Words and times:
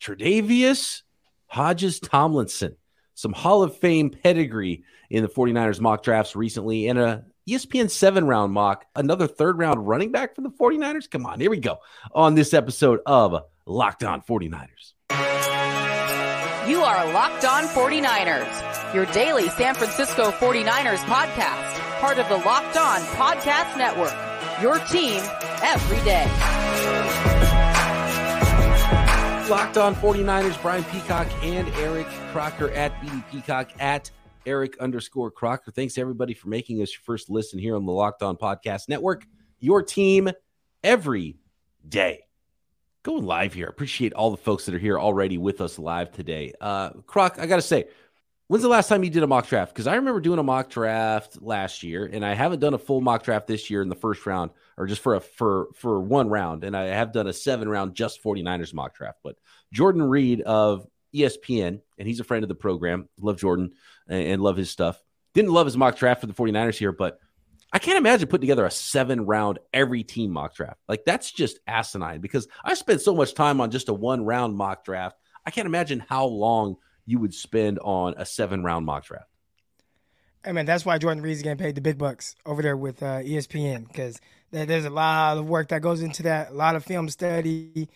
Tre'Davious 0.00 1.02
Hodges 1.46 2.00
Tomlinson, 2.00 2.76
some 3.14 3.32
Hall 3.32 3.62
of 3.62 3.76
Fame 3.76 4.10
pedigree 4.10 4.84
in 5.10 5.22
the 5.22 5.28
49ers 5.28 5.80
mock 5.80 6.02
drafts 6.02 6.36
recently, 6.36 6.88
and 6.88 6.98
a 6.98 7.24
ESPN 7.48 7.90
seven 7.90 8.26
round 8.26 8.52
mock, 8.52 8.86
another 8.94 9.26
third 9.26 9.58
round 9.58 9.86
running 9.86 10.12
back 10.12 10.34
for 10.34 10.42
the 10.42 10.50
49ers. 10.50 11.10
Come 11.10 11.26
on, 11.26 11.40
here 11.40 11.50
we 11.50 11.58
go 11.58 11.78
on 12.14 12.34
this 12.34 12.54
episode 12.54 13.00
of 13.06 13.44
Locked 13.66 14.04
On 14.04 14.22
49ers. 14.22 14.92
You 16.68 16.82
are 16.82 17.12
Locked 17.12 17.44
On 17.44 17.64
49ers, 17.64 18.94
your 18.94 19.06
daily 19.06 19.48
San 19.48 19.74
Francisco 19.74 20.30
49ers 20.30 20.98
podcast, 20.98 22.00
part 22.00 22.18
of 22.18 22.28
the 22.28 22.36
Locked 22.36 22.76
On 22.76 23.00
Podcast 23.00 23.76
Network. 23.76 24.14
Your 24.62 24.78
team 24.86 25.22
every 25.62 26.04
day. 26.04 26.49
Locked 29.50 29.78
On 29.78 29.96
49ers, 29.96 30.62
Brian 30.62 30.84
Peacock 30.84 31.26
and 31.42 31.68
Eric 31.70 32.06
Crocker 32.30 32.70
at 32.70 32.94
BD 33.00 33.28
Peacock 33.32 33.70
at 33.80 34.08
Eric 34.46 34.78
underscore 34.78 35.28
Crocker. 35.28 35.72
Thanks 35.72 35.98
everybody 35.98 36.34
for 36.34 36.48
making 36.48 36.80
us 36.82 36.92
your 36.92 37.00
first 37.02 37.28
listen 37.28 37.58
here 37.58 37.74
on 37.74 37.84
the 37.84 37.90
Locked 37.90 38.22
On 38.22 38.36
Podcast 38.36 38.88
Network. 38.88 39.26
Your 39.58 39.82
team 39.82 40.30
every 40.84 41.36
day. 41.88 42.20
Going 43.02 43.26
live 43.26 43.52
here. 43.52 43.66
Appreciate 43.66 44.12
all 44.12 44.30
the 44.30 44.36
folks 44.36 44.66
that 44.66 44.74
are 44.76 44.78
here 44.78 45.00
already 45.00 45.36
with 45.36 45.60
us 45.60 45.80
live 45.80 46.12
today. 46.12 46.54
Uh, 46.60 46.90
Croc, 47.08 47.40
I 47.40 47.46
got 47.46 47.56
to 47.56 47.62
say, 47.62 47.88
when's 48.50 48.64
the 48.64 48.68
last 48.68 48.88
time 48.88 49.04
you 49.04 49.10
did 49.10 49.22
a 49.22 49.28
mock 49.28 49.46
draft? 49.46 49.72
Because 49.72 49.86
I 49.86 49.94
remember 49.94 50.20
doing 50.20 50.40
a 50.40 50.42
mock 50.42 50.70
draft 50.70 51.40
last 51.40 51.84
year, 51.84 52.04
and 52.12 52.26
I 52.26 52.34
haven't 52.34 52.58
done 52.58 52.74
a 52.74 52.78
full 52.78 53.00
mock 53.00 53.22
draft 53.22 53.46
this 53.46 53.70
year 53.70 53.80
in 53.80 53.88
the 53.88 53.94
first 53.94 54.26
round, 54.26 54.50
or 54.76 54.88
just 54.88 55.02
for 55.02 55.14
a 55.14 55.20
for 55.20 55.68
for 55.76 56.00
one 56.00 56.28
round. 56.28 56.64
And 56.64 56.76
I 56.76 56.86
have 56.86 57.12
done 57.12 57.28
a 57.28 57.32
seven 57.32 57.68
round 57.68 57.94
just 57.94 58.24
49ers 58.24 58.74
mock 58.74 58.96
draft. 58.96 59.18
But 59.22 59.36
Jordan 59.72 60.02
Reid 60.02 60.40
of 60.40 60.84
ESPN, 61.14 61.80
and 61.96 62.08
he's 62.08 62.18
a 62.18 62.24
friend 62.24 62.42
of 62.42 62.48
the 62.48 62.56
program. 62.56 63.08
Love 63.20 63.38
Jordan 63.38 63.70
and, 64.08 64.24
and 64.24 64.42
love 64.42 64.56
his 64.56 64.68
stuff. 64.68 65.00
Didn't 65.32 65.52
love 65.52 65.66
his 65.66 65.76
mock 65.76 65.96
draft 65.96 66.20
for 66.20 66.26
the 66.26 66.34
49ers 66.34 66.76
here, 66.76 66.90
but 66.90 67.20
I 67.72 67.78
can't 67.78 67.98
imagine 67.98 68.26
putting 68.26 68.48
together 68.48 68.66
a 68.66 68.70
seven 68.72 69.26
round 69.26 69.60
every 69.72 70.02
team 70.02 70.32
mock 70.32 70.56
draft. 70.56 70.80
Like 70.88 71.04
that's 71.04 71.30
just 71.30 71.60
asinine 71.68 72.20
because 72.20 72.48
I 72.64 72.74
spent 72.74 73.00
so 73.00 73.14
much 73.14 73.34
time 73.34 73.60
on 73.60 73.70
just 73.70 73.88
a 73.88 73.94
one 73.94 74.24
round 74.24 74.56
mock 74.56 74.84
draft. 74.84 75.16
I 75.46 75.52
can't 75.52 75.66
imagine 75.66 76.00
how 76.00 76.24
long 76.26 76.78
you 77.10 77.18
would 77.18 77.34
spend 77.34 77.78
on 77.80 78.14
a 78.16 78.24
seven 78.24 78.62
round 78.62 78.86
mock 78.86 79.04
draft. 79.04 79.26
I 80.44 80.52
mean, 80.52 80.64
that's 80.64 80.86
why 80.86 80.96
Jordan 80.96 81.22
Reid's 81.22 81.42
getting 81.42 81.58
paid 81.58 81.74
the 81.74 81.80
big 81.80 81.98
bucks 81.98 82.36
over 82.46 82.62
there 82.62 82.76
with 82.76 83.02
uh, 83.02 83.18
ESPN 83.18 83.88
because 83.88 84.20
there's 84.52 84.84
a 84.84 84.90
lot 84.90 85.36
of 85.36 85.46
work 85.46 85.68
that 85.68 85.82
goes 85.82 86.02
into 86.02 86.22
that, 86.22 86.50
a 86.50 86.54
lot 86.54 86.76
of 86.76 86.84
film 86.84 87.08
study, 87.08 87.88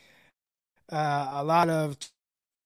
uh, 0.91 1.31
a 1.33 1.45
lot 1.45 1.71
of 1.71 1.97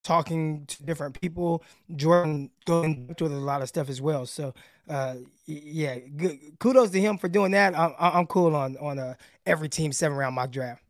talking 0.02 0.64
to 0.66 0.82
different 0.84 1.20
people. 1.20 1.62
Jordan 1.94 2.50
going 2.64 3.14
through 3.16 3.28
a 3.28 3.28
lot 3.28 3.60
of 3.60 3.68
stuff 3.68 3.90
as 3.90 4.00
well. 4.00 4.24
So 4.24 4.54
uh, 4.88 5.16
yeah, 5.46 5.98
good, 5.98 6.38
kudos 6.58 6.90
to 6.90 7.00
him 7.00 7.18
for 7.18 7.28
doing 7.28 7.52
that. 7.52 7.78
I'm, 7.78 7.94
I'm 7.98 8.26
cool 8.26 8.56
on 8.56 8.76
on 8.78 8.98
a 8.98 9.16
every 9.46 9.68
team 9.68 9.92
seven 9.92 10.16
round 10.16 10.34
mock 10.34 10.50
draft. 10.50 10.82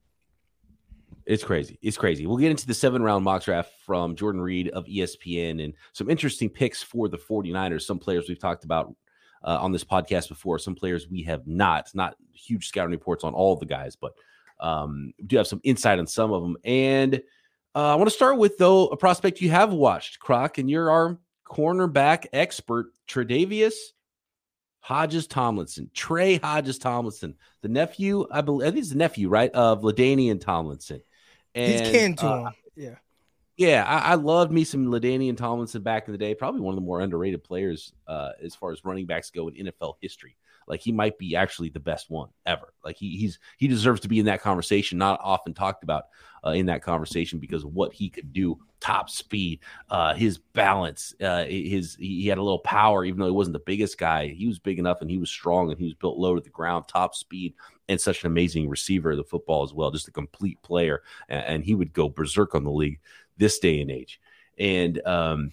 It's 1.29 1.45
crazy. 1.45 1.79
It's 1.83 1.98
crazy. 1.98 2.27
We'll 2.27 2.39
get 2.39 2.51
into 2.51 2.67
the 2.67 2.73
seven 2.73 3.03
round 3.03 3.23
mock 3.23 3.45
draft 3.45 3.73
from 3.84 4.17
Jordan 4.17 4.41
Reid 4.41 4.71
of 4.71 4.87
ESPN 4.87 5.62
and 5.62 5.75
some 5.93 6.09
interesting 6.09 6.48
picks 6.48 6.83
for 6.83 7.07
the 7.07 7.19
49ers. 7.19 7.83
Some 7.83 7.98
players 7.98 8.31
we've 8.31 8.39
talked 8.39 8.65
about 8.65 8.97
uh, 9.45 9.59
on 9.61 9.71
this 9.71 9.84
podcast 9.84 10.31
before, 10.31 10.59
some 10.59 10.75
players 10.75 11.06
we 11.11 11.23
have 11.25 11.47
not. 11.47 11.91
Not 11.93 12.17
huge 12.33 12.67
scouting 12.67 12.93
reports 12.93 13.25
on 13.25 13.34
all 13.34 13.56
the 13.56 13.67
guys, 13.67 13.95
but 13.95 14.15
um, 14.59 15.12
we 15.19 15.27
do 15.27 15.37
have 15.37 15.47
some 15.47 15.61
insight 15.65 15.99
on 15.99 16.06
some 16.06 16.33
of 16.33 16.41
them. 16.41 16.56
And 16.65 17.17
uh, 17.75 17.93
I 17.93 17.95
want 17.97 18.09
to 18.09 18.17
start 18.17 18.39
with, 18.39 18.56
though, 18.56 18.87
a 18.87 18.97
prospect 18.97 19.43
you 19.43 19.51
have 19.51 19.71
watched, 19.71 20.21
Croc, 20.21 20.56
and 20.56 20.71
you're 20.71 20.91
our 20.91 21.19
cornerback 21.47 22.25
expert, 22.33 22.87
Tre'Davious 23.06 23.75
Hodges 24.81 25.27
Tomlinson, 25.27 25.91
Trey 25.93 26.37
Hodges 26.37 26.78
Tomlinson, 26.78 27.34
the 27.60 27.69
nephew, 27.69 28.27
I 28.31 28.41
believe, 28.41 28.72
he's 28.72 28.89
the 28.89 28.97
nephew, 28.97 29.28
right, 29.28 29.50
of 29.53 29.83
LaDainian 29.83 30.41
Tomlinson. 30.41 31.03
And, 31.59 31.73
He's 31.73 31.91
kin 31.91 32.17
to 32.17 32.27
uh, 32.27 32.45
him. 32.47 32.53
Yeah. 32.77 32.95
Yeah, 33.57 33.85
I, 33.85 34.13
I, 34.13 34.15
loved 34.15 34.53
me 34.53 34.63
some 34.63 34.87
LaDainian 34.87 35.37
Tomlinson 35.37 35.83
back 35.83 36.07
in 36.07 36.13
the 36.13 36.19
day. 36.19 36.33
Probably 36.33 36.61
one 36.61 36.75
of 36.75 36.77
the 36.77 36.87
more 36.87 37.01
underrated 37.01 37.43
players 37.43 37.93
uh, 38.07 38.31
as 38.41 38.55
far 38.55 38.71
as 38.71 38.85
running 38.85 39.05
backs 39.05 39.31
go 39.31 39.49
in 39.49 39.67
NFL 39.67 39.95
history. 40.01 40.37
Like 40.69 40.81
he 40.81 40.93
might 40.93 41.19
be 41.19 41.35
actually 41.35 41.71
the 41.71 41.81
best 41.81 42.09
one 42.09 42.29
ever. 42.47 42.73
Like 42.85 42.97
he, 42.97 43.17
he's 43.17 43.41
he 43.57 43.67
deserves 43.67 44.03
to 44.03 44.09
be 44.09 44.21
in 44.21 44.27
that 44.27 44.43
conversation. 44.43 44.99
Not 44.99 45.19
often 45.23 45.55
talked 45.55 45.83
about 45.83 46.05
uh, 46.47 46.51
in 46.51 46.67
that 46.67 46.83
conversation 46.83 47.41
because 47.41 47.65
of 47.65 47.73
what 47.73 47.93
he 47.93 48.11
could 48.11 48.33
do, 48.33 48.59
top 48.79 49.11
speed, 49.11 49.61
uh, 49.91 50.15
his 50.15 50.39
balance, 50.39 51.15
uh, 51.21 51.45
his 51.45 51.97
he 51.99 52.27
had 52.29 52.39
a 52.39 52.43
little 52.43 52.61
power. 52.61 53.05
Even 53.05 53.19
though 53.19 53.27
he 53.27 53.33
wasn't 53.33 53.55
the 53.55 53.61
biggest 53.61 53.99
guy, 53.99 54.29
he 54.29 54.47
was 54.47 54.59
big 54.59 54.79
enough 54.79 55.01
and 55.01 55.11
he 55.11 55.19
was 55.19 55.31
strong 55.31 55.71
and 55.71 55.79
he 55.79 55.87
was 55.87 55.95
built 55.95 56.19
low 56.19 56.35
to 56.35 56.41
the 56.41 56.51
ground, 56.51 56.87
top 56.87 57.15
speed, 57.15 57.55
and 57.88 58.00
such 58.00 58.22
an 58.22 58.26
amazing 58.26 58.69
receiver 58.69 59.12
of 59.12 59.16
the 59.16 59.25
football 59.25 59.62
as 59.62 59.72
well. 59.72 59.91
Just 59.91 60.09
a 60.09 60.12
complete 60.12 60.60
player, 60.62 61.03
and, 61.28 61.65
he 61.65 61.75
would 61.75 61.93
go 61.93 62.09
berserk 62.09 62.54
on 62.54 62.65
the 62.65 62.71
league 62.71 63.00
this 63.37 63.59
day 63.59 63.81
and 63.81 63.91
age. 63.91 64.21
And 64.59 65.04
um, 65.06 65.53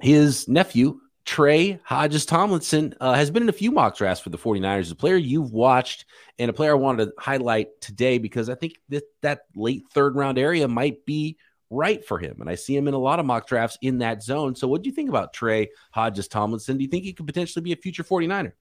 his 0.00 0.48
nephew 0.48 1.00
Trey 1.28 1.78
Hodges 1.84 2.24
Tomlinson 2.24 2.94
uh, 3.02 3.12
has 3.12 3.30
been 3.30 3.42
in 3.42 3.50
a 3.50 3.52
few 3.52 3.70
mock 3.70 3.98
drafts 3.98 4.22
for 4.22 4.30
the 4.30 4.38
49ers. 4.38 4.90
A 4.90 4.94
player 4.94 5.16
you've 5.16 5.52
watched 5.52 6.06
and 6.38 6.48
a 6.48 6.54
player 6.54 6.70
I 6.70 6.76
wanted 6.76 7.04
to 7.04 7.12
highlight 7.18 7.82
today 7.82 8.16
because 8.16 8.48
I 8.48 8.54
think 8.54 8.80
that 8.88 9.02
that 9.20 9.40
late 9.54 9.84
third 9.92 10.16
round 10.16 10.38
area 10.38 10.66
might 10.66 11.04
be 11.04 11.36
right 11.68 12.02
for 12.02 12.18
him. 12.18 12.40
And 12.40 12.48
I 12.48 12.54
see 12.54 12.74
him 12.74 12.88
in 12.88 12.94
a 12.94 12.98
lot 12.98 13.20
of 13.20 13.26
mock 13.26 13.46
drafts 13.46 13.76
in 13.82 13.98
that 13.98 14.22
zone. 14.22 14.54
So, 14.54 14.68
what 14.68 14.82
do 14.82 14.88
you 14.88 14.94
think 14.94 15.10
about 15.10 15.34
Trey 15.34 15.68
Hodges 15.90 16.28
Tomlinson? 16.28 16.78
Do 16.78 16.82
you 16.82 16.88
think 16.88 17.04
he 17.04 17.12
could 17.12 17.26
potentially 17.26 17.62
be 17.62 17.72
a 17.72 17.76
future 17.76 18.04
49er? 18.04 18.52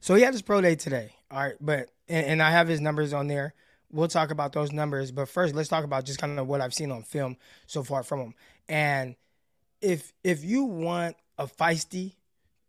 So, 0.00 0.16
he 0.16 0.22
had 0.22 0.34
his 0.34 0.42
pro 0.42 0.60
day 0.60 0.74
today. 0.74 1.15
All 1.30 1.38
right. 1.38 1.54
But, 1.60 1.90
and, 2.08 2.26
and 2.26 2.42
I 2.42 2.50
have 2.50 2.68
his 2.68 2.80
numbers 2.80 3.12
on 3.12 3.26
there. 3.26 3.54
We'll 3.90 4.08
talk 4.08 4.30
about 4.30 4.52
those 4.52 4.72
numbers. 4.72 5.10
But 5.10 5.28
first, 5.28 5.54
let's 5.54 5.68
talk 5.68 5.84
about 5.84 6.04
just 6.04 6.18
kind 6.18 6.38
of 6.38 6.46
what 6.46 6.60
I've 6.60 6.74
seen 6.74 6.90
on 6.90 7.02
film 7.02 7.36
so 7.66 7.82
far 7.82 8.02
from 8.02 8.20
him. 8.20 8.34
And 8.68 9.16
if 9.80 10.12
if 10.24 10.44
you 10.44 10.64
want 10.64 11.16
a 11.38 11.46
feisty, 11.46 12.14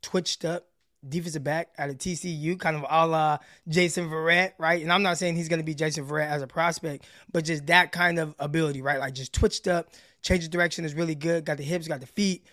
twitched 0.02 0.46
up 0.46 0.68
defensive 1.08 1.44
back 1.44 1.70
out 1.78 1.90
of 1.90 1.98
TCU, 1.98 2.60
kind 2.60 2.76
of 2.76 2.86
a 2.90 3.08
la 3.08 3.38
Jason 3.68 4.10
Verrett, 4.10 4.54
right? 4.58 4.82
And 4.82 4.92
I'm 4.92 5.04
not 5.04 5.18
saying 5.18 5.36
he's 5.36 5.50
going 5.50 5.60
to 5.60 5.66
be 5.66 5.76
Jason 5.76 6.06
Verrett 6.06 6.30
as 6.30 6.42
a 6.42 6.48
prospect, 6.48 7.06
but 7.32 7.46
just 7.46 7.68
that 7.68 7.92
kind 7.92 8.20
of 8.20 8.36
ability, 8.40 8.82
right? 8.82 9.00
Like 9.00 9.14
just 9.14 9.34
twitched 9.34 9.68
up, 9.68 9.90
change 10.22 10.44
of 10.44 10.50
direction 10.50 10.86
is 10.86 10.94
really 10.94 11.16
good, 11.16 11.46
got 11.46 11.58
the 11.58 11.64
hips, 11.64 11.88
got 11.88 12.00
the 12.00 12.08
feet. 12.08 12.46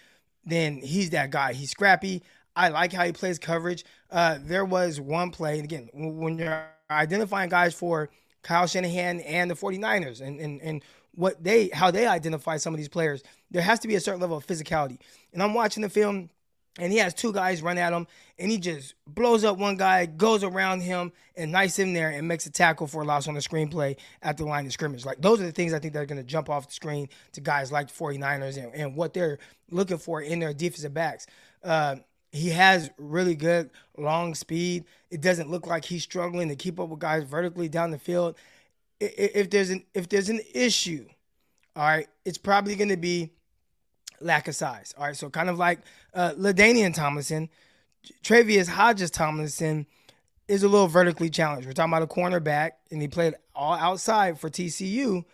Then 0.44 0.76
he's 0.76 1.10
that 1.10 1.30
guy. 1.30 1.54
He's 1.54 1.70
scrappy. 1.70 2.22
I 2.54 2.68
like 2.68 2.92
how 2.92 3.04
he 3.04 3.12
plays 3.12 3.38
coverage. 3.38 3.84
Uh, 4.14 4.38
there 4.42 4.64
was 4.64 5.00
one 5.00 5.32
play, 5.32 5.56
and 5.58 5.64
again, 5.64 5.90
when 5.92 6.38
you're 6.38 6.64
identifying 6.88 7.50
guys 7.50 7.74
for 7.74 8.10
Kyle 8.44 8.68
Shanahan 8.68 9.18
and 9.20 9.50
the 9.50 9.56
49ers 9.56 10.20
and, 10.20 10.38
and, 10.38 10.62
and 10.62 10.84
what 11.16 11.42
they 11.42 11.68
how 11.72 11.90
they 11.90 12.06
identify 12.06 12.56
some 12.56 12.72
of 12.72 12.78
these 12.78 12.88
players, 12.88 13.24
there 13.50 13.62
has 13.62 13.80
to 13.80 13.88
be 13.88 13.96
a 13.96 14.00
certain 14.00 14.20
level 14.20 14.36
of 14.36 14.46
physicality. 14.46 14.98
And 15.32 15.42
I'm 15.42 15.52
watching 15.52 15.82
the 15.82 15.88
film 15.88 16.30
and 16.78 16.92
he 16.92 16.98
has 16.98 17.12
two 17.12 17.32
guys 17.32 17.60
run 17.60 17.76
at 17.76 17.92
him 17.92 18.06
and 18.38 18.52
he 18.52 18.58
just 18.58 18.94
blows 19.06 19.42
up 19.42 19.58
one 19.58 19.76
guy, 19.76 20.06
goes 20.06 20.44
around 20.44 20.82
him 20.82 21.12
and 21.36 21.50
nice 21.50 21.76
him 21.76 21.92
there 21.92 22.10
and 22.10 22.28
makes 22.28 22.46
a 22.46 22.50
tackle 22.50 22.86
for 22.86 23.02
a 23.02 23.04
loss 23.04 23.26
on 23.26 23.34
the 23.34 23.40
screenplay 23.40 23.96
at 24.22 24.36
the 24.36 24.44
line 24.44 24.64
of 24.66 24.72
scrimmage. 24.72 25.04
Like 25.04 25.20
those 25.20 25.40
are 25.40 25.44
the 25.44 25.52
things 25.52 25.72
I 25.72 25.80
think 25.80 25.92
that 25.94 26.02
are 26.02 26.06
going 26.06 26.20
to 26.20 26.24
jump 26.24 26.48
off 26.50 26.68
the 26.68 26.74
screen 26.74 27.08
to 27.32 27.40
guys 27.40 27.72
like 27.72 27.88
the 27.88 27.94
49ers 27.94 28.62
and, 28.62 28.72
and 28.74 28.96
what 28.96 29.12
they're 29.12 29.38
looking 29.70 29.98
for 29.98 30.20
in 30.20 30.38
their 30.38 30.52
defensive 30.52 30.94
backs. 30.94 31.26
Uh, 31.64 31.96
he 32.34 32.50
has 32.50 32.90
really 32.98 33.34
good 33.34 33.70
long 33.96 34.34
speed. 34.34 34.84
It 35.10 35.20
doesn't 35.20 35.50
look 35.50 35.66
like 35.66 35.84
he's 35.84 36.02
struggling 36.02 36.48
to 36.48 36.56
keep 36.56 36.78
up 36.78 36.88
with 36.88 37.00
guys 37.00 37.24
vertically 37.24 37.68
down 37.68 37.90
the 37.90 37.98
field 37.98 38.36
if 39.00 39.50
there's 39.50 39.70
an 39.70 39.84
if 39.94 40.08
there's 40.08 40.28
an 40.28 40.40
issue, 40.54 41.06
all 41.76 41.84
right, 41.84 42.08
it's 42.24 42.38
probably 42.38 42.76
going 42.76 42.88
to 42.88 42.96
be 42.96 43.30
lack 44.20 44.48
of 44.48 44.54
size. 44.54 44.94
All 44.96 45.04
right, 45.04 45.16
so 45.16 45.30
kind 45.30 45.50
of 45.50 45.58
like 45.58 45.80
uh, 46.14 46.32
LaDainian 46.32 46.94
Tomlinson, 46.94 47.48
Tre'Davious 48.22 48.68
Hodges 48.68 49.10
Tomlinson 49.10 49.86
is 50.46 50.62
a 50.62 50.68
little 50.68 50.88
vertically 50.88 51.30
challenged. 51.30 51.66
We're 51.66 51.72
talking 51.72 51.92
about 51.92 52.02
a 52.02 52.06
cornerback, 52.06 52.72
and 52.90 53.00
he 53.00 53.08
played 53.08 53.34
all 53.54 53.74
outside 53.74 54.38
for 54.38 54.48
TCU. 54.48 55.24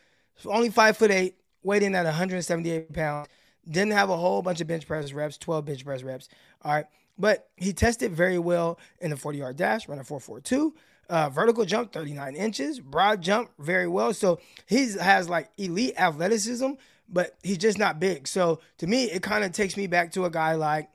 Only 0.46 0.70
five 0.70 0.96
foot 0.96 1.10
eight, 1.10 1.36
weighed 1.62 1.82
in 1.82 1.94
at 1.94 2.04
178 2.04 2.92
pounds. 2.92 3.28
Didn't 3.68 3.92
have 3.92 4.08
a 4.08 4.16
whole 4.16 4.40
bunch 4.40 4.60
of 4.60 4.66
bench 4.66 4.86
press 4.86 5.12
reps, 5.12 5.36
12 5.36 5.64
bench 5.64 5.84
press 5.84 6.02
reps. 6.02 6.28
All 6.62 6.72
right, 6.72 6.86
but 7.20 7.48
he 7.56 7.72
tested 7.72 8.12
very 8.12 8.38
well 8.38 8.78
in 9.00 9.10
the 9.10 9.16
40 9.16 9.38
yard 9.38 9.56
dash, 9.56 9.86
running 9.86 10.04
442. 10.04 10.74
Uh, 11.08 11.28
vertical 11.28 11.64
jump 11.64 11.92
39 11.92 12.36
inches, 12.36 12.80
broad 12.80 13.20
jump 13.20 13.50
very 13.58 13.88
well. 13.88 14.14
So 14.14 14.38
he 14.66 14.92
has 14.92 15.28
like 15.28 15.50
elite 15.58 15.94
athleticism, 15.98 16.72
but 17.08 17.36
he's 17.42 17.58
just 17.58 17.78
not 17.78 17.98
big. 18.00 18.26
So 18.28 18.60
to 18.78 18.86
me, 18.86 19.04
it 19.04 19.22
kind 19.22 19.44
of 19.44 19.52
takes 19.52 19.76
me 19.76 19.86
back 19.86 20.12
to 20.12 20.24
a 20.24 20.30
guy 20.30 20.54
like 20.54 20.88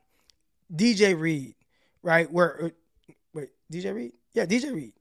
DJ 0.74 1.20
Reed, 1.20 1.56
right? 2.02 2.32
Where 2.32 2.66
uh, 2.66 2.70
wait, 3.34 3.50
DJ 3.72 3.94
Reed? 3.94 4.14
Yeah, 4.34 4.46
DJ 4.46 4.74
Reed 4.74 4.94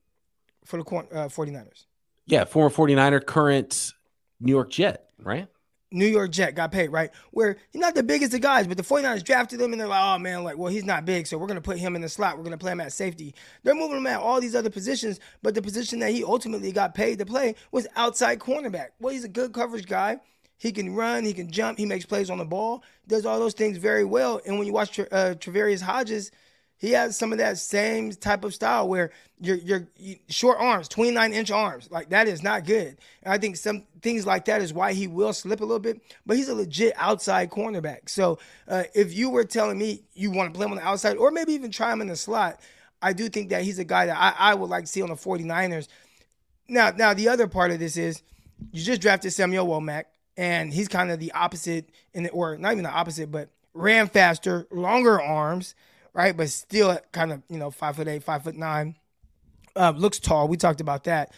for 0.65 0.77
the 0.77 0.83
uh, 0.83 1.29
49ers. 1.29 1.85
Yeah, 2.25 2.43
former 2.43 2.69
49er, 2.69 3.25
current 3.25 3.93
New 4.39 4.51
York 4.51 4.71
Jet, 4.71 5.09
right? 5.17 5.47
New 5.91 6.07
York 6.07 6.31
Jet 6.31 6.55
got 6.55 6.71
paid, 6.71 6.89
right? 6.89 7.11
Where 7.31 7.57
he's 7.71 7.79
not 7.79 7.95
the 7.95 8.03
biggest 8.03 8.33
of 8.33 8.41
guys, 8.41 8.67
but 8.67 8.77
the 8.77 8.83
49ers 8.83 9.23
drafted 9.23 9.61
him 9.61 9.71
and 9.71 9.79
they're 9.79 9.87
like, 9.87 10.03
oh 10.03 10.17
man, 10.17 10.43
like, 10.43 10.57
well, 10.57 10.71
he's 10.71 10.83
not 10.83 11.05
big, 11.05 11.27
so 11.27 11.37
we're 11.37 11.47
going 11.47 11.55
to 11.55 11.61
put 11.61 11.77
him 11.77 11.95
in 11.95 12.01
the 12.01 12.09
slot. 12.09 12.37
We're 12.37 12.43
going 12.43 12.51
to 12.51 12.57
play 12.57 12.71
him 12.71 12.81
at 12.81 12.91
safety. 12.91 13.33
They're 13.63 13.75
moving 13.75 13.97
him 13.97 14.07
at 14.07 14.19
all 14.19 14.41
these 14.41 14.55
other 14.55 14.69
positions, 14.69 15.19
but 15.41 15.55
the 15.55 15.61
position 15.61 15.99
that 15.99 16.11
he 16.11 16.23
ultimately 16.23 16.71
got 16.71 16.95
paid 16.95 17.19
to 17.19 17.25
play 17.25 17.55
was 17.71 17.87
outside 17.95 18.39
cornerback. 18.39 18.89
Well, 18.99 19.13
he's 19.13 19.23
a 19.23 19.29
good 19.29 19.53
coverage 19.53 19.87
guy. 19.87 20.19
He 20.57 20.71
can 20.71 20.95
run, 20.95 21.25
he 21.25 21.33
can 21.33 21.51
jump, 21.51 21.77
he 21.77 21.85
makes 21.85 22.05
plays 22.05 22.29
on 22.29 22.37
the 22.37 22.45
ball, 22.45 22.83
does 23.07 23.25
all 23.25 23.39
those 23.39 23.53
things 23.53 23.77
very 23.77 24.05
well. 24.05 24.39
And 24.45 24.57
when 24.57 24.65
you 24.65 24.73
watch 24.73 24.97
uh, 24.99 25.35
Travarius 25.35 25.81
Hodges, 25.81 26.31
he 26.77 26.91
has 26.91 27.17
some 27.17 27.31
of 27.31 27.37
that 27.37 27.57
same 27.57 28.11
type 28.11 28.43
of 28.43 28.53
style 28.53 28.87
where 28.87 29.11
you're, 29.39 29.57
you're 29.57 29.87
short 30.27 30.57
arms, 30.59 30.87
29 30.87 31.33
inch 31.33 31.51
arms. 31.51 31.89
Like 31.89 32.09
that 32.09 32.27
is 32.27 32.43
not 32.43 32.65
good. 32.65 32.97
And 33.23 33.33
I 33.33 33.37
think 33.37 33.55
some 33.55 33.83
things 34.01 34.25
like 34.25 34.45
that 34.45 34.61
is 34.61 34.73
why 34.73 34.93
he 34.93 35.07
will 35.07 35.33
slip 35.33 35.61
a 35.61 35.63
little 35.63 35.79
bit, 35.79 36.01
but 36.25 36.37
he's 36.37 36.49
a 36.49 36.55
legit 36.55 36.93
outside 36.97 37.49
cornerback. 37.49 38.09
So 38.09 38.39
uh, 38.67 38.83
if 38.93 39.13
you 39.13 39.29
were 39.29 39.45
telling 39.45 39.77
me 39.77 40.03
you 40.13 40.31
want 40.31 40.53
to 40.53 40.57
play 40.57 40.65
him 40.65 40.73
on 40.73 40.77
the 40.77 40.85
outside 40.85 41.17
or 41.17 41.31
maybe 41.31 41.53
even 41.53 41.71
try 41.71 41.91
him 41.91 42.01
in 42.01 42.07
the 42.07 42.15
slot, 42.15 42.59
I 43.01 43.13
do 43.13 43.29
think 43.29 43.49
that 43.49 43.63
he's 43.63 43.79
a 43.79 43.83
guy 43.83 44.07
that 44.07 44.17
I, 44.17 44.51
I 44.51 44.53
would 44.53 44.69
like 44.69 44.85
to 44.85 44.89
see 44.89 45.01
on 45.01 45.09
the 45.09 45.15
49ers. 45.15 45.87
Now, 46.67 46.91
now 46.91 47.13
the 47.13 47.29
other 47.29 47.47
part 47.47 47.71
of 47.71 47.79
this 47.79 47.97
is 47.97 48.21
you 48.71 48.83
just 48.83 49.01
drafted 49.01 49.31
Samuel 49.33 49.67
Womack, 49.67 50.05
and 50.37 50.73
he's 50.73 50.87
kind 50.87 51.11
of 51.11 51.19
the 51.19 51.31
opposite 51.31 51.89
in 52.13 52.23
the, 52.23 52.29
or 52.31 52.57
not 52.57 52.71
even 52.73 52.83
the 52.83 52.89
opposite, 52.89 53.31
but 53.31 53.49
ran 53.73 54.07
faster, 54.07 54.67
longer 54.71 55.21
arms 55.21 55.75
right? 56.15 56.35
But 56.35 56.49
still 56.49 56.97
kind 57.11 57.33
of, 57.33 57.43
you 57.49 57.57
know, 57.59 57.69
five 57.69 57.97
foot 57.97 58.07
eight, 58.07 58.23
five 58.23 58.43
foot 58.43 58.55
nine. 58.55 58.95
Uh, 59.75 59.93
looks 59.95 60.17
tall. 60.17 60.47
We 60.47 60.57
talked 60.57 60.79
about 60.81 61.03
that. 61.03 61.33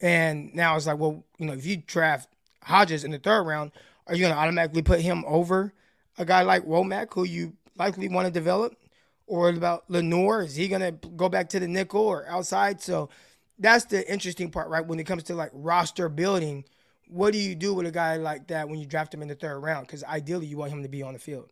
And 0.00 0.54
now 0.54 0.76
it's 0.76 0.86
like, 0.86 0.98
well, 0.98 1.24
you 1.36 1.46
know, 1.46 1.52
if 1.52 1.66
you 1.66 1.76
draft 1.76 2.28
Hodges 2.62 3.04
in 3.04 3.10
the 3.10 3.18
third 3.18 3.42
round, 3.42 3.72
are 4.06 4.14
you 4.14 4.20
going 4.20 4.32
to 4.32 4.38
automatically 4.38 4.82
put 4.82 5.00
him 5.00 5.24
over 5.26 5.74
a 6.16 6.24
guy 6.24 6.42
like 6.42 6.64
Womack, 6.64 7.12
who 7.12 7.24
you 7.24 7.54
likely 7.76 8.08
want 8.08 8.26
to 8.26 8.32
develop? 8.32 8.76
Or 9.26 9.48
about 9.48 9.88
Lenoir? 9.88 10.42
Is 10.42 10.56
he 10.56 10.68
going 10.68 10.80
to 10.80 11.08
go 11.10 11.28
back 11.28 11.48
to 11.50 11.60
the 11.60 11.68
nickel 11.68 12.00
or 12.00 12.26
outside? 12.26 12.80
So 12.80 13.10
that's 13.58 13.84
the 13.84 14.08
interesting 14.10 14.50
part, 14.50 14.68
right? 14.68 14.84
When 14.84 14.98
it 14.98 15.04
comes 15.04 15.24
to 15.24 15.34
like 15.34 15.50
roster 15.52 16.08
building, 16.08 16.64
what 17.08 17.32
do 17.32 17.38
you 17.38 17.54
do 17.54 17.74
with 17.74 17.86
a 17.86 17.92
guy 17.92 18.16
like 18.16 18.48
that 18.48 18.68
when 18.68 18.80
you 18.80 18.86
draft 18.86 19.12
him 19.12 19.22
in 19.22 19.28
the 19.28 19.34
third 19.34 19.58
round? 19.58 19.86
Because 19.86 20.02
ideally, 20.04 20.46
you 20.46 20.56
want 20.56 20.72
him 20.72 20.82
to 20.82 20.88
be 20.88 21.02
on 21.02 21.12
the 21.12 21.18
field 21.20 21.48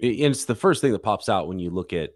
and 0.00 0.20
it's 0.20 0.44
the 0.44 0.54
first 0.54 0.80
thing 0.80 0.92
that 0.92 1.02
pops 1.02 1.28
out 1.28 1.48
when 1.48 1.58
you 1.58 1.70
look 1.70 1.92
at 1.92 2.10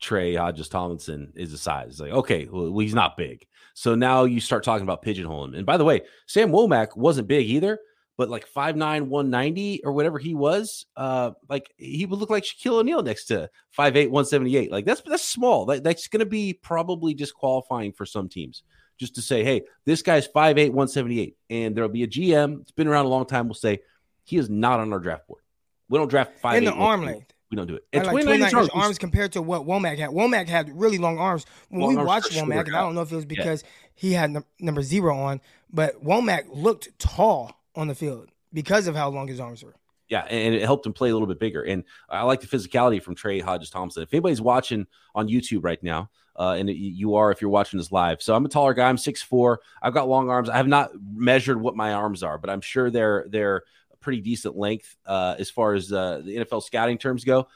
Trey 0.00 0.34
Hodges 0.34 0.68
Tomlinson 0.68 1.32
is 1.36 1.52
the 1.52 1.58
size. 1.58 1.90
It's 1.90 2.00
like, 2.00 2.12
okay, 2.12 2.48
well, 2.50 2.76
he's 2.78 2.94
not 2.94 3.16
big. 3.16 3.46
So 3.74 3.94
now 3.94 4.24
you 4.24 4.40
start 4.40 4.64
talking 4.64 4.82
about 4.82 5.02
pigeonholing. 5.02 5.56
And 5.56 5.64
by 5.64 5.76
the 5.76 5.84
way, 5.84 6.02
Sam 6.26 6.50
Womack 6.50 6.96
wasn't 6.96 7.28
big 7.28 7.48
either, 7.48 7.78
but 8.18 8.28
like 8.28 8.46
5'9, 8.48 8.76
190 9.06 9.82
or 9.84 9.92
whatever 9.92 10.18
he 10.18 10.34
was, 10.34 10.86
uh, 10.96 11.30
like 11.48 11.72
he 11.76 12.04
would 12.04 12.18
look 12.18 12.30
like 12.30 12.44
Shaquille 12.44 12.80
O'Neal 12.80 13.02
next 13.02 13.26
to 13.26 13.48
5'8, 13.78 14.10
178. 14.10 14.70
Like 14.70 14.84
that's 14.84 15.00
that's 15.02 15.26
small. 15.26 15.66
That, 15.66 15.82
that's 15.84 16.08
gonna 16.08 16.26
be 16.26 16.52
probably 16.52 17.14
disqualifying 17.14 17.92
for 17.92 18.04
some 18.04 18.28
teams. 18.28 18.64
Just 18.98 19.14
to 19.14 19.22
say, 19.22 19.42
hey, 19.42 19.62
this 19.86 20.02
guy's 20.02 20.28
5'8, 20.28 20.68
178. 20.68 21.36
And 21.48 21.74
there'll 21.74 21.88
be 21.88 22.02
a 22.02 22.08
GM, 22.08 22.60
it's 22.60 22.70
been 22.70 22.88
around 22.88 23.06
a 23.06 23.08
long 23.08 23.24
time, 23.24 23.48
will 23.48 23.54
say 23.54 23.80
he 24.24 24.36
is 24.36 24.50
not 24.50 24.80
on 24.80 24.92
our 24.92 24.98
draft 24.98 25.26
board. 25.26 25.42
We 25.88 25.98
don't 25.98 26.08
draft 26.08 26.38
five. 26.40 26.58
In 26.58 26.64
the 26.64 26.72
arm 26.72 27.04
length. 27.04 27.32
We 27.50 27.56
don't 27.56 27.66
do 27.66 27.74
it. 27.74 27.84
And 27.92 28.06
like 28.06 28.12
29, 28.12 28.38
29 28.38 28.46
inch 28.46 28.54
arms, 28.54 28.70
arms 28.72 28.98
compared 28.98 29.32
to 29.32 29.42
what 29.42 29.66
Womack 29.66 29.98
had. 29.98 30.08
Womack 30.08 30.48
had 30.48 30.70
really 30.74 30.96
long 30.96 31.18
arms. 31.18 31.44
When 31.68 31.82
long 31.82 31.96
we 31.96 32.02
watched 32.02 32.32
Womack, 32.32 32.66
and 32.66 32.74
I 32.74 32.80
don't 32.80 32.94
know 32.94 33.02
if 33.02 33.12
it 33.12 33.16
was 33.16 33.26
because 33.26 33.62
yeah. 33.62 33.68
he 33.94 34.12
had 34.12 34.34
n- 34.36 34.44
number 34.58 34.80
zero 34.80 35.14
on, 35.18 35.42
but 35.70 36.02
Womack 36.02 36.44
looked 36.48 36.98
tall 36.98 37.60
on 37.74 37.88
the 37.88 37.94
field 37.94 38.30
because 38.54 38.86
of 38.86 38.96
how 38.96 39.10
long 39.10 39.28
his 39.28 39.38
arms 39.38 39.62
were. 39.62 39.74
Yeah, 40.08 40.26
and 40.30 40.54
it 40.54 40.62
helped 40.62 40.86
him 40.86 40.94
play 40.94 41.10
a 41.10 41.12
little 41.12 41.28
bit 41.28 41.38
bigger. 41.38 41.62
And 41.62 41.84
I 42.08 42.22
like 42.22 42.40
the 42.40 42.46
physicality 42.46 43.02
from 43.02 43.14
Trey 43.14 43.40
Hodges 43.40 43.70
Thompson. 43.70 44.02
If 44.02 44.12
anybody's 44.12 44.40
watching 44.40 44.86
on 45.14 45.28
YouTube 45.28 45.62
right 45.62 45.82
now, 45.82 46.10
uh, 46.36 46.56
and 46.58 46.70
you 46.70 47.14
are 47.14 47.30
if 47.30 47.40
you're 47.40 47.50
watching 47.50 47.78
this 47.78 47.92
live. 47.92 48.22
So 48.22 48.34
I'm 48.34 48.44
a 48.44 48.48
taller 48.48 48.74
guy. 48.74 48.88
I'm 48.88 48.96
6'4". 48.96 49.58
I've 49.82 49.94
got 49.94 50.08
long 50.08 50.30
arms. 50.30 50.48
I 50.48 50.56
have 50.56 50.66
not 50.66 50.90
measured 51.14 51.60
what 51.60 51.76
my 51.76 51.92
arms 51.92 52.22
are, 52.22 52.38
but 52.38 52.50
I'm 52.50 52.60
sure 52.60 52.90
they're 52.90 53.26
they're 53.28 53.62
pretty 54.02 54.20
decent 54.20 54.56
length 54.56 54.96
uh, 55.06 55.36
as 55.38 55.50
far 55.50 55.74
as 55.74 55.92
uh, 55.92 56.20
the 56.24 56.36
NFL 56.36 56.62
scouting 56.62 56.98
terms 56.98 57.24
go. 57.24 57.48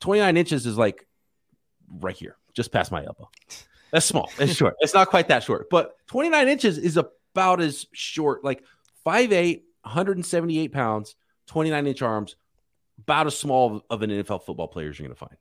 29 0.00 0.36
inches 0.36 0.66
is 0.66 0.76
like 0.76 1.06
right 2.00 2.16
here, 2.16 2.36
just 2.52 2.72
past 2.72 2.90
my 2.90 3.04
elbow. 3.04 3.30
That's 3.92 4.06
small. 4.06 4.30
It's 4.38 4.54
short. 4.56 4.74
It's 4.80 4.94
not 4.94 5.08
quite 5.08 5.28
that 5.28 5.44
short, 5.44 5.70
but 5.70 5.96
29 6.08 6.48
inches 6.48 6.78
is 6.78 6.96
about 6.96 7.60
as 7.60 7.86
short, 7.92 8.44
like 8.44 8.62
5'8, 9.06 9.62
178 9.82 10.72
pounds, 10.72 11.14
29 11.46 11.86
inch 11.86 12.02
arms, 12.02 12.36
about 12.98 13.26
as 13.26 13.38
small 13.38 13.84
of 13.90 14.02
an 14.02 14.10
NFL 14.10 14.44
football 14.44 14.68
player 14.68 14.88
as 14.88 14.98
you're 14.98 15.06
going 15.06 15.14
to 15.14 15.18
find. 15.18 15.36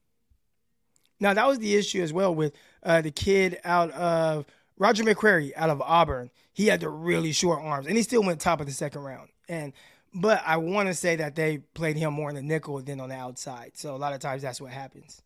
Now, 1.20 1.34
that 1.34 1.48
was 1.48 1.60
the 1.60 1.76
issue 1.76 2.02
as 2.02 2.12
well 2.12 2.36
with 2.36 2.54
uh, 2.84 3.02
the 3.02 3.12
kid 3.12 3.60
out 3.64 3.92
of 3.92 4.46
Roger 4.78 5.04
McCreary 5.04 5.54
out 5.56 5.70
of 5.70 5.82
Auburn. 5.82 6.30
He 6.52 6.68
had 6.68 6.82
the 6.82 6.90
really 6.90 7.32
short 7.32 7.62
arms, 7.62 7.88
and 7.88 7.96
he 7.96 8.04
still 8.04 8.24
went 8.24 8.42
top 8.42 8.60
of 8.60 8.66
the 8.66 8.74
second 8.74 9.02
round. 9.02 9.30
And 9.48 9.74
but 10.14 10.42
I 10.46 10.58
want 10.58 10.88
to 10.88 10.94
say 10.94 11.16
that 11.18 11.36
they 11.36 11.60
played 11.74 11.98
him 11.98 12.14
more 12.14 12.30
in 12.30 12.36
the 12.36 12.42
nickel 12.42 12.82
than 12.82 13.00
on 13.00 13.10
the 13.10 13.16
outside. 13.16 13.72
So 13.76 13.96
a 13.96 13.98
lot 13.98 14.14
of 14.14 14.20
times 14.20 14.42
that's 14.42 14.62
what 14.62 14.72
happens. 14.72 15.22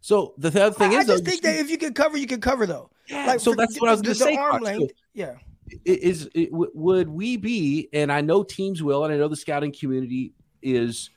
So 0.00 0.34
the 0.36 0.48
other 0.48 0.74
thing 0.74 0.90
I, 0.90 0.98
is, 1.00 1.08
I 1.08 1.12
just 1.14 1.24
though, 1.24 1.30
think 1.30 1.42
that 1.42 1.56
if 1.56 1.70
you 1.70 1.78
can 1.78 1.94
cover, 1.94 2.18
you 2.18 2.26
can 2.26 2.40
cover 2.40 2.66
though. 2.66 2.90
Yeah. 3.08 3.26
Like, 3.26 3.40
so 3.40 3.54
that's 3.54 3.80
what 3.80 3.88
I 3.88 3.92
was 3.92 4.02
going 4.02 4.14
to 4.14 4.20
say. 4.20 4.36
Arm 4.36 4.62
length, 4.62 4.90
so 4.90 4.96
yeah. 5.14 5.34
Is 5.84 6.28
it, 6.34 6.50
would 6.52 7.08
we 7.08 7.38
be? 7.38 7.88
And 7.92 8.12
I 8.12 8.20
know 8.20 8.42
teams 8.42 8.82
will, 8.82 9.04
and 9.04 9.14
I 9.14 9.16
know 9.16 9.28
the 9.28 9.36
scouting 9.36 9.72
community 9.72 10.34
is 10.60 11.10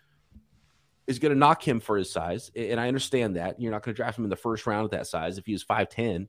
is 1.05 1.19
going 1.19 1.33
to 1.33 1.37
knock 1.37 1.65
him 1.65 1.79
for 1.79 1.97
his 1.97 2.11
size, 2.11 2.49
and 2.55 2.79
I 2.79 2.87
understand 2.87 3.35
that 3.35 3.59
you're 3.59 3.71
not 3.71 3.83
going 3.83 3.93
to 3.93 3.97
draft 3.97 4.17
him 4.17 4.23
in 4.23 4.29
the 4.29 4.35
first 4.37 4.65
round 4.65 4.85
at 4.85 4.91
that 4.91 5.07
size. 5.07 5.37
If 5.37 5.45
he 5.45 5.53
was 5.53 5.63
five 5.63 5.89
ten, 5.89 6.27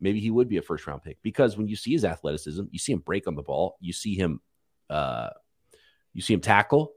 maybe 0.00 0.20
he 0.20 0.30
would 0.30 0.48
be 0.48 0.56
a 0.56 0.62
first 0.62 0.86
round 0.86 1.02
pick 1.02 1.18
because 1.22 1.56
when 1.58 1.68
you 1.68 1.76
see 1.76 1.92
his 1.92 2.04
athleticism, 2.04 2.64
you 2.70 2.78
see 2.78 2.92
him 2.92 3.00
break 3.00 3.26
on 3.26 3.34
the 3.34 3.42
ball, 3.42 3.76
you 3.80 3.92
see 3.92 4.14
him 4.14 4.40
uh, 4.88 5.30
you 6.14 6.22
see 6.22 6.34
him 6.34 6.40
tackle, 6.40 6.92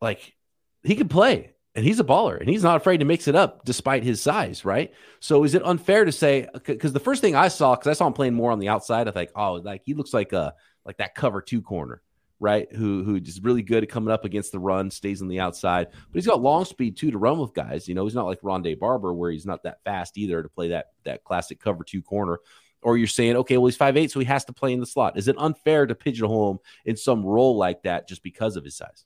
like 0.00 0.34
he 0.82 0.94
can 0.94 1.08
play 1.08 1.54
and 1.74 1.84
he's 1.84 2.00
a 2.00 2.04
baller 2.04 2.40
and 2.40 2.48
he's 2.48 2.62
not 2.62 2.76
afraid 2.76 2.98
to 2.98 3.04
mix 3.04 3.28
it 3.28 3.36
up 3.36 3.64
despite 3.64 4.02
his 4.02 4.20
size, 4.20 4.64
right? 4.64 4.92
So 5.20 5.44
is 5.44 5.54
it 5.54 5.64
unfair 5.64 6.04
to 6.04 6.12
say 6.12 6.48
because 6.64 6.92
the 6.92 7.00
first 7.00 7.20
thing 7.20 7.36
I 7.36 7.48
saw 7.48 7.74
because 7.74 7.86
I 7.86 7.92
saw 7.92 8.06
him 8.06 8.14
playing 8.14 8.34
more 8.34 8.50
on 8.50 8.58
the 8.58 8.68
outside, 8.68 9.06
I 9.06 9.12
think, 9.12 9.30
oh, 9.36 9.54
like 9.54 9.82
he 9.84 9.94
looks 9.94 10.12
like 10.12 10.32
a 10.32 10.54
like 10.84 10.96
that 10.96 11.14
cover 11.14 11.40
two 11.40 11.62
corner, 11.62 12.02
right? 12.40 12.66
Who 12.74 13.04
who 13.04 13.16
is 13.16 13.40
really 13.42 13.62
good 13.62 13.84
at 13.84 13.90
coming 13.90 14.12
up 14.12 14.24
against 14.24 14.52
the 14.52 14.58
run, 14.58 14.90
stays 14.90 15.22
on 15.22 15.28
the 15.28 15.40
outside, 15.40 15.88
but 15.90 16.14
he's 16.14 16.26
got 16.26 16.42
long 16.42 16.64
speed 16.64 16.96
too 16.96 17.10
to 17.10 17.18
run 17.18 17.38
with 17.38 17.54
guys. 17.54 17.86
You 17.86 17.94
know, 17.94 18.04
he's 18.04 18.14
not 18.14 18.26
like 18.26 18.40
Rondé 18.40 18.78
Barber 18.78 19.14
where 19.14 19.30
he's 19.30 19.46
not 19.46 19.62
that 19.62 19.84
fast 19.84 20.18
either 20.18 20.42
to 20.42 20.48
play 20.48 20.68
that 20.68 20.86
that 21.04 21.22
classic 21.22 21.60
cover 21.60 21.84
two 21.84 22.02
corner 22.02 22.40
or 22.82 22.96
you're 22.96 23.06
saying, 23.06 23.36
okay, 23.36 23.56
well, 23.56 23.66
he's 23.66 23.76
five 23.76 23.96
eight, 23.96 24.10
so 24.10 24.20
he 24.20 24.26
has 24.26 24.44
to 24.46 24.52
play 24.52 24.72
in 24.72 24.80
the 24.80 24.86
slot. 24.86 25.16
Is 25.16 25.28
it 25.28 25.36
unfair 25.38 25.86
to 25.86 25.94
pigeonhole 25.94 26.52
him 26.52 26.58
in 26.84 26.96
some 26.96 27.24
role 27.24 27.56
like 27.56 27.82
that 27.82 28.08
just 28.08 28.22
because 28.22 28.56
of 28.56 28.64
his 28.64 28.76
size? 28.76 29.04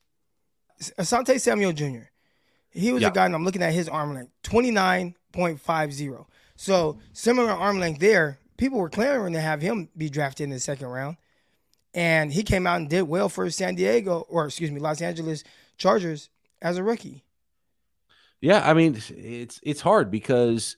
Asante 0.99 1.41
Samuel 1.41 1.73
Jr. 1.73 2.09
He 2.71 2.93
was 2.93 3.02
yeah. 3.02 3.09
a 3.09 3.12
guy, 3.12 3.26
and 3.26 3.35
I'm 3.35 3.45
looking 3.45 3.62
at 3.62 3.73
his 3.73 3.88
arm 3.88 4.14
length, 4.14 4.33
29.50. 4.45 6.26
So 6.57 6.99
similar 7.12 7.50
arm 7.50 7.79
length 7.79 8.00
there. 8.00 8.38
People 8.57 8.79
were 8.79 8.91
clamoring 8.91 9.35
to 9.35 9.41
have 9.41 9.61
him 9.61 9.88
be 9.97 10.09
drafted 10.09 10.45
in 10.45 10.50
the 10.50 10.61
second 10.61 10.87
round. 10.87 11.17
And 11.95 12.33
he 12.33 12.43
came 12.43 12.67
out 12.67 12.76
and 12.76 12.88
did 12.88 13.02
well 13.02 13.29
for 13.29 13.50
San 13.50 13.75
Diego, 13.75 14.25
or 14.29 14.47
excuse 14.47 14.71
me, 14.71 14.81
Los 14.81 15.02
Angeles 15.02 15.45
Chargers 15.76 16.31
as 16.62 16.79
a 16.79 16.83
rookie. 16.83 17.25
Yeah, 18.41 18.69
I 18.69 18.73
mean, 18.75 19.00
it's 19.11 19.61
it's 19.62 19.81
hard 19.81 20.11
because 20.11 20.76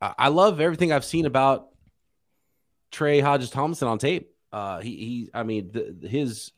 I 0.00 0.28
love 0.28 0.60
everything 0.60 0.92
I've 0.92 1.04
seen 1.04 1.24
about 1.24 1.68
Trey 2.90 3.20
Hodges 3.20 3.50
Thompson 3.50 3.88
on 3.88 3.98
tape. 3.98 4.34
Uh, 4.52 4.80
he, 4.80 4.90
he, 4.90 5.30
I 5.34 5.42
mean, 5.42 5.70
the, 5.72 6.08
his 6.08 6.52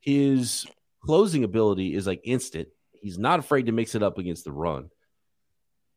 his 0.00 0.66
closing 1.04 1.44
ability 1.44 1.94
is 1.94 2.06
like 2.06 2.20
instant. 2.24 2.68
He's 2.92 3.18
not 3.18 3.38
afraid 3.38 3.66
to 3.66 3.72
mix 3.72 3.94
it 3.94 4.02
up 4.02 4.18
against 4.18 4.44
the 4.44 4.52
run. 4.52 4.90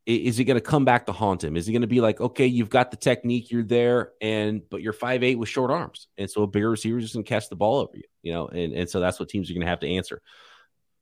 Is 0.06 0.36
he 0.36 0.44
going 0.44 0.56
to 0.56 0.62
come 0.62 0.84
back 0.84 1.06
to 1.06 1.14
haunt 1.14 1.44
him? 1.44 1.56
Is 1.56 1.66
he 1.66 1.72
going 1.72 1.82
to 1.82 1.88
be 1.88 2.02
like, 2.02 2.20
okay, 2.20 2.46
you've 2.46 2.70
got 2.70 2.92
the 2.92 2.98
technique, 2.98 3.52
you're 3.52 3.64
there, 3.64 4.12
and 4.20 4.62
but 4.70 4.82
you're 4.82 4.92
five 4.92 5.24
eight 5.24 5.36
with 5.36 5.48
short 5.48 5.72
arms, 5.72 6.08
and 6.18 6.30
so 6.30 6.44
a 6.44 6.48
bigger 6.48 6.70
receiver 6.70 6.98
is 6.98 7.06
just 7.06 7.14
going 7.14 7.24
to 7.24 7.30
catch 7.30 7.48
the 7.48 7.56
ball 7.56 7.80
over 7.80 7.96
you, 7.96 8.04
you 8.22 8.34
know, 8.34 8.48
and 8.48 8.74
and 8.74 8.90
so 8.90 9.00
that's 9.00 9.18
what 9.18 9.30
teams 9.30 9.50
are 9.50 9.54
going 9.54 9.66
to 9.66 9.70
have 9.70 9.80
to 9.80 9.88
answer. 9.88 10.22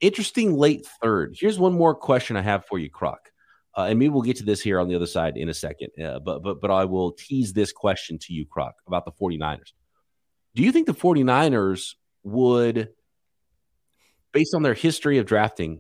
Interesting 0.02 0.56
late 0.56 0.88
third. 1.02 1.36
Here's 1.40 1.58
one 1.58 1.74
more 1.74 1.96
question 1.96 2.38
I 2.38 2.42
have 2.42 2.66
for 2.66 2.78
you, 2.78 2.92
Croc. 2.92 3.32
Uh, 3.78 3.84
and 3.84 4.00
maybe 4.00 4.10
we'll 4.10 4.22
get 4.22 4.38
to 4.38 4.44
this 4.44 4.62
here 4.62 4.80
on 4.80 4.88
the 4.88 4.96
other 4.96 5.06
side 5.06 5.38
in 5.38 5.50
a 5.50 5.54
second. 5.54 5.90
Uh, 6.02 6.20
but 6.20 6.44
but 6.44 6.60
but 6.60 6.72
I 6.72 6.86
will 6.86 7.14
tease 7.14 7.54
this 7.54 7.72
question 7.72 8.18
to 8.20 8.34
you, 8.34 8.46
Croc, 8.46 8.74
about 8.88 9.06
the 9.06 9.12
49ers. 9.12 9.72
Do 10.56 10.64
you 10.64 10.72
think 10.72 10.88
the 10.88 10.94
49ers 10.94 11.96
would, 12.24 12.90
based 14.34 14.54
on 14.54 14.64
their 14.64 14.74
history 14.74 15.18
of 15.18 15.26
drafting, 15.26 15.80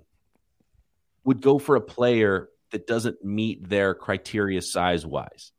would 1.25 1.41
go 1.41 1.59
for 1.59 1.75
a 1.75 1.81
player 1.81 2.49
that 2.71 2.87
doesn't 2.87 3.23
meet 3.23 3.67
their 3.67 3.93
criteria 3.93 4.61
size 4.61 5.05
wise? 5.05 5.51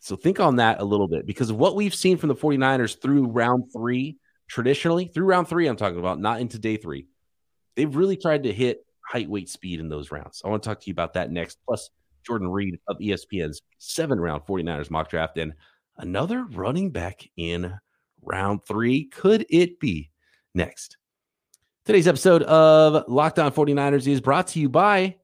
So 0.00 0.16
think 0.16 0.40
on 0.40 0.56
that 0.56 0.80
a 0.80 0.84
little 0.84 1.08
bit 1.08 1.26
because 1.26 1.50
of 1.50 1.56
what 1.56 1.76
we've 1.76 1.94
seen 1.94 2.16
from 2.16 2.28
the 2.28 2.34
49ers 2.34 3.00
through 3.00 3.26
round 3.28 3.64
three 3.72 4.18
traditionally 4.48 5.06
through 5.06 5.26
round 5.26 5.48
three, 5.48 5.66
I'm 5.66 5.76
talking 5.76 5.98
about, 5.98 6.20
not 6.20 6.40
into 6.40 6.58
day 6.58 6.76
three. 6.76 7.06
They've 7.76 7.94
really 7.94 8.16
tried 8.16 8.42
to 8.42 8.52
hit 8.52 8.84
height, 9.10 9.28
weight, 9.28 9.48
speed 9.48 9.80
in 9.80 9.88
those 9.88 10.12
rounds. 10.12 10.40
I 10.44 10.48
want 10.48 10.62
to 10.62 10.68
talk 10.68 10.80
to 10.80 10.86
you 10.86 10.92
about 10.92 11.14
that 11.14 11.32
next. 11.32 11.58
Plus, 11.66 11.90
Jordan 12.24 12.48
Reid 12.48 12.78
of 12.86 12.96
ESPN's 12.98 13.62
seven 13.78 14.20
round 14.20 14.42
49ers 14.42 14.90
mock 14.90 15.10
draft 15.10 15.36
and 15.36 15.52
another 15.98 16.44
running 16.44 16.90
back 16.90 17.28
in 17.36 17.74
round 18.22 18.64
three. 18.66 19.06
Could 19.06 19.46
it 19.50 19.80
be 19.80 20.10
next? 20.54 20.96
Today's 21.84 22.06
episode 22.06 22.44
of 22.44 23.08
Locked 23.08 23.40
On 23.40 23.50
49ers 23.50 24.06
is 24.06 24.20
brought 24.20 24.46
to 24.48 24.60
you 24.60 24.68
by 24.68 25.16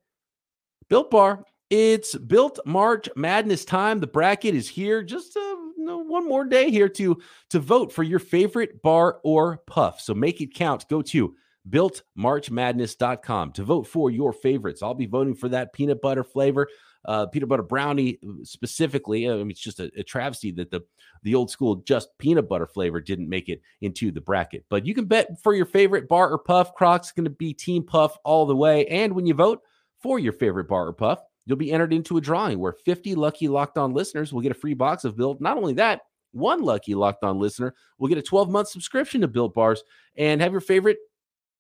Built 0.89 1.13
Bar. 1.13 1.45
It's 1.71 2.17
Built 2.17 2.59
March 2.67 3.09
Madness 3.15 3.65
time. 3.65 4.01
The 4.01 4.09
bracket 4.09 4.57
is 4.57 4.69
here. 4.69 5.05
Just 5.05 5.37
uh, 5.37 5.41
you 5.41 5.85
know, 5.85 5.99
one 5.99 6.27
more 6.27 6.45
day 6.45 6.73
here 6.73 6.89
to 6.89 7.21
to 7.51 7.61
vote 7.61 7.93
for 7.93 8.03
your 8.03 8.19
favorite 8.19 8.83
bar 8.83 9.21
or 9.23 9.59
puff. 9.69 10.01
So 10.01 10.13
make 10.13 10.41
it 10.41 10.55
count. 10.55 10.89
Go 10.89 11.03
to 11.03 11.37
builtmarchmadness.com 11.69 13.53
to 13.53 13.65
vote 13.65 13.87
for 13.87 14.11
your 14.11 14.33
favorites. 14.33 14.83
I'll 14.83 14.95
be 14.95 15.07
voting 15.07 15.35
for 15.35 15.49
that 15.49 15.73
peanut 15.73 16.01
butter 16.01 16.25
flavor, 16.25 16.69
uh, 17.05 17.27
peanut 17.27 17.49
butter 17.49 17.63
brownie 17.63 18.19
uh, 18.27 18.45
specifically. 18.45 19.29
I 19.29 19.35
mean, 19.35 19.51
it's 19.51 19.61
just 19.61 19.81
a, 19.81 19.91
a, 19.97 20.03
travesty 20.03 20.51
that 20.53 20.71
the 20.71 20.83
the 21.23 21.35
old 21.35 21.51
school 21.51 21.77
just 21.77 22.09
peanut 22.19 22.49
butter 22.49 22.67
flavor 22.67 23.01
didn't 23.01 23.29
make 23.29 23.49
it 23.49 23.61
into 23.81 24.11
the 24.11 24.21
bracket. 24.21 24.65
But 24.69 24.87
you 24.87 24.95
can 24.95 25.07
bet 25.07 25.29
for 25.43 25.55
your 25.55 25.67
favorite 25.67 26.09
bar 26.09 26.31
or 26.31 26.39
puff. 26.39 26.75
Croc's 26.75 27.13
going 27.13 27.25
to 27.25 27.31
be 27.31 27.53
Team 27.53 27.83
Puff 27.85 28.17
all 28.25 28.47
the 28.47 28.57
way. 28.57 28.87
And 28.87 29.15
when 29.15 29.27
you 29.27 29.35
vote 29.35 29.61
for 30.03 30.19
your 30.19 30.33
favorite 30.33 30.69
bar 30.69 30.87
or 30.87 30.93
puff, 30.93 31.21
you'll 31.47 31.57
be 31.57 31.73
entered 31.73 31.93
into 31.93 32.17
a 32.17 32.21
drawing 32.21 32.59
where 32.59 32.73
50 32.73 33.15
lucky 33.15 33.49
locked 33.49 33.79
on 33.79 33.93
listeners 33.93 34.33
will 34.33 34.41
get 34.41 34.53
a 34.53 34.57
free 34.57 34.75
box 34.75 35.05
of 35.05 35.17
Built. 35.17 35.41
Not 35.41 35.57
only 35.57 35.75
that, 35.75 36.03
one 36.33 36.63
lucky 36.63 36.95
locked 36.95 37.25
on 37.25 37.39
listener 37.39 37.75
will 37.99 38.09
get 38.09 38.19
a 38.19 38.23
12 38.23 38.51
month 38.51 38.69
subscription 38.69 39.23
to 39.23 39.29
Built 39.29 39.55
Bars 39.55 39.83
and 40.17 40.41
have 40.41 40.53
your 40.53 40.61
favorite 40.61 40.99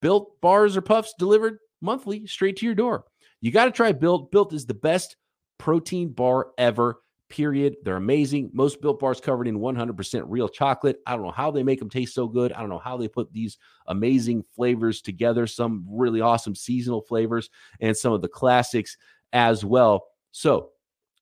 Built 0.02 0.40
bars 0.40 0.76
or 0.76 0.82
puffs 0.82 1.14
delivered 1.18 1.58
monthly 1.80 2.26
straight 2.26 2.56
to 2.58 2.66
your 2.66 2.74
door. 2.74 3.04
You 3.40 3.50
got 3.50 3.66
to 3.66 3.70
try 3.70 3.92
Built. 3.92 4.30
Built 4.30 4.52
is 4.52 4.66
the 4.66 4.74
best 4.74 5.16
protein 5.58 6.10
bar 6.10 6.48
ever. 6.58 7.00
Period. 7.28 7.76
They're 7.82 7.96
amazing. 7.96 8.50
Most 8.52 8.80
built 8.80 9.00
bars 9.00 9.20
covered 9.20 9.48
in 9.48 9.58
100% 9.58 10.24
real 10.28 10.48
chocolate. 10.48 11.00
I 11.06 11.12
don't 11.12 11.24
know 11.24 11.32
how 11.32 11.50
they 11.50 11.64
make 11.64 11.80
them 11.80 11.90
taste 11.90 12.14
so 12.14 12.28
good. 12.28 12.52
I 12.52 12.60
don't 12.60 12.68
know 12.68 12.78
how 12.78 12.96
they 12.96 13.08
put 13.08 13.32
these 13.32 13.58
amazing 13.88 14.44
flavors 14.54 15.00
together. 15.00 15.48
Some 15.48 15.84
really 15.90 16.20
awesome 16.20 16.54
seasonal 16.54 17.00
flavors 17.00 17.50
and 17.80 17.96
some 17.96 18.12
of 18.12 18.22
the 18.22 18.28
classics 18.28 18.96
as 19.32 19.64
well. 19.64 20.06
So 20.30 20.70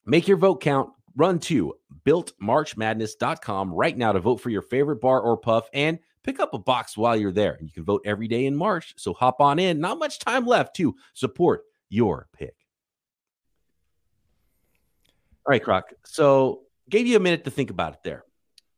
make 0.05 0.29
your 0.29 0.37
vote 0.37 0.61
count. 0.61 0.91
Run 1.17 1.39
to 1.39 1.73
builtmarchmadness.com 2.05 3.73
right 3.73 3.97
now 3.97 4.13
to 4.13 4.21
vote 4.21 4.41
for 4.41 4.51
your 4.51 4.63
favorite 4.63 5.01
bar 5.01 5.23
or 5.23 5.39
puff 5.39 5.69
and 5.73 5.99
pick 6.25 6.41
up 6.41 6.55
a 6.55 6.59
box 6.59 6.97
while 6.97 7.17
you're 7.17 7.31
there. 7.31 7.53
And 7.53 7.69
you 7.69 7.73
can 7.73 7.85
vote 7.85 8.03
every 8.05 8.27
day 8.27 8.47
in 8.47 8.57
March. 8.57 8.95
So 8.97 9.13
hop 9.13 9.41
on 9.41 9.59
in. 9.59 9.79
Not 9.79 9.99
much 9.99 10.19
time 10.19 10.47
left 10.47 10.75
to 10.77 10.97
support 11.13 11.63
your 11.89 12.27
pick. 12.37 12.55
All 15.47 15.51
right, 15.51 15.63
Croc. 15.63 15.93
So 16.05 16.63
gave 16.89 17.07
you 17.07 17.17
a 17.17 17.21
minute 17.21 17.45
to 17.45 17.51
think 17.51 17.71
about 17.71 17.93
it 17.93 18.01
there. 18.03 18.25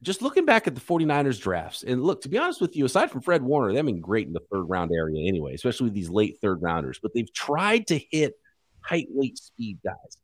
Just 0.02 0.20
looking 0.20 0.44
back 0.44 0.66
at 0.66 0.74
the 0.74 0.80
49ers 0.80 1.40
drafts, 1.40 1.82
and 1.82 2.02
look, 2.02 2.20
to 2.22 2.28
be 2.28 2.36
honest 2.36 2.60
with 2.60 2.76
you, 2.76 2.84
aside 2.84 3.10
from 3.10 3.22
Fred 3.22 3.42
Warner, 3.42 3.72
they've 3.72 3.84
been 3.84 4.00
great 4.00 4.26
in 4.26 4.34
the 4.34 4.42
third 4.52 4.64
round 4.64 4.92
area 4.92 5.26
anyway, 5.26 5.54
especially 5.54 5.84
with 5.84 5.94
these 5.94 6.10
late 6.10 6.38
third 6.40 6.60
rounders, 6.60 6.98
but 7.02 7.14
they've 7.14 7.32
tried 7.32 7.86
to 7.86 7.98
hit 8.10 8.34
height, 8.82 9.06
weight, 9.10 9.38
speed 9.38 9.78
guys. 9.82 10.18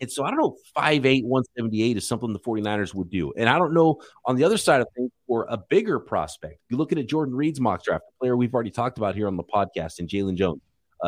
And 0.00 0.10
so 0.10 0.24
I 0.24 0.30
don't 0.30 0.38
know, 0.38 0.56
5'8, 0.76 1.24
178 1.24 1.96
is 1.96 2.06
something 2.06 2.32
the 2.32 2.38
49ers 2.38 2.94
would 2.94 3.10
do. 3.10 3.32
And 3.36 3.48
I 3.48 3.58
don't 3.58 3.72
know 3.72 4.00
on 4.24 4.36
the 4.36 4.44
other 4.44 4.58
side 4.58 4.80
of 4.80 4.88
things 4.94 5.10
for 5.26 5.46
a 5.48 5.56
bigger 5.56 5.98
prospect. 5.98 6.60
You 6.68 6.76
look 6.76 6.92
at 6.92 7.06
Jordan 7.06 7.34
Reid's 7.34 7.60
mock 7.60 7.82
draft, 7.82 8.04
a 8.08 8.18
player 8.18 8.36
we've 8.36 8.52
already 8.52 8.70
talked 8.70 8.98
about 8.98 9.14
here 9.14 9.26
on 9.26 9.36
the 9.36 9.44
podcast, 9.44 9.98
and 9.98 10.08
Jaylon 10.08 10.36
Jones, 10.36 10.60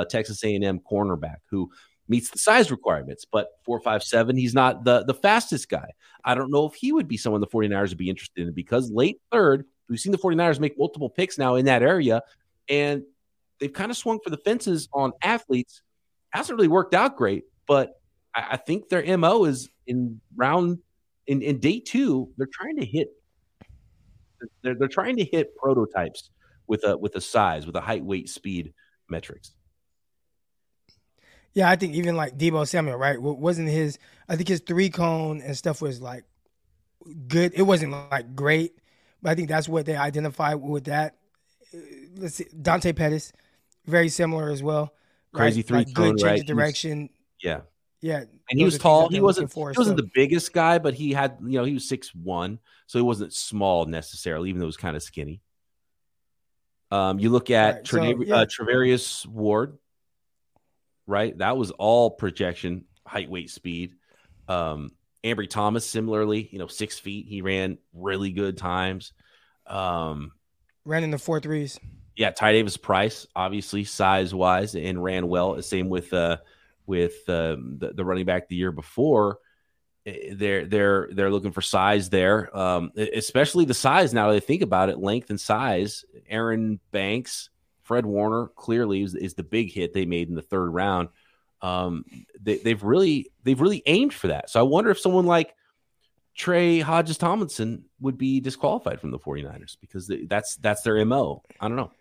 Texas 0.08 0.42
A&M 0.42 0.80
cornerback, 0.90 1.38
who 1.50 1.70
meets 2.08 2.30
the 2.30 2.38
size 2.38 2.70
requirements, 2.70 3.26
but 3.30 3.48
457, 3.64 4.36
he's 4.36 4.54
not 4.54 4.84
the, 4.84 5.04
the 5.04 5.14
fastest 5.14 5.68
guy. 5.68 5.90
I 6.24 6.34
don't 6.34 6.50
know 6.50 6.66
if 6.66 6.74
he 6.74 6.90
would 6.92 7.06
be 7.06 7.18
someone 7.18 7.42
the 7.42 7.46
49ers 7.46 7.90
would 7.90 7.98
be 7.98 8.08
interested 8.08 8.46
in 8.46 8.54
because 8.54 8.90
late 8.90 9.20
third, 9.30 9.66
we've 9.88 10.00
seen 10.00 10.12
the 10.12 10.18
49ers 10.18 10.58
make 10.58 10.78
multiple 10.78 11.10
picks 11.10 11.36
now 11.36 11.56
in 11.56 11.66
that 11.66 11.82
area, 11.82 12.22
and 12.68 13.02
they've 13.60 13.72
kind 13.72 13.90
of 13.90 13.96
swung 13.96 14.20
for 14.24 14.30
the 14.30 14.38
fences 14.38 14.88
on 14.92 15.12
athletes. 15.22 15.82
Hasn't 16.30 16.56
really 16.56 16.68
worked 16.68 16.94
out 16.94 17.16
great, 17.16 17.44
but 17.66 17.97
I, 18.38 18.52
I 18.52 18.56
think 18.56 18.88
their 18.88 19.18
mo 19.18 19.44
is 19.44 19.68
in 19.86 20.20
round 20.36 20.78
in, 21.26 21.42
in 21.42 21.58
day 21.58 21.80
two. 21.80 22.30
They're 22.36 22.48
trying 22.52 22.76
to 22.76 22.86
hit. 22.86 23.08
They're 24.62 24.74
they're 24.74 24.88
trying 24.88 25.16
to 25.16 25.24
hit 25.24 25.56
prototypes 25.56 26.30
with 26.66 26.84
a 26.84 26.96
with 26.96 27.16
a 27.16 27.20
size 27.20 27.66
with 27.66 27.74
a 27.76 27.80
height, 27.80 28.04
weight, 28.04 28.28
speed 28.28 28.72
metrics. 29.08 29.52
Yeah, 31.54 31.68
I 31.68 31.76
think 31.76 31.94
even 31.94 32.14
like 32.16 32.38
Deebo 32.38 32.68
Samuel, 32.68 32.96
right? 32.96 33.20
Wasn't 33.20 33.68
his? 33.68 33.98
I 34.28 34.36
think 34.36 34.48
his 34.48 34.60
three 34.60 34.90
cone 34.90 35.40
and 35.40 35.56
stuff 35.56 35.82
was 35.82 36.00
like 36.00 36.24
good. 37.26 37.52
It 37.54 37.62
wasn't 37.62 37.92
like 37.92 38.36
great, 38.36 38.78
but 39.20 39.30
I 39.30 39.34
think 39.34 39.48
that's 39.48 39.68
what 39.68 39.86
they 39.86 39.96
identified 39.96 40.56
with 40.56 40.84
that. 40.84 41.16
Uh, 41.74 41.78
let's 42.16 42.36
see, 42.36 42.46
Dante 42.62 42.92
Pettis, 42.92 43.32
very 43.86 44.08
similar 44.08 44.50
as 44.50 44.62
well. 44.62 44.94
Crazy 45.32 45.60
right? 45.60 45.66
three 45.66 45.78
like 45.78 45.94
cone, 45.94 46.10
good 46.10 46.18
change 46.18 46.30
right? 46.30 46.40
of 46.40 46.46
direction. 46.46 47.10
Yeah, 47.42 47.60
yeah, 48.00 48.18
and 48.18 48.58
he 48.58 48.64
was 48.64 48.78
tall. 48.78 49.08
He 49.08 49.20
wasn't. 49.20 49.52
For, 49.52 49.72
he 49.72 49.78
wasn't 49.78 49.98
so. 49.98 50.04
the 50.04 50.10
biggest 50.14 50.52
guy, 50.52 50.78
but 50.78 50.94
he 50.94 51.12
had 51.12 51.38
you 51.42 51.58
know 51.58 51.64
he 51.64 51.74
was 51.74 51.88
six 51.88 52.14
one, 52.14 52.58
so 52.86 52.98
he 52.98 53.02
wasn't 53.02 53.32
small 53.32 53.86
necessarily, 53.86 54.50
even 54.50 54.60
though 54.60 54.66
he 54.66 54.68
was 54.68 54.76
kind 54.76 54.96
of 54.96 55.02
skinny. 55.02 55.40
Um, 56.90 57.18
you 57.18 57.30
look 57.30 57.50
at 57.50 57.74
right, 57.74 57.88
so, 57.88 58.22
yeah. 58.22 58.36
uh, 58.36 58.46
Charvarius 58.46 59.26
Ward, 59.26 59.78
right? 61.06 61.36
That 61.38 61.56
was 61.56 61.70
all 61.72 62.10
projection, 62.10 62.84
height, 63.06 63.28
weight, 63.28 63.50
speed. 63.50 63.94
Um, 64.46 64.92
Ambry 65.24 65.50
Thomas, 65.50 65.84
similarly, 65.84 66.48
you 66.50 66.58
know, 66.58 66.68
six 66.68 66.98
feet. 66.98 67.26
He 67.28 67.42
ran 67.42 67.78
really 67.92 68.30
good 68.30 68.56
times. 68.56 69.12
Um, 69.66 70.32
ran 70.84 71.04
in 71.04 71.10
the 71.10 71.18
four 71.18 71.40
threes. 71.40 71.78
Yeah, 72.16 72.30
Ty 72.30 72.52
Davis 72.52 72.76
Price, 72.76 73.26
obviously 73.36 73.84
size 73.84 74.34
wise, 74.34 74.74
and 74.74 75.02
ran 75.02 75.28
well. 75.28 75.60
Same 75.62 75.88
with 75.88 76.12
uh, 76.12 76.38
with 76.88 77.28
um, 77.28 77.76
the, 77.78 77.92
the, 77.92 78.04
running 78.04 78.24
back 78.24 78.48
the 78.48 78.56
year 78.56 78.72
before. 78.72 79.38
Eh, 80.06 80.32
they're 80.32 80.66
they're 80.66 81.08
they're 81.12 81.30
looking 81.30 81.52
for 81.52 81.60
size 81.60 82.08
there, 82.08 82.56
um, 82.56 82.90
especially 82.96 83.66
the 83.66 83.74
size. 83.74 84.12
Now 84.12 84.32
they 84.32 84.40
think 84.40 84.62
about 84.62 84.88
it, 84.88 84.98
length 84.98 85.30
and 85.30 85.40
size. 85.40 86.04
Aaron 86.28 86.80
Banks, 86.90 87.50
Fred 87.82 88.06
Warner, 88.06 88.48
clearly 88.56 89.02
is, 89.02 89.14
is 89.14 89.34
the 89.34 89.44
big 89.44 89.70
hit 89.70 89.92
they 89.92 90.06
made 90.06 90.28
in 90.28 90.34
the 90.34 90.42
third 90.42 90.70
round. 90.70 91.10
Um, 91.60 92.04
they, 92.40 92.56
they've 92.56 92.82
really 92.82 93.30
they've 93.44 93.60
really 93.60 93.82
aimed 93.86 94.14
for 94.14 94.28
that. 94.28 94.50
So 94.50 94.58
I 94.58 94.62
wonder 94.62 94.90
if 94.90 94.98
someone 94.98 95.26
like 95.26 95.54
Trey 96.34 96.80
Hodges 96.80 97.18
Tomlinson 97.18 97.84
would 98.00 98.16
be 98.16 98.40
disqualified 98.40 99.00
from 99.00 99.10
the 99.10 99.18
49ers 99.18 99.76
because 99.80 100.10
that's 100.26 100.56
that's 100.56 100.82
their 100.82 101.04
mo. 101.04 101.42
I 101.60 101.68
don't 101.68 101.76
know 101.76 101.92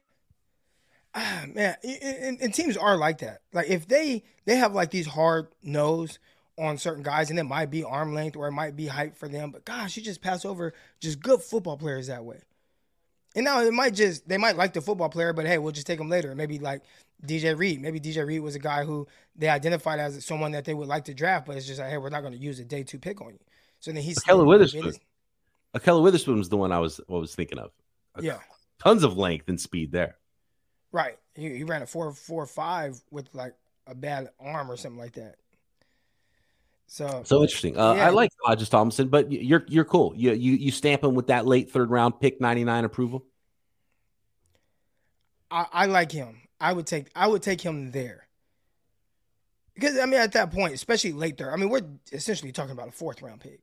ah, 1.17 1.45
man, 1.53 1.75
and, 1.83 2.41
and, 2.41 2.53
teams 2.53 2.77
are 2.77 2.97
like 2.97 3.19
that. 3.19 3.41
Like 3.53 3.69
if 3.69 3.87
they 3.87 4.23
they 4.45 4.55
have 4.55 4.73
like 4.73 4.91
these 4.91 5.07
hard 5.07 5.47
nose 5.63 6.19
on 6.57 6.77
certain 6.77 7.03
guys, 7.03 7.29
and 7.29 7.39
it 7.39 7.43
might 7.43 7.69
be 7.69 7.83
arm 7.83 8.13
length 8.13 8.35
or 8.35 8.47
it 8.47 8.53
might 8.53 8.75
be 8.75 8.87
height 8.87 9.17
for 9.17 9.27
them, 9.27 9.51
but 9.51 9.65
gosh, 9.65 9.97
you 9.97 10.03
just 10.03 10.21
pass 10.21 10.45
over 10.45 10.73
just 10.99 11.21
good 11.21 11.41
football 11.41 11.77
players 11.77 12.07
that 12.07 12.23
way. 12.23 12.39
And 13.35 13.45
now 13.45 13.61
it 13.61 13.73
might 13.73 13.93
just 13.93 14.27
they 14.27 14.37
might 14.37 14.57
like 14.57 14.73
the 14.73 14.81
football 14.81 15.09
player, 15.09 15.33
but 15.33 15.45
hey, 15.45 15.57
we'll 15.57 15.71
just 15.71 15.87
take 15.87 15.99
them 15.99 16.09
later. 16.09 16.33
Maybe 16.33 16.59
like 16.59 16.81
DJ 17.25 17.57
Reed. 17.57 17.81
Maybe 17.81 17.99
DJ 17.99 18.25
Reed 18.25 18.41
was 18.41 18.55
a 18.55 18.59
guy 18.59 18.83
who 18.83 19.07
they 19.35 19.49
identified 19.49 19.99
as 19.99 20.25
someone 20.25 20.53
that 20.53 20.65
they 20.65 20.73
would 20.73 20.87
like 20.87 21.05
to 21.05 21.13
draft, 21.13 21.45
but 21.45 21.55
it's 21.55 21.67
just 21.67 21.79
like, 21.79 21.89
hey, 21.89 21.97
we're 21.97 22.09
not 22.09 22.21
going 22.21 22.33
to 22.33 22.39
use 22.39 22.59
a 22.59 22.65
day 22.65 22.83
two 22.83 22.97
pick 22.97 23.21
on 23.21 23.33
you. 23.33 23.39
So 23.79 23.91
then 23.91 24.01
he's 24.01 24.17
Ahkello 24.19 24.47
Witherspoon. 24.47 24.93
Ahkello 25.75 26.01
Witherspoon 26.01 26.39
was 26.39 26.49
the 26.49 26.57
one 26.57 26.71
I 26.71 26.79
was 26.79 26.99
I 27.07 27.13
was 27.13 27.35
thinking 27.35 27.59
of. 27.59 27.71
Yeah, 28.19 28.39
tons 28.79 29.03
of 29.03 29.17
length 29.17 29.47
and 29.49 29.61
speed 29.61 29.91
there. 29.91 30.15
Right. 30.97 31.15
He, 31.35 31.57
he 31.57 31.63
ran 31.63 31.83
a 31.83 31.85
four 31.85 32.11
four 32.11 32.47
five 32.47 32.99
with 33.11 33.29
like 33.35 33.53
a 33.85 33.93
bad 33.93 34.31
arm 34.39 34.71
or 34.71 34.75
something 34.77 34.99
like 34.99 35.13
that. 35.13 35.35
So 36.87 37.21
so 37.23 37.43
interesting. 37.43 37.77
Uh, 37.77 37.93
yeah. 37.93 38.07
I 38.07 38.09
like 38.09 38.31
Hodges 38.43 38.67
Thompson, 38.67 39.07
but 39.07 39.31
you're 39.31 39.63
you're 39.67 39.85
cool. 39.85 40.15
You 40.15 40.31
you 40.31 40.53
you 40.53 40.71
stamp 40.71 41.03
him 41.03 41.13
with 41.13 41.27
that 41.27 41.45
late 41.45 41.69
third 41.69 41.91
round 41.91 42.19
pick 42.19 42.41
ninety 42.41 42.63
nine 42.63 42.83
approval. 42.83 43.25
I, 45.51 45.67
I 45.71 45.85
like 45.85 46.11
him. 46.11 46.41
I 46.59 46.73
would 46.73 46.87
take 46.87 47.11
I 47.15 47.27
would 47.27 47.43
take 47.43 47.61
him 47.61 47.91
there 47.91 48.27
because 49.75 49.99
I 49.99 50.05
mean 50.07 50.19
at 50.19 50.31
that 50.31 50.49
point, 50.49 50.73
especially 50.73 51.13
late 51.13 51.37
third. 51.37 51.53
I 51.53 51.57
mean 51.57 51.69
we're 51.69 51.85
essentially 52.11 52.51
talking 52.51 52.71
about 52.71 52.87
a 52.87 52.91
fourth 52.91 53.21
round 53.21 53.41
pick. 53.41 53.59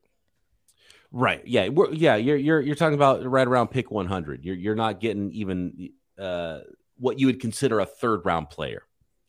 Right. 1.10 1.42
Yeah. 1.44 1.66
We're, 1.66 1.92
yeah. 1.92 2.14
You're 2.14 2.36
you're 2.36 2.60
you're 2.60 2.76
talking 2.76 2.94
about 2.94 3.28
right 3.28 3.48
around 3.48 3.72
pick 3.72 3.90
one 3.90 4.06
hundred. 4.06 4.44
You're 4.44 4.54
you're 4.54 4.76
not 4.76 5.00
getting 5.00 5.32
even. 5.32 5.90
Uh, 6.16 6.60
what 6.98 7.18
you 7.18 7.26
would 7.26 7.40
consider 7.40 7.80
a 7.80 7.86
third 7.86 8.24
round 8.24 8.50
player 8.50 8.82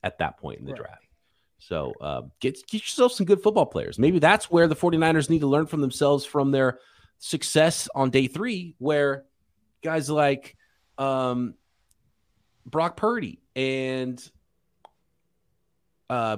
at 0.04 0.20
that 0.20 0.38
point 0.38 0.60
in 0.60 0.66
the 0.66 0.74
right. 0.74 0.82
draft. 0.82 1.08
So 1.58 1.94
uh, 2.00 2.22
get, 2.40 2.56
get 2.68 2.82
yourself 2.82 3.14
some 3.14 3.26
good 3.26 3.42
football 3.42 3.66
players. 3.66 3.98
Maybe 3.98 4.20
that's 4.20 4.52
where 4.52 4.68
the 4.68 4.76
49ers 4.76 5.30
need 5.30 5.40
to 5.40 5.48
learn 5.48 5.66
from 5.66 5.82
themselves 5.82 6.24
from 6.24 6.52
their 6.52 6.80
success 7.18 7.90
on 7.96 8.12
day 8.12 8.28
three, 8.28 8.76
where 8.78 9.26
guys 9.84 10.10
like 10.10 10.56
um, 10.98 11.56
Brock 12.66 12.98
Purdy 12.98 13.42
and 13.56 14.22
uh, 16.10 16.38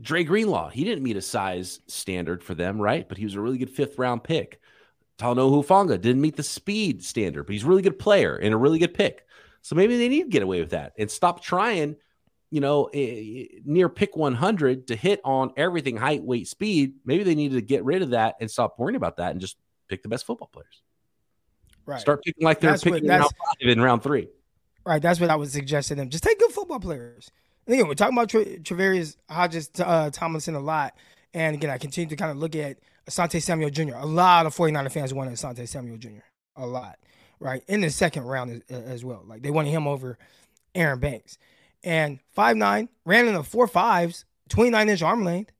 Dre 0.00 0.24
Greenlaw. 0.24 0.70
He 0.70 0.84
didn't 0.84 1.04
meet 1.04 1.16
a 1.16 1.22
size 1.22 1.80
standard 1.86 2.42
for 2.42 2.54
them, 2.54 2.80
right? 2.80 3.08
But 3.08 3.18
he 3.18 3.24
was 3.24 3.34
a 3.34 3.40
really 3.40 3.58
good 3.58 3.70
fifth 3.70 3.98
round 3.98 4.24
pick. 4.24 4.60
Talanoa 5.18 5.64
Hufanga 5.64 6.00
didn't 6.00 6.22
meet 6.22 6.36
the 6.36 6.42
speed 6.42 7.04
standard, 7.04 7.44
but 7.44 7.52
he's 7.52 7.64
a 7.64 7.68
really 7.68 7.82
good 7.82 7.98
player 7.98 8.36
and 8.36 8.54
a 8.54 8.56
really 8.56 8.78
good 8.78 8.94
pick. 8.94 9.26
So 9.62 9.76
maybe 9.76 9.96
they 9.96 10.08
need 10.08 10.24
to 10.24 10.28
get 10.28 10.42
away 10.42 10.60
with 10.60 10.70
that 10.70 10.92
and 10.98 11.10
stop 11.10 11.42
trying, 11.42 11.96
you 12.50 12.60
know, 12.60 12.88
near 12.92 13.88
pick 13.88 14.16
100 14.16 14.88
to 14.88 14.96
hit 14.96 15.20
on 15.24 15.52
everything 15.56 15.96
height, 15.96 16.22
weight, 16.22 16.48
speed. 16.48 16.94
Maybe 17.04 17.24
they 17.24 17.34
need 17.34 17.52
to 17.52 17.60
get 17.60 17.84
rid 17.84 18.02
of 18.02 18.10
that 18.10 18.36
and 18.40 18.50
stop 18.50 18.78
worrying 18.78 18.96
about 18.96 19.18
that 19.18 19.32
and 19.32 19.40
just 19.40 19.56
pick 19.88 20.02
the 20.02 20.08
best 20.08 20.26
football 20.26 20.48
players. 20.52 20.82
Right. 21.86 22.00
Start 22.00 22.22
picking 22.24 22.44
like 22.44 22.60
they're 22.60 22.70
that's 22.70 22.84
picking 22.84 23.04
what, 23.06 23.14
in 23.14 23.20
round 23.20 23.32
five 23.60 23.68
in 23.68 23.80
round 23.80 24.02
three. 24.02 24.28
Right. 24.86 25.02
That's 25.02 25.20
what 25.20 25.30
I 25.30 25.36
would 25.36 25.50
suggest 25.50 25.88
to 25.88 25.94
them. 25.94 26.08
Just 26.08 26.24
take 26.24 26.38
good 26.38 26.52
football 26.52 26.80
players. 26.80 27.30
And 27.66 27.74
again, 27.74 27.88
we're 27.88 27.94
talking 27.94 28.16
about 28.16 28.30
Tra- 28.30 28.44
Travarius 28.44 29.16
Hodges 29.28 29.70
uh, 29.78 30.10
Tomlinson 30.10 30.54
a 30.54 30.60
lot. 30.60 30.96
And 31.34 31.54
again, 31.54 31.70
I 31.70 31.78
continue 31.78 32.08
to 32.08 32.16
kind 32.16 32.30
of 32.30 32.38
look 32.38 32.56
at 32.56 32.78
Asante 33.08 33.42
Samuel 33.42 33.70
Jr. 33.70 33.94
A 33.96 34.06
lot 34.06 34.46
of 34.46 34.54
49er 34.54 34.90
fans 34.90 35.14
wanted 35.14 35.34
Asante 35.34 35.68
Samuel 35.68 35.98
Jr. 35.98 36.22
A 36.56 36.66
lot, 36.66 36.98
right? 37.40 37.64
In 37.66 37.80
the 37.80 37.90
second 37.90 38.24
round 38.24 38.62
as, 38.68 38.82
as 38.82 39.04
well. 39.04 39.24
Like 39.26 39.42
they 39.42 39.50
wanted 39.50 39.70
him 39.70 39.88
over 39.88 40.18
Aaron 40.74 41.00
Banks. 41.00 41.38
And 41.82 42.20
five 42.32 42.56
nine 42.56 42.88
ran 43.04 43.26
in 43.26 43.34
the 43.34 43.42
four 43.42 43.66
fives, 43.66 44.24
29 44.50 44.88
inch 44.88 45.02
arm 45.02 45.24
length. 45.24 45.52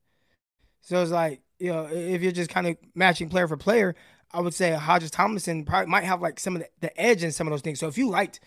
So 0.81 1.01
it's 1.01 1.11
like, 1.11 1.41
you 1.59 1.71
know, 1.71 1.87
if 1.91 2.21
you're 2.21 2.31
just 2.31 2.49
kind 2.49 2.67
of 2.67 2.77
matching 2.95 3.29
player 3.29 3.47
for 3.47 3.57
player, 3.57 3.95
I 4.31 4.39
would 4.39 4.53
say 4.53 4.71
Hodges 4.71 5.11
Tomlinson 5.11 5.65
probably 5.65 5.91
might 5.91 6.03
have 6.03 6.21
like 6.21 6.39
some 6.39 6.55
of 6.55 6.61
the, 6.61 6.69
the 6.79 7.01
edge 7.01 7.23
in 7.23 7.31
some 7.31 7.47
of 7.47 7.51
those 7.51 7.61
things. 7.61 7.79
So 7.79 7.87
if 7.87 7.97
you 7.97 8.09
liked 8.09 8.39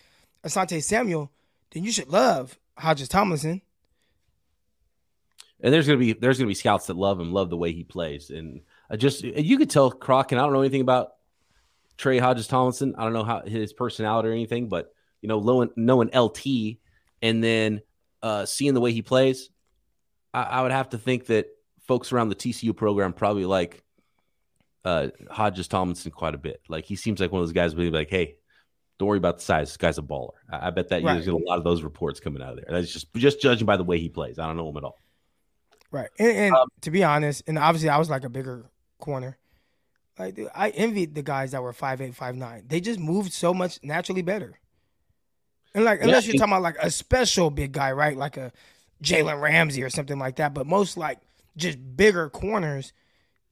Asante 0.43 0.81
Samuel, 0.81 1.31
then 1.71 1.83
you 1.83 1.91
should 1.91 2.09
love 2.09 2.57
Hodges 2.77 3.07
Tomlinson. 3.07 3.61
And 5.61 5.73
there's 5.73 5.87
gonna 5.87 5.99
be 5.99 6.13
there's 6.13 6.37
gonna 6.37 6.47
be 6.47 6.53
scouts 6.53 6.87
that 6.87 6.97
love 6.97 7.19
him, 7.19 7.31
love 7.31 7.49
the 7.49 7.57
way 7.57 7.71
he 7.71 7.83
plays, 7.83 8.29
and 8.29 8.61
I 8.89 8.97
just 8.97 9.23
uh, 9.23 9.29
you 9.35 9.57
could 9.57 9.69
tell 9.69 9.89
Croc. 9.89 10.31
And 10.31 10.39
I 10.39 10.43
don't 10.43 10.53
know 10.53 10.61
anything 10.61 10.81
about 10.81 11.14
Trey 11.97 12.17
Hodges 12.17 12.47
Tomlinson. 12.47 12.95
I 12.97 13.03
don't 13.03 13.13
know 13.13 13.23
how 13.23 13.41
his 13.41 13.73
personality 13.73 14.29
or 14.29 14.31
anything, 14.31 14.69
but 14.69 14.91
you 15.21 15.29
know, 15.29 15.39
knowing, 15.39 15.69
knowing 15.75 16.09
LT 16.15 16.77
and 17.21 17.43
then 17.43 17.81
uh, 18.21 18.45
seeing 18.45 18.73
the 18.73 18.81
way 18.81 18.91
he 18.91 19.01
plays, 19.01 19.49
I, 20.33 20.43
I, 20.43 20.61
would 20.61 20.71
have 20.71 20.89
to 20.89 20.97
think 20.97 21.27
that 21.27 21.47
folks 21.87 22.11
around 22.11 22.29
the 22.29 22.35
TCU 22.35 22.75
program 22.75 23.13
probably 23.13 23.45
like 23.45 23.83
uh, 24.83 25.09
Hodges 25.29 25.67
Tomlinson 25.67 26.11
quite 26.11 26.35
a 26.35 26.37
bit. 26.37 26.61
Like 26.67 26.85
he 26.85 26.95
seems 26.95 27.19
like 27.19 27.31
one 27.31 27.41
of 27.41 27.47
those 27.47 27.53
guys 27.53 27.73
who 27.73 27.79
be 27.79 27.89
like, 27.89 28.09
"Hey, 28.09 28.35
don't 28.97 29.07
worry 29.07 29.17
about 29.17 29.37
the 29.37 29.43
size. 29.43 29.69
This 29.69 29.77
guy's 29.77 29.97
a 29.97 30.01
baller. 30.01 30.33
I, 30.51 30.67
I 30.67 30.69
bet 30.69 30.89
that 30.89 31.03
right. 31.03 31.13
there's 31.13 31.27
a 31.27 31.35
lot 31.35 31.57
of 31.57 31.63
those 31.63 31.83
reports 31.83 32.19
coming 32.19 32.41
out 32.41 32.51
of 32.51 32.55
there. 32.57 32.65
That's 32.69 32.91
just 32.91 33.13
just 33.15 33.41
judging 33.41 33.65
by 33.65 33.77
the 33.77 33.83
way 33.83 33.99
he 33.99 34.09
plays. 34.09 34.39
I 34.39 34.47
don't 34.47 34.57
know 34.57 34.69
him 34.69 34.77
at 34.77 34.83
all. 34.83 34.97
Right. 35.91 36.09
And, 36.19 36.31
and 36.31 36.55
um, 36.55 36.67
to 36.81 36.91
be 36.91 37.03
honest, 37.03 37.43
and 37.47 37.57
obviously 37.57 37.89
I 37.89 37.97
was 37.97 38.09
like 38.09 38.23
a 38.23 38.29
bigger 38.29 38.69
corner. 38.99 39.37
Like 40.17 40.39
I 40.55 40.69
envied 40.69 41.15
the 41.15 41.23
guys 41.23 41.51
that 41.51 41.61
were 41.61 41.73
five 41.73 42.01
eight, 42.01 42.15
five 42.15 42.35
nine. 42.35 42.65
They 42.67 42.79
just 42.79 42.99
moved 42.99 43.33
so 43.33 43.53
much 43.53 43.79
naturally 43.83 44.21
better. 44.21 44.59
And 45.73 45.83
like 45.83 45.99
yeah, 45.99 46.05
unless 46.05 46.25
you're 46.25 46.37
talking 46.37 46.53
about 46.53 46.63
like 46.63 46.77
a 46.81 46.89
special 46.89 47.49
big 47.49 47.73
guy, 47.73 47.91
right? 47.91 48.15
Like 48.15 48.37
a 48.37 48.53
Jalen 49.03 49.41
Ramsey 49.41 49.83
or 49.83 49.89
something 49.89 50.17
like 50.17 50.37
that. 50.37 50.53
But 50.53 50.67
most 50.67 50.95
like 50.95 51.19
just 51.57 51.77
bigger 51.97 52.29
corners 52.29 52.93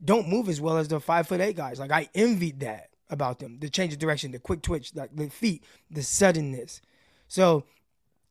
don't 0.03 0.29
move 0.29 0.49
as 0.49 0.61
well 0.61 0.77
as 0.77 0.87
the 0.87 0.99
five 0.99 1.27
foot 1.27 1.41
eight 1.41 1.55
guys. 1.55 1.79
Like 1.79 1.91
I 1.91 2.09
envied 2.15 2.61
that 2.61 2.89
about 3.09 3.39
them. 3.39 3.59
The 3.59 3.69
change 3.69 3.93
of 3.93 3.99
direction, 3.99 4.31
the 4.31 4.39
quick 4.39 4.61
twitch, 4.61 4.95
like 4.95 5.15
the 5.15 5.29
feet, 5.29 5.63
the 5.89 6.03
suddenness. 6.03 6.81
So, 7.27 7.65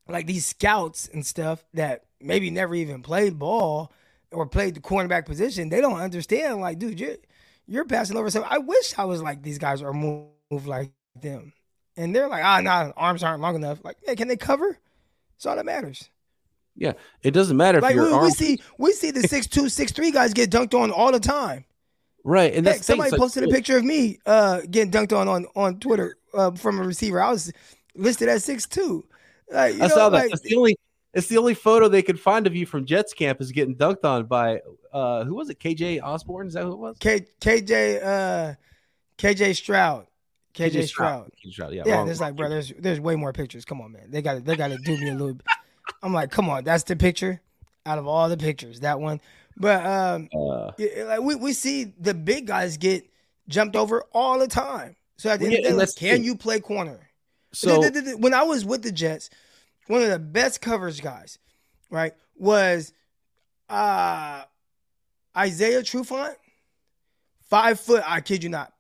like 0.09 0.27
these 0.27 0.47
scouts 0.47 1.09
and 1.13 1.25
stuff 1.25 1.65
that 1.75 2.05
maybe 2.21 2.51
never 2.51 2.75
even 2.75 3.03
played 3.03 3.39
ball 3.39 3.93
or 4.31 4.47
played 4.47 4.75
the 4.75 4.81
cornerback 4.81 5.27
position, 5.27 5.69
they 5.69 5.81
don't 5.81 6.01
understand. 6.01 6.61
Like, 6.61 6.79
dude, 6.79 7.19
you're 7.67 7.85
passing 7.85 8.17
over. 8.17 8.31
So 8.31 8.43
I 8.43 8.59
wish 8.59 8.95
I 8.99 9.05
was 9.05 9.23
like 9.23 9.43
these 9.43 9.59
guys 9.59 9.83
or 9.83 9.93
move, 9.93 10.29
move 10.51 10.67
like 10.67 10.93
them. 11.21 11.53
And 11.97 12.15
they're 12.15 12.29
like, 12.29 12.45
ah, 12.45 12.61
nah, 12.61 12.93
arms 12.97 13.23
aren't 13.23 13.43
long 13.43 13.55
enough. 13.55 13.85
Like, 13.85 13.99
hey, 14.05 14.17
can 14.17 14.29
they 14.29 14.37
cover? 14.37 14.79
That's 15.35 15.47
all 15.47 15.57
that 15.57 15.67
matters. 15.67 16.09
Yeah, 16.75 16.95
it 17.23 17.33
doesn't 17.33 17.57
matter 17.57 17.81
like, 17.81 17.97
if 17.97 18.03
we, 18.03 18.19
we, 18.19 18.31
see 18.31 18.61
we 18.79 18.93
see 18.93 19.11
the 19.11 19.23
six 19.29 19.47
two 19.47 19.69
six 19.69 19.93
three 19.93 20.11
guys 20.11 20.33
get 20.33 20.51
dunked 20.51 20.73
on 20.73 20.91
all 20.91 21.13
the 21.13 21.21
time. 21.21 21.67
Right, 22.25 22.55
and 22.55 22.67
Heck, 22.67 22.83
somebody 22.83 23.15
posted 23.17 23.45
a 23.45 23.49
picture 23.49 23.77
of 23.77 23.85
me 23.85 24.21
uh, 24.25 24.63
getting 24.71 24.91
dunked 24.91 25.15
on 25.15 25.29
on 25.29 25.47
on 25.55 25.81
Twitter 25.81 26.17
uh, 26.33 26.53
from 26.53 26.79
a 26.79 26.83
receiver. 26.83 27.21
I 27.21 27.31
was 27.31 27.53
listed 27.95 28.29
at 28.29 28.41
six 28.41 28.67
two. 28.67 29.05
I 29.55 29.73
know, 29.73 29.89
saw 29.89 30.09
that. 30.09 30.23
Like, 30.23 30.33
it's 30.33 30.41
the 30.41 30.57
only 30.57 30.79
it's 31.13 31.27
the 31.27 31.37
only 31.37 31.55
photo 31.55 31.89
they 31.89 32.03
could 32.03 32.19
find 32.19 32.47
of 32.47 32.57
you 32.57 32.65
from 32.65 32.87
Jets 32.87 33.13
camp 33.13 33.43
is 33.43 33.53
getting 33.53 33.77
dunked 33.77 34.05
on 34.05 34.25
by 34.25 34.61
uh, 34.93 35.25
who 35.25 35.35
was 35.35 35.51
it? 35.51 35.59
KJ 35.59 36.03
Osborne? 36.03 36.49
Is 36.49 36.55
that 36.55 36.65
who 36.65 36.73
it 36.73 36.79
was? 36.79 36.97
K, 36.99 37.27
KJ 37.41 38.05
uh, 38.05 38.55
KJ 39.19 39.57
Stroud. 39.57 40.07
KJ, 40.55 40.71
KJ 40.71 40.89
Stroud. 40.89 41.31
KJ 41.45 41.53
Stroud. 41.53 41.73
Yeah, 41.73 41.83
yeah. 41.87 42.05
there's 42.05 42.21
like, 42.21 42.37
bro, 42.37 42.49
there's 42.49 42.73
there's 42.79 43.01
way 43.01 43.17
more 43.17 43.33
pictures. 43.33 43.65
Come 43.65 43.81
on, 43.81 43.93
man. 43.93 44.11
They 44.11 44.23
got 44.23 44.45
they 44.45 44.57
got 44.57 44.69
to 44.69 44.79
do 44.79 44.99
me 44.99 45.09
a 45.09 45.13
little. 45.13 45.35
bit. 45.35 45.47
I'm 46.03 46.13
like, 46.13 46.31
come 46.31 46.49
on, 46.49 46.65
that's 46.65 46.85
the 46.85 46.97
picture 46.97 47.41
out 47.87 47.99
of 47.99 48.07
all 48.07 48.29
the 48.29 48.37
pictures. 48.37 48.81
That 48.81 49.01
one. 49.01 49.21
But 49.57 49.85
um, 49.85 50.29
uh, 50.35 50.73
like 50.79 51.21
we, 51.21 51.35
we 51.35 51.53
see 51.53 51.85
the 51.85 52.15
big 52.15 52.47
guys 52.47 52.77
get 52.77 53.05
jumped 53.49 53.77
over 53.77 54.05
all 54.13 54.39
the 54.39 54.49
time. 54.49 54.97
So 55.17 55.31
at 55.31 55.41
the 55.41 55.47
end 55.47 55.67
of 55.67 55.77
the 55.77 55.87
day, 55.87 55.93
can 55.97 56.25
you 56.25 56.37
play 56.37 56.61
corner? 56.61 57.09
So 57.53 57.83
when 58.17 58.33
I 58.35 58.45
was 58.45 58.65
with 58.65 58.83
the 58.83 58.93
Jets, 58.93 59.29
one 59.87 60.03
of 60.03 60.09
the 60.09 60.19
best 60.19 60.61
coverage 60.61 61.03
guys, 61.03 61.39
right, 61.91 62.15
was 62.37 62.93
uh 63.69 64.43
Isaiah 65.37 65.83
Trufant. 65.83 66.35
Five 67.49 67.79
foot, 67.81 68.03
I 68.07 68.23
kid 68.23 68.43
you 68.43 68.49
not, 68.49 68.73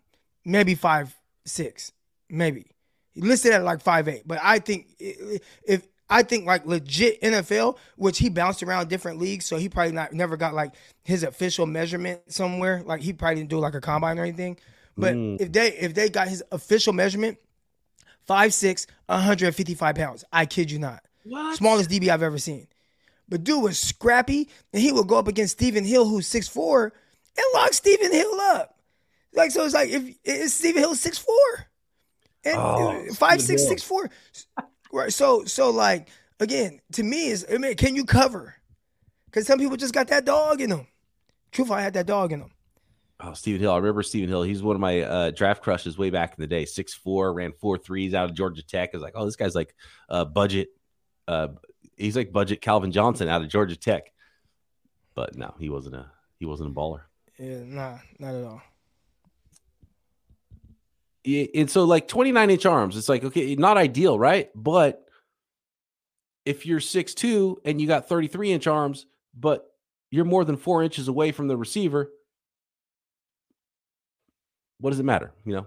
maybe 0.46 0.74
five 0.74 1.14
six, 1.44 1.92
maybe. 2.30 2.70
He 3.12 3.20
listed 3.20 3.52
at 3.52 3.64
like 3.64 3.82
five 3.82 4.08
eight, 4.08 4.22
but 4.26 4.38
I 4.42 4.60
think 4.60 4.86
if 4.98 5.86
I 6.08 6.22
think 6.22 6.46
like 6.46 6.66
legit 6.66 7.20
NFL, 7.20 7.76
which 7.96 8.18
he 8.18 8.28
bounced 8.28 8.62
around 8.62 8.88
different 8.88 9.18
leagues, 9.18 9.46
so 9.46 9.56
he 9.56 9.68
probably 9.68 9.92
not 9.92 10.12
never 10.12 10.36
got 10.36 10.54
like 10.54 10.74
his 11.04 11.22
official 11.22 11.66
measurement 11.66 12.20
somewhere. 12.28 12.82
Like 12.84 13.02
he 13.02 13.12
probably 13.12 13.36
didn't 13.36 13.50
do 13.50 13.58
like 13.58 13.74
a 13.74 13.80
combine 13.80 14.18
or 14.18 14.22
anything. 14.22 14.58
But 14.96 15.14
mm. 15.14 15.40
if 15.40 15.52
they 15.52 15.68
if 15.72 15.94
they 15.94 16.08
got 16.08 16.28
his 16.28 16.42
official 16.52 16.92
measurement, 16.92 17.38
five 18.26 18.54
six, 18.54 18.86
155 19.06 19.94
pounds. 19.94 20.24
I 20.32 20.46
kid 20.46 20.70
you 20.70 20.78
not. 20.78 21.02
What? 21.24 21.56
Smallest 21.56 21.90
DB 21.90 22.08
I've 22.08 22.22
ever 22.22 22.38
seen. 22.38 22.66
But 23.32 23.44
dude 23.44 23.62
was 23.62 23.78
scrappy, 23.78 24.50
and 24.74 24.82
he 24.82 24.92
would 24.92 25.08
go 25.08 25.16
up 25.16 25.26
against 25.26 25.54
Stephen 25.54 25.86
Hill, 25.86 26.06
who's 26.06 26.26
six 26.26 26.48
four, 26.48 26.92
and 27.34 27.46
lock 27.54 27.72
Stephen 27.72 28.12
Hill 28.12 28.38
up. 28.52 28.78
Like 29.32 29.50
so, 29.50 29.64
it's 29.64 29.72
like 29.72 29.88
if 29.88 30.16
it's 30.22 30.52
Stephen 30.52 30.82
Hill 30.82 30.94
six 30.94 31.16
four, 31.16 31.66
and 32.44 32.56
oh, 32.58 33.06
five 33.14 33.40
six 33.40 33.66
six 33.66 33.82
four. 33.82 34.10
Right. 34.92 35.10
So 35.10 35.46
so 35.46 35.70
like 35.70 36.10
again, 36.40 36.82
to 36.92 37.02
me 37.02 37.28
is 37.28 37.46
I 37.50 37.56
mean, 37.56 37.74
can 37.76 37.96
you 37.96 38.04
cover? 38.04 38.54
Because 39.24 39.46
some 39.46 39.58
people 39.58 39.78
just 39.78 39.94
got 39.94 40.08
that 40.08 40.26
dog 40.26 40.60
in 40.60 40.68
them. 40.68 40.86
Truth, 41.52 41.70
I 41.70 41.80
had 41.80 41.94
that 41.94 42.04
dog 42.04 42.32
in 42.32 42.40
them. 42.40 42.50
Oh, 43.18 43.32
Stephen 43.32 43.62
Hill. 43.62 43.72
I 43.72 43.78
remember 43.78 44.02
Stephen 44.02 44.28
Hill. 44.28 44.42
He's 44.42 44.62
one 44.62 44.76
of 44.76 44.80
my 44.80 45.00
uh, 45.00 45.30
draft 45.30 45.62
crushes 45.62 45.96
way 45.96 46.10
back 46.10 46.34
in 46.36 46.42
the 46.42 46.46
day. 46.46 46.66
Six 46.66 46.92
four, 46.92 47.32
ran 47.32 47.52
four 47.52 47.78
threes 47.78 48.12
out 48.12 48.28
of 48.28 48.36
Georgia 48.36 48.62
Tech. 48.62 48.90
I 48.92 48.96
was 48.98 49.02
like, 49.02 49.14
oh, 49.16 49.24
this 49.24 49.36
guy's 49.36 49.54
like 49.54 49.74
uh, 50.10 50.26
budget. 50.26 50.68
Uh, 51.26 51.48
he's 52.02 52.16
like 52.16 52.32
budget 52.32 52.60
Calvin 52.60 52.92
Johnson 52.92 53.28
out 53.28 53.42
of 53.42 53.48
Georgia 53.48 53.76
Tech. 53.76 54.12
But 55.14 55.36
no, 55.36 55.54
he 55.58 55.68
wasn't 55.68 55.96
a 55.96 56.06
he 56.38 56.46
wasn't 56.46 56.70
a 56.70 56.72
baller. 56.72 57.02
Yeah, 57.38 57.60
nah, 57.64 57.98
not 58.18 58.34
at 58.34 58.44
all 58.44 58.62
and 61.24 61.70
so 61.70 61.84
like 61.84 62.08
29 62.08 62.50
inch 62.50 62.66
arms, 62.66 62.96
it's 62.96 63.08
like, 63.08 63.24
okay, 63.24 63.54
not 63.54 63.76
ideal, 63.76 64.18
right? 64.18 64.50
But 64.54 65.04
if 66.44 66.66
you're 66.66 66.80
6'2 66.80 67.58
and 67.64 67.80
you 67.80 67.86
got 67.86 68.08
33 68.08 68.52
inch 68.52 68.66
arms, 68.66 69.06
but 69.38 69.72
you're 70.10 70.24
more 70.24 70.44
than 70.44 70.56
four 70.56 70.82
inches 70.82 71.08
away 71.08 71.32
from 71.32 71.46
the 71.48 71.56
receiver, 71.56 72.10
what 74.78 74.90
does 74.90 74.98
it 74.98 75.04
matter? 75.04 75.32
You 75.44 75.54
know, 75.54 75.66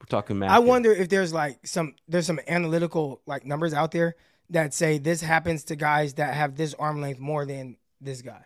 we're 0.00 0.06
talking 0.08 0.38
math. 0.38 0.50
I 0.50 0.58
here. 0.58 0.66
wonder 0.66 0.92
if 0.92 1.10
there's 1.10 1.34
like 1.34 1.66
some 1.66 1.94
there's 2.08 2.26
some 2.26 2.40
analytical 2.48 3.20
like 3.26 3.44
numbers 3.44 3.74
out 3.74 3.92
there 3.92 4.16
that 4.50 4.74
say 4.74 4.98
this 4.98 5.20
happens 5.20 5.64
to 5.64 5.76
guys 5.76 6.14
that 6.14 6.34
have 6.34 6.56
this 6.56 6.74
arm 6.74 7.00
length 7.00 7.20
more 7.20 7.44
than 7.44 7.76
this 8.00 8.22
guy. 8.22 8.44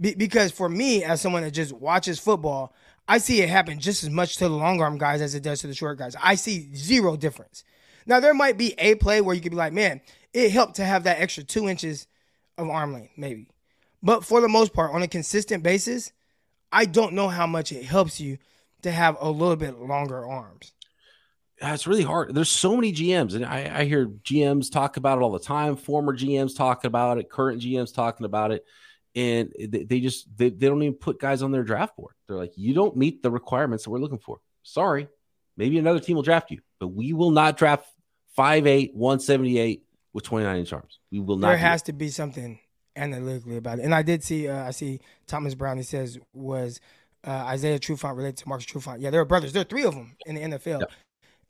Be- 0.00 0.14
because 0.14 0.52
for 0.52 0.68
me, 0.68 1.04
as 1.04 1.20
someone 1.20 1.42
that 1.42 1.52
just 1.52 1.72
watches 1.72 2.18
football, 2.18 2.74
I 3.08 3.18
see 3.18 3.42
it 3.42 3.48
happen 3.48 3.78
just 3.78 4.04
as 4.04 4.10
much 4.10 4.36
to 4.38 4.48
the 4.48 4.54
long 4.54 4.80
arm 4.80 4.98
guys 4.98 5.20
as 5.20 5.34
it 5.34 5.42
does 5.42 5.60
to 5.60 5.66
the 5.66 5.74
short 5.74 5.98
guys. 5.98 6.16
I 6.22 6.34
see 6.34 6.74
zero 6.74 7.16
difference. 7.16 7.64
Now 8.06 8.20
there 8.20 8.34
might 8.34 8.58
be 8.58 8.74
a 8.78 8.94
play 8.94 9.20
where 9.20 9.34
you 9.34 9.40
could 9.40 9.52
be 9.52 9.56
like, 9.56 9.72
man, 9.72 10.00
it 10.32 10.50
helped 10.50 10.76
to 10.76 10.84
have 10.84 11.04
that 11.04 11.20
extra 11.20 11.44
two 11.44 11.68
inches 11.68 12.06
of 12.58 12.68
arm 12.68 12.92
length, 12.92 13.12
maybe. 13.16 13.48
But 14.02 14.24
for 14.24 14.40
the 14.40 14.48
most 14.48 14.72
part, 14.72 14.92
on 14.92 15.02
a 15.02 15.08
consistent 15.08 15.62
basis, 15.62 16.12
I 16.72 16.86
don't 16.86 17.12
know 17.12 17.28
how 17.28 17.46
much 17.46 17.70
it 17.70 17.84
helps 17.84 18.20
you 18.20 18.38
to 18.82 18.90
have 18.90 19.16
a 19.20 19.30
little 19.30 19.56
bit 19.56 19.78
longer 19.78 20.26
arms. 20.26 20.72
It's 21.62 21.86
really 21.86 22.02
hard. 22.02 22.34
There's 22.34 22.48
so 22.48 22.74
many 22.74 22.92
GMs, 22.92 23.34
and 23.34 23.44
I, 23.44 23.80
I, 23.80 23.84
hear 23.84 24.06
GMs 24.06 24.70
talk 24.70 24.96
about 24.96 25.18
it 25.18 25.22
all 25.22 25.30
the 25.30 25.38
time. 25.38 25.76
Former 25.76 26.16
GMs 26.16 26.56
talking 26.56 26.88
about 26.88 27.18
it, 27.18 27.30
current 27.30 27.62
GMs 27.62 27.94
talking 27.94 28.26
about 28.26 28.50
it, 28.50 28.64
and 29.14 29.52
they, 29.58 29.84
they 29.84 30.00
just 30.00 30.26
they, 30.36 30.50
they 30.50 30.66
don't 30.66 30.82
even 30.82 30.94
put 30.94 31.20
guys 31.20 31.42
on 31.42 31.52
their 31.52 31.62
draft 31.62 31.96
board. 31.96 32.14
They're 32.26 32.36
like, 32.36 32.52
you 32.56 32.74
don't 32.74 32.96
meet 32.96 33.22
the 33.22 33.30
requirements 33.30 33.84
that 33.84 33.90
we're 33.90 33.98
looking 33.98 34.18
for. 34.18 34.40
Sorry, 34.62 35.08
maybe 35.56 35.78
another 35.78 36.00
team 36.00 36.16
will 36.16 36.22
draft 36.22 36.50
you, 36.50 36.60
but 36.80 36.88
we 36.88 37.12
will 37.12 37.30
not 37.30 37.56
draft 37.56 37.86
5'8", 38.36 38.94
178 38.94 39.84
with 40.12 40.24
29 40.24 40.58
inch 40.58 40.72
arms. 40.72 40.98
We 41.10 41.20
will 41.20 41.36
not. 41.36 41.48
There 41.48 41.56
has 41.58 41.82
to 41.82 41.92
be 41.92 42.08
something 42.08 42.58
analytically 42.96 43.56
about 43.56 43.78
it. 43.78 43.84
And 43.84 43.94
I 43.94 44.02
did 44.02 44.24
see, 44.24 44.48
uh, 44.48 44.66
I 44.66 44.70
see 44.70 45.00
Thomas 45.26 45.54
Brown. 45.54 45.76
He 45.76 45.82
says 45.82 46.18
was 46.32 46.80
uh, 47.24 47.30
Isaiah 47.30 47.78
Trufant 47.78 48.16
related 48.16 48.38
to 48.38 48.48
Marcus 48.48 48.66
Trufant. 48.66 49.00
Yeah, 49.00 49.10
they're 49.10 49.24
brothers. 49.24 49.52
There 49.52 49.62
are 49.62 49.66
three 49.66 49.84
of 49.84 49.94
them 49.94 50.16
in 50.26 50.34
the 50.34 50.40
NFL. 50.42 50.80
Yep. 50.80 50.90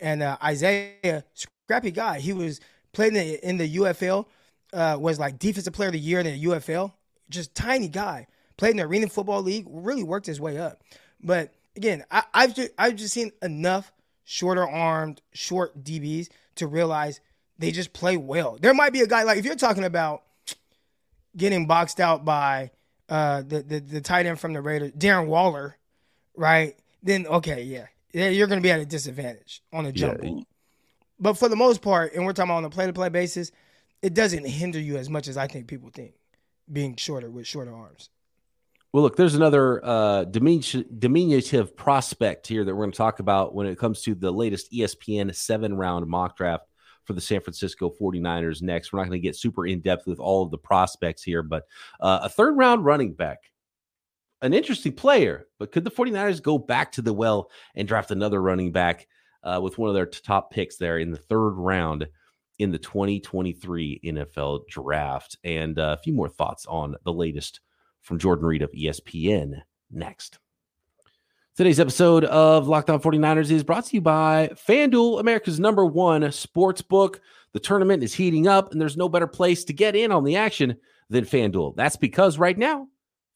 And 0.02 0.22
uh, 0.22 0.36
Isaiah, 0.42 1.24
scrappy 1.32 1.92
guy. 1.92 2.18
He 2.18 2.32
was 2.32 2.60
playing 2.92 3.16
in 3.16 3.56
the, 3.56 3.76
UFL. 3.76 4.26
Uh, 4.72 4.96
was 4.98 5.18
like 5.18 5.38
defensive 5.38 5.72
player 5.72 5.88
of 5.88 5.92
the 5.92 5.98
year 5.98 6.18
in 6.18 6.26
the 6.26 6.44
UFL. 6.44 6.92
Just 7.30 7.54
tiny 7.54 7.88
guy. 7.88 8.26
Played 8.56 8.72
in 8.72 8.76
the 8.78 8.82
Arena 8.84 9.08
Football 9.08 9.42
League. 9.42 9.66
Really 9.68 10.02
worked 10.02 10.26
his 10.26 10.40
way 10.40 10.58
up. 10.58 10.82
But 11.22 11.52
again, 11.76 12.04
I, 12.10 12.24
I've 12.34 12.54
just, 12.54 12.70
I've 12.76 12.96
just 12.96 13.14
seen 13.14 13.32
enough 13.42 13.92
shorter 14.24 14.68
armed, 14.68 15.22
short 15.32 15.82
DBs 15.84 16.28
to 16.56 16.66
realize 16.66 17.20
they 17.58 17.70
just 17.70 17.92
play 17.92 18.16
well. 18.16 18.58
There 18.60 18.74
might 18.74 18.92
be 18.92 19.00
a 19.00 19.06
guy 19.06 19.22
like 19.22 19.38
if 19.38 19.44
you're 19.44 19.54
talking 19.54 19.84
about 19.84 20.22
getting 21.36 21.66
boxed 21.66 22.00
out 22.00 22.24
by 22.24 22.70
uh, 23.08 23.42
the, 23.42 23.62
the 23.62 23.80
the 23.80 24.00
tight 24.00 24.26
end 24.26 24.40
from 24.40 24.52
the 24.52 24.60
Raiders, 24.60 24.92
Darren 24.92 25.26
Waller, 25.26 25.76
right? 26.36 26.76
Then 27.02 27.26
okay, 27.26 27.62
yeah, 27.62 27.86
you're 28.12 28.46
going 28.46 28.60
to 28.60 28.62
be 28.62 28.70
at 28.70 28.80
a 28.80 28.86
disadvantage 28.86 29.62
on 29.72 29.84
the 29.84 29.92
jump 29.92 30.20
yeah. 30.22 30.40
But 31.18 31.34
for 31.34 31.48
the 31.48 31.56
most 31.56 31.82
part, 31.82 32.14
and 32.14 32.24
we're 32.24 32.32
talking 32.32 32.50
about 32.50 32.58
on 32.58 32.64
a 32.64 32.70
play 32.70 32.86
to 32.86 32.92
play 32.92 33.08
basis, 33.08 33.52
it 34.02 34.12
doesn't 34.12 34.44
hinder 34.44 34.80
you 34.80 34.96
as 34.96 35.08
much 35.08 35.28
as 35.28 35.36
I 35.36 35.46
think 35.46 35.68
people 35.68 35.88
think, 35.90 36.14
being 36.70 36.96
shorter 36.96 37.30
with 37.30 37.46
shorter 37.46 37.72
arms. 37.72 38.10
Well, 38.92 39.04
look, 39.04 39.16
there's 39.16 39.36
another 39.36 39.80
uh, 39.84 40.24
diminutive 40.24 41.76
prospect 41.76 42.46
here 42.46 42.64
that 42.64 42.74
we're 42.74 42.82
going 42.82 42.92
to 42.92 42.96
talk 42.96 43.20
about 43.20 43.54
when 43.54 43.66
it 43.66 43.78
comes 43.78 44.02
to 44.02 44.14
the 44.14 44.30
latest 44.30 44.70
ESPN 44.72 45.34
seven 45.34 45.74
round 45.74 46.06
mock 46.08 46.36
draft 46.36 46.66
for 47.04 47.14
the 47.14 47.20
San 47.20 47.40
Francisco 47.40 47.90
49ers 48.00 48.60
next. 48.60 48.92
We're 48.92 48.98
not 48.98 49.08
going 49.08 49.20
to 49.20 49.26
get 49.26 49.36
super 49.36 49.66
in 49.66 49.80
depth 49.80 50.06
with 50.06 50.18
all 50.18 50.42
of 50.42 50.50
the 50.50 50.58
prospects 50.58 51.22
here, 51.22 51.42
but 51.42 51.64
uh, 52.00 52.20
a 52.24 52.28
third 52.28 52.56
round 52.56 52.84
running 52.84 53.14
back, 53.14 53.38
an 54.42 54.52
interesting 54.52 54.92
player, 54.92 55.46
but 55.58 55.72
could 55.72 55.84
the 55.84 55.90
49ers 55.90 56.42
go 56.42 56.58
back 56.58 56.92
to 56.92 57.02
the 57.02 57.12
well 57.12 57.50
and 57.74 57.88
draft 57.88 58.10
another 58.10 58.42
running 58.42 58.72
back 58.72 59.06
uh, 59.42 59.60
with 59.62 59.78
one 59.78 59.88
of 59.88 59.94
their 59.94 60.06
top 60.06 60.50
picks 60.50 60.76
there 60.76 60.98
in 60.98 61.10
the 61.10 61.18
third 61.18 61.52
round? 61.52 62.06
In 62.58 62.70
the 62.70 62.78
2023 62.78 64.02
NFL 64.04 64.68
draft, 64.68 65.36
and 65.42 65.78
uh, 65.80 65.96
a 65.98 66.02
few 66.02 66.12
more 66.12 66.28
thoughts 66.28 66.64
on 66.66 66.94
the 67.02 67.12
latest 67.12 67.60
from 68.02 68.18
Jordan 68.18 68.44
Reid 68.44 68.62
of 68.62 68.70
ESPN 68.70 69.62
next. 69.90 70.38
Today's 71.56 71.80
episode 71.80 72.24
of 72.24 72.68
Locked 72.68 72.88
On 72.88 73.00
49ers 73.00 73.50
is 73.50 73.64
brought 73.64 73.86
to 73.86 73.94
you 73.94 74.00
by 74.00 74.50
FanDuel, 74.54 75.20
America's 75.20 75.60
number 75.60 75.84
one 75.84 76.30
sports 76.32 76.82
book. 76.82 77.20
The 77.52 77.60
tournament 77.60 78.02
is 78.02 78.14
heating 78.14 78.46
up, 78.46 78.72
and 78.72 78.80
there's 78.80 78.96
no 78.96 79.08
better 79.08 79.26
place 79.26 79.64
to 79.64 79.72
get 79.72 79.94
in 79.94 80.12
on 80.12 80.24
the 80.24 80.36
action 80.36 80.76
than 81.10 81.24
FanDuel. 81.24 81.76
That's 81.76 81.96
because 81.96 82.38
right 82.38 82.56
now, 82.56 82.88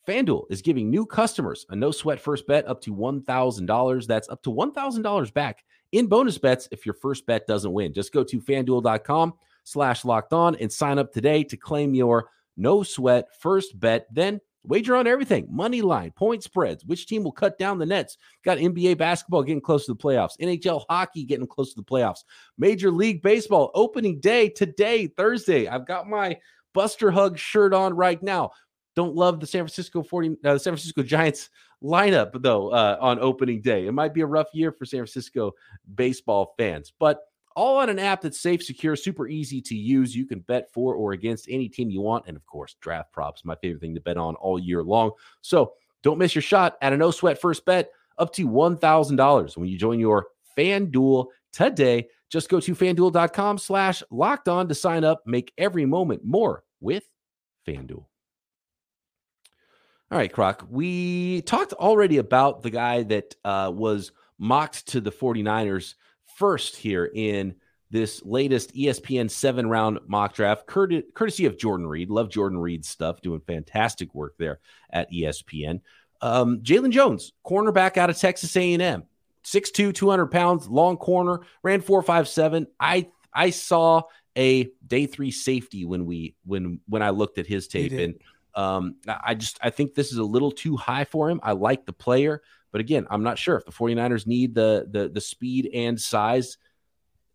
FanDuel 0.07 0.45
is 0.51 0.63
giving 0.63 0.89
new 0.89 1.05
customers 1.05 1.67
a 1.71 1.77
no 1.77 1.91
sweat 1.91 2.21
first 2.21 2.47
bet 2.47 2.67
up 2.69 2.81
to 2.83 2.95
$1,000. 2.95 4.07
That's 4.07 4.29
up 4.29 4.43
to 4.45 4.53
$1,000 4.53 5.35
back 5.35 5.65
in 5.93 6.07
bonus 6.07 6.39
bets 6.39 6.69
if 6.71 6.87
your 6.87 6.95
first 6.95 7.27
bet 7.27 7.47
doesn't 7.47 7.73
win. 7.73 7.93
Just 7.93 8.13
go 8.13 8.23
to 8.25 8.41
fanduel.com 8.41 9.35
slash 9.65 10.05
locked 10.05 10.33
on 10.33 10.55
and 10.57 10.73
sign 10.73 10.99
up 10.99 11.13
today 11.13 11.43
to 11.45 11.57
claim 11.57 11.95
your 11.95 12.31
no 12.57 12.83
sweat 12.83 13.27
first 13.39 13.79
bet. 13.79 14.07
Then 14.13 14.41
Wager 14.63 14.97
on 14.97 15.07
everything 15.07 15.47
money 15.51 15.83
line, 15.83 16.11
point 16.13 16.43
spreads, 16.43 16.85
which 16.85 17.07
team 17.07 17.23
will 17.23 17.33
cut 17.33 17.59
down 17.59 17.79
the 17.79 17.87
nets. 17.87 18.17
Got 18.45 18.59
NBA 18.59 18.99
basketball 18.99 19.43
getting 19.43 19.61
close 19.61 19.87
to 19.87 19.93
the 19.93 19.99
playoffs, 19.99 20.37
NHL 20.41 20.85
hockey 20.89 21.25
getting 21.25 21.47
close 21.47 21.73
to 21.75 21.81
the 21.81 21.85
playoffs, 21.85 22.25
Major 22.59 22.91
League 22.91 23.23
Baseball 23.23 23.71
opening 23.75 24.21
day 24.21 24.49
today, 24.49 25.07
Thursday. 25.07 25.69
I've 25.69 25.87
got 25.87 26.09
my 26.09 26.39
Buster 26.75 27.11
Hug 27.11 27.39
shirt 27.39 27.73
on 27.73 27.95
right 27.95 28.23
now. 28.23 28.51
Don't 28.97 29.15
love 29.15 29.39
the 29.41 29.47
San 29.47 29.61
Francisco 29.61 30.03
40, 30.03 30.39
uh, 30.45 30.59
San 30.59 30.73
Francisco 30.73 31.03
Giants 31.03 31.51
lineup 31.85 32.43
though 32.43 32.71
uh, 32.71 32.97
on 33.01 33.21
opening 33.21 33.61
day. 33.61 33.87
It 33.87 33.93
might 33.93 34.15
be 34.15 34.23
a 34.23 34.27
rough 34.27 34.49
year 34.55 34.73
for 34.73 34.87
San 34.87 35.01
Francisco 35.01 35.53
baseball 35.95 36.55
fans, 36.57 36.93
but 36.99 37.21
all 37.55 37.79
on 37.79 37.89
an 37.89 37.99
app 37.99 38.21
that's 38.21 38.41
safe, 38.41 38.63
secure, 38.63 38.97
super 38.97 39.29
easy 39.29 39.63
to 39.63 39.75
use. 39.75 40.15
You 40.15 40.27
can 40.27 40.41
bet 40.41 40.71
for 40.73 40.95
or 40.95 41.13
against 41.13 41.47
any 41.49 41.69
team 41.69 41.91
you 41.91 42.03
want. 42.03 42.27
And 42.27 42.37
of 42.37 42.45
course, 42.47 42.77
draft 42.81 43.13
props, 43.13 43.45
my 43.45 43.55
favorite 43.57 43.81
thing 43.81 43.95
to 43.95 44.01
bet 44.01 44.19
on 44.19 44.35
all 44.37 44.59
year 44.59 44.83
long. 44.83 45.13
So 45.41 45.73
don't 46.03 46.19
miss 46.19 46.35
your 46.35 46.43
shot 46.43 46.77
at 46.83 46.93
a 46.93 46.97
no 46.97 47.11
sweat 47.11 47.41
first 47.41 47.65
bet 47.65 47.91
up 48.19 48.33
to 48.35 48.47
$1,000 48.49 49.57
when 49.57 49.69
you 49.69 49.79
join 49.79 49.99
your 49.99 50.27
FanDuel 50.57 51.27
today. 51.53 52.09
Just 52.29 52.49
go 52.49 52.61
to 52.61 52.75
fanduel.com 52.75 53.59
slash 53.59 54.03
locked 54.11 54.49
on 54.49 54.69
to 54.69 54.75
sign 54.75 55.05
up. 55.05 55.23
Make 55.27 55.53
every 55.57 55.87
moment 55.87 56.25
more 56.25 56.63
with 56.81 57.05
FanDuel. 57.67 58.05
All 60.11 60.19
right, 60.19 60.33
Croc. 60.33 60.65
We 60.71 61.43
talked 61.43 61.73
already 61.73 62.19
about 62.19 62.63
the 62.63 62.71
guy 62.71 63.03
that 63.05 63.35
uh, 63.45 63.73
was 63.75 64.13
mocked 64.39 64.89
to 64.89 65.01
the 65.01 65.11
49ers 65.11 65.95
first 66.37 66.77
here 66.77 67.11
in 67.13 67.57
this 67.91 68.23
latest 68.25 68.75
ESPN 68.75 69.31
seven 69.31 69.69
round 69.69 69.99
mock 70.07 70.35
draft, 70.35 70.67
courtesy 70.67 71.47
of 71.47 71.59
Jordan 71.59 71.87
Reid. 71.87 72.11
Love 72.11 72.31
Jordan 72.31 72.59
Reid's 72.59 72.89
stuff, 72.89 73.21
doing 73.21 73.41
fantastic 73.41 74.15
work 74.15 74.35
there 74.39 74.61
at 74.91 75.11
ESPN. 75.11 75.81
Um, 76.21 76.61
Jaylon 76.61 76.91
Jones, 76.91 77.33
cornerback 77.45 77.97
out 77.97 78.11
of 78.11 78.17
Texas 78.17 78.57
A&M, 78.57 79.05
6'2", 79.45 79.95
200 79.95 80.27
pounds, 80.27 80.69
long 80.69 80.97
corner, 80.97 81.41
ran 81.63 81.81
four 81.81 82.03
five 82.03 82.29
seven. 82.29 82.67
I 82.79 83.09
I 83.33 83.51
saw 83.51 84.03
a 84.37 84.69
day 84.87 85.07
three 85.07 85.31
safety 85.31 85.85
when 85.85 86.07
we 86.07 86.37
when 86.45 86.81
when 86.87 87.03
I 87.03 87.11
looked 87.11 87.39
at 87.39 87.47
his 87.47 87.69
tape, 87.69 87.93
and 87.93 88.15
um, 88.57 88.97
I 89.07 89.35
just 89.35 89.59
I 89.63 89.71
think 89.71 89.95
this 89.95 90.11
is 90.11 90.19
a 90.19 90.25
little 90.25 90.51
too 90.51 90.77
high 90.77 91.05
for 91.05 91.31
him. 91.31 91.41
I 91.43 91.53
like 91.53 91.87
the 91.87 91.93
player. 91.93 92.43
But 92.73 92.81
again, 92.81 93.07
I'm 93.11 93.23
not 93.23 93.39
sure 93.39 93.57
if 93.57 93.65
the 93.65 93.73
49ers 93.73 94.27
need 94.27 94.55
the 94.55 94.87
the 94.91 95.09
the 95.09 95.21
speed 95.21 95.71
and 95.73 96.01
size 96.01 96.59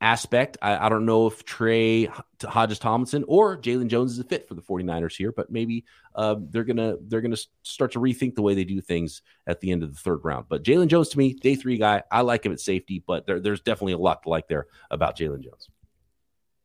aspect. 0.02 0.58
I, 0.62 0.86
I 0.86 0.90
don't 0.90 1.06
know 1.06 1.28
if 1.28 1.46
Trey 1.46 2.10
Hodges 2.44 2.80
Tomlinson 2.80 3.24
or 3.28 3.56
Jaylon 3.56 3.88
Jones 3.88 4.14
is 4.14 4.20
a 4.20 4.24
fit 4.24 4.48
for 4.48 4.56
the 4.56 4.62
49ers 4.62 5.16
here, 5.16 5.32
but 5.32 5.52
maybe 5.52 5.86
uh, 6.16 6.36
they're 6.50 6.64
gonna 6.64 6.96
they're 7.08 7.22
gonna 7.22 7.38
start 7.62 7.92
to 7.94 8.00
rethink 8.00 8.36
the 8.36 8.42
way 8.42 8.56
they 8.56 8.64
do 8.64 8.82
things 8.82 9.22
at 9.48 9.62
the 9.62 9.72
end 9.72 9.84
of 9.84 9.94
the 9.94 10.00
third 10.00 10.22
round. 10.24 10.48
But 10.50 10.64
Jaylon 10.64 10.88
Jones 10.88 11.10
to 11.10 11.18
me, 11.18 11.34
day 11.34 11.56
three 11.56 11.78
guy, 11.78 12.04
I 12.12 12.22
like 12.22 12.46
him 12.46 12.52
at 12.52 12.60
safety, 12.60 13.04
but 13.06 13.28
there, 13.28 13.40
there's 13.40 13.62
definitely 13.62 13.94
a 13.94 14.00
lot 14.00 14.24
to 14.24 14.30
like 14.30 14.48
there 14.48 14.66
about 14.90 15.18
Jaylon 15.18 15.44
Jones. 15.44 15.70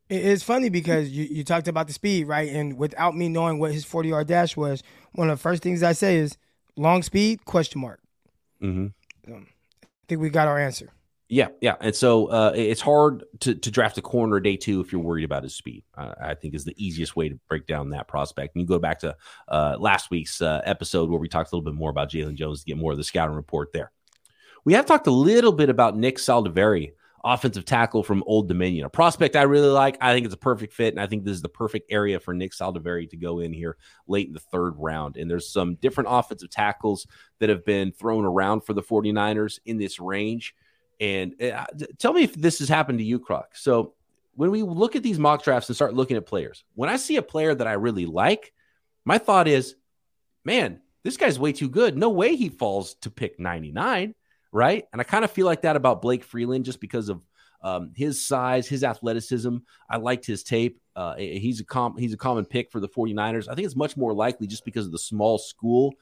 It's 0.09 0.43
funny 0.43 0.69
because 0.69 1.09
you, 1.09 1.25
you 1.25 1.43
talked 1.43 1.67
about 1.67 1.87
the 1.87 1.93
speed, 1.93 2.27
right? 2.27 2.49
And 2.49 2.77
without 2.77 3.15
me 3.15 3.27
knowing 3.27 3.59
what 3.59 3.73
his 3.73 3.83
40 3.83 4.09
yard 4.09 4.27
dash 4.27 4.55
was, 4.55 4.81
one 5.13 5.29
of 5.29 5.37
the 5.37 5.41
first 5.41 5.61
things 5.61 5.83
I 5.83 5.91
say 5.91 6.17
is 6.17 6.37
long 6.77 7.03
speed, 7.03 7.43
question 7.43 7.81
mark. 7.81 7.99
Mm-hmm. 8.61 9.33
Um, 9.33 9.47
I 9.83 9.87
think 10.07 10.21
we 10.21 10.29
got 10.29 10.47
our 10.47 10.57
answer. 10.57 10.89
Yeah, 11.29 11.49
yeah, 11.59 11.75
and 11.81 11.93
so 11.93 12.27
uh, 12.27 12.53
it's 12.55 12.79
hard 12.79 13.25
to, 13.41 13.53
to 13.53 13.69
draft 13.69 13.97
a 13.97 14.01
corner 14.01 14.39
day 14.39 14.55
two 14.55 14.79
if 14.79 14.93
you're 14.93 15.01
worried 15.01 15.25
about 15.25 15.43
his 15.43 15.53
speed. 15.53 15.83
Uh, 15.93 16.13
I 16.21 16.35
think 16.35 16.53
is 16.53 16.63
the 16.63 16.73
easiest 16.77 17.17
way 17.17 17.27
to 17.27 17.37
break 17.49 17.67
down 17.67 17.89
that 17.89 18.07
prospect. 18.07 18.55
And 18.55 18.61
you 18.61 18.67
go 18.67 18.79
back 18.79 18.99
to 18.99 19.13
uh, 19.49 19.75
last 19.77 20.09
week's 20.09 20.41
uh, 20.41 20.61
episode 20.63 21.09
where 21.09 21.19
we 21.19 21.27
talked 21.27 21.51
a 21.51 21.55
little 21.55 21.69
bit 21.69 21.77
more 21.77 21.89
about 21.89 22.09
Jaylon 22.09 22.35
Jones 22.35 22.61
to 22.61 22.65
get 22.65 22.77
more 22.77 22.93
of 22.93 22.97
the 22.97 23.03
scouting 23.03 23.35
report 23.35 23.73
there. 23.73 23.91
We 24.63 24.73
have 24.73 24.85
talked 24.85 25.07
a 25.07 25.11
little 25.11 25.51
bit 25.51 25.69
about 25.69 25.97
Nick 25.97 26.17
Saldiveri 26.17 26.93
offensive 27.23 27.65
tackle 27.65 28.03
from 28.03 28.23
Old 28.25 28.47
Dominion. 28.47 28.85
A 28.85 28.89
prospect 28.89 29.35
I 29.35 29.43
really 29.43 29.69
like. 29.69 29.97
I 30.01 30.13
think 30.13 30.25
it's 30.25 30.35
a 30.35 30.37
perfect 30.37 30.73
fit, 30.73 30.93
and 30.93 31.01
I 31.01 31.07
think 31.07 31.23
this 31.23 31.35
is 31.35 31.41
the 31.41 31.49
perfect 31.49 31.91
area 31.91 32.19
for 32.19 32.33
Nick 32.33 32.51
Saldiveri 32.51 33.09
to 33.09 33.17
go 33.17 33.39
in 33.39 33.53
here 33.53 33.77
late 34.07 34.27
in 34.27 34.33
the 34.33 34.39
third 34.39 34.73
round. 34.77 35.17
And 35.17 35.29
there's 35.29 35.51
some 35.51 35.75
different 35.75 36.09
offensive 36.11 36.49
tackles 36.49 37.07
that 37.39 37.49
have 37.49 37.65
been 37.65 37.91
thrown 37.91 38.25
around 38.25 38.61
for 38.61 38.73
the 38.73 38.83
49ers 38.83 39.59
in 39.65 39.77
this 39.77 39.99
range. 39.99 40.55
And 40.99 41.41
uh, 41.41 41.65
tell 41.99 42.13
me 42.13 42.23
if 42.23 42.33
this 42.33 42.59
has 42.59 42.69
happened 42.69 42.99
to 42.99 43.05
you, 43.05 43.19
Croc. 43.19 43.55
So 43.55 43.93
when 44.35 44.51
we 44.51 44.63
look 44.63 44.95
at 44.95 45.03
these 45.03 45.19
mock 45.19 45.43
drafts 45.43 45.69
and 45.69 45.75
start 45.75 45.93
looking 45.93 46.17
at 46.17 46.25
players, 46.25 46.63
when 46.75 46.89
I 46.89 46.97
see 46.97 47.17
a 47.17 47.21
player 47.21 47.53
that 47.53 47.67
I 47.67 47.73
really 47.73 48.05
like, 48.05 48.53
my 49.05 49.17
thought 49.17 49.47
is, 49.47 49.75
man, 50.43 50.81
this 51.03 51.17
guy's 51.17 51.39
way 51.39 51.53
too 51.53 51.69
good. 51.69 51.97
No 51.97 52.09
way 52.09 52.35
he 52.35 52.49
falls 52.49 52.95
to 52.95 53.09
pick 53.09 53.39
99 53.39 54.13
right? 54.51 54.85
And 54.91 55.01
I 55.01 55.03
kind 55.03 55.25
of 55.25 55.31
feel 55.31 55.45
like 55.45 55.61
that 55.61 55.75
about 55.75 56.01
Blake 56.01 56.23
Freeland 56.23 56.65
just 56.65 56.79
because 56.79 57.09
of 57.09 57.21
um, 57.61 57.91
his 57.95 58.25
size, 58.25 58.67
his 58.67 58.83
athleticism. 58.83 59.57
I 59.89 59.97
liked 59.97 60.25
his 60.25 60.43
tape. 60.43 60.79
Uh, 60.95 61.15
he's 61.15 61.59
a 61.59 61.65
com- 61.65 61.97
he's 61.97 62.13
a 62.13 62.17
common 62.17 62.45
pick 62.45 62.71
for 62.71 62.79
the 62.79 62.89
49ers. 62.89 63.47
I 63.49 63.55
think 63.55 63.65
it's 63.65 63.75
much 63.75 63.97
more 63.97 64.13
likely 64.13 64.47
just 64.47 64.65
because 64.65 64.85
of 64.85 64.91
the 64.91 64.99
small 64.99 65.37
school 65.37 65.93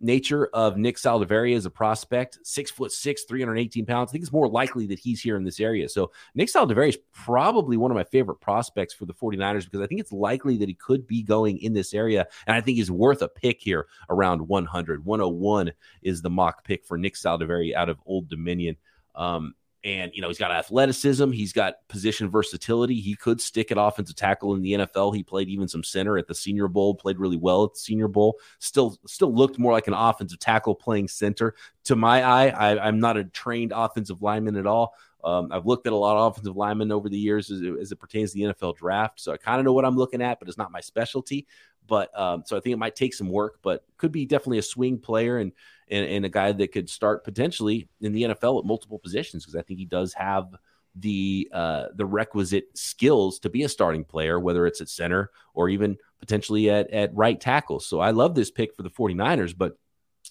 nature 0.00 0.46
of 0.52 0.76
Nick 0.76 0.96
Saldiveri 0.96 1.56
as 1.56 1.66
a 1.66 1.70
prospect, 1.70 2.38
six 2.42 2.70
foot 2.70 2.92
six, 2.92 3.24
318 3.24 3.86
pounds, 3.86 4.10
I 4.10 4.12
think 4.12 4.22
it's 4.22 4.32
more 4.32 4.48
likely 4.48 4.86
that 4.86 4.98
he's 4.98 5.20
here 5.20 5.36
in 5.36 5.44
this 5.44 5.60
area. 5.60 5.88
So 5.88 6.10
Nick 6.34 6.48
Saldiveri 6.48 6.90
is 6.90 6.98
probably 7.12 7.76
one 7.76 7.90
of 7.90 7.96
my 7.96 8.04
favorite 8.04 8.40
prospects 8.40 8.94
for 8.94 9.06
the 9.06 9.14
49ers 9.14 9.64
because 9.64 9.80
I 9.80 9.86
think 9.86 10.00
it's 10.00 10.12
likely 10.12 10.56
that 10.58 10.68
he 10.68 10.74
could 10.74 11.06
be 11.06 11.22
going 11.22 11.58
in 11.58 11.72
this 11.72 11.94
area. 11.94 12.26
And 12.46 12.56
I 12.56 12.60
think 12.60 12.76
he's 12.76 12.90
worth 12.90 13.22
a 13.22 13.28
pick 13.28 13.60
here 13.60 13.86
around 14.10 14.46
100. 14.46 15.04
101 15.04 15.72
is 16.02 16.22
the 16.22 16.30
mock 16.30 16.64
pick 16.64 16.84
for 16.84 16.98
Nick 16.98 17.14
Saldiveri 17.14 17.74
out 17.74 17.88
of 17.88 17.98
Old 18.06 18.28
Dominion. 18.28 18.76
Um, 19.14 19.54
and, 19.84 20.10
you 20.14 20.22
know, 20.22 20.28
he's 20.28 20.38
got 20.38 20.50
athleticism. 20.50 21.30
He's 21.30 21.52
got 21.52 21.86
position 21.88 22.30
versatility. 22.30 23.00
He 23.00 23.14
could 23.14 23.38
stick 23.38 23.70
at 23.70 23.76
offensive 23.78 24.16
tackle 24.16 24.54
in 24.54 24.62
the 24.62 24.72
NFL. 24.72 25.14
He 25.14 25.22
played 25.22 25.50
even 25.50 25.68
some 25.68 25.84
center 25.84 26.16
at 26.16 26.26
the 26.26 26.34
Senior 26.34 26.68
Bowl, 26.68 26.94
played 26.94 27.18
really 27.18 27.36
well 27.36 27.64
at 27.64 27.74
the 27.74 27.80
Senior 27.80 28.08
Bowl. 28.08 28.38
Still, 28.60 28.98
still 29.06 29.34
looked 29.34 29.58
more 29.58 29.72
like 29.72 29.86
an 29.86 29.92
offensive 29.92 30.38
tackle 30.38 30.74
playing 30.74 31.08
center. 31.08 31.54
To 31.84 31.96
my 31.96 32.22
eye, 32.22 32.48
I, 32.48 32.88
am 32.88 32.98
not 32.98 33.18
a 33.18 33.24
trained 33.24 33.72
offensive 33.76 34.22
lineman 34.22 34.56
at 34.56 34.66
all. 34.66 34.94
Um, 35.22 35.48
I've 35.50 35.66
looked 35.66 35.86
at 35.86 35.92
a 35.92 35.96
lot 35.96 36.16
of 36.16 36.32
offensive 36.32 36.56
linemen 36.56 36.92
over 36.92 37.08
the 37.08 37.18
years 37.18 37.50
as 37.50 37.62
as 37.80 37.92
it 37.92 37.96
pertains 37.96 38.32
to 38.32 38.38
the 38.38 38.54
NFL 38.54 38.76
draft. 38.76 39.20
So 39.20 39.32
I 39.32 39.38
kind 39.38 39.58
of 39.58 39.64
know 39.64 39.72
what 39.72 39.86
I'm 39.86 39.96
looking 39.96 40.20
at, 40.20 40.38
but 40.38 40.48
it's 40.48 40.58
not 40.58 40.70
my 40.70 40.80
specialty. 40.80 41.46
But 41.86 42.18
um, 42.18 42.42
so 42.46 42.56
I 42.56 42.60
think 42.60 42.72
it 42.72 42.78
might 42.78 42.96
take 42.96 43.14
some 43.14 43.28
work, 43.28 43.58
but 43.62 43.84
could 43.96 44.12
be 44.12 44.26
definitely 44.26 44.58
a 44.58 44.62
swing 44.62 44.98
player 44.98 45.38
and 45.38 45.52
and, 45.88 46.06
and 46.06 46.24
a 46.24 46.30
guy 46.30 46.52
that 46.52 46.72
could 46.72 46.88
start 46.88 47.24
potentially 47.24 47.88
in 48.00 48.12
the 48.12 48.22
NFL 48.22 48.60
at 48.60 48.64
multiple 48.64 48.98
positions 48.98 49.44
because 49.44 49.56
I 49.56 49.62
think 49.62 49.78
he 49.78 49.84
does 49.84 50.14
have 50.14 50.54
the 50.96 51.48
uh, 51.52 51.86
the 51.94 52.06
requisite 52.06 52.76
skills 52.76 53.38
to 53.40 53.50
be 53.50 53.64
a 53.64 53.68
starting 53.68 54.04
player, 54.04 54.38
whether 54.38 54.66
it's 54.66 54.80
at 54.80 54.88
center 54.88 55.30
or 55.52 55.68
even 55.68 55.96
potentially 56.20 56.70
at, 56.70 56.90
at 56.90 57.14
right 57.14 57.40
tackle. 57.40 57.80
So 57.80 58.00
I 58.00 58.10
love 58.10 58.34
this 58.34 58.50
pick 58.50 58.74
for 58.74 58.82
the 58.82 58.90
49ers. 58.90 59.56
But 59.56 59.76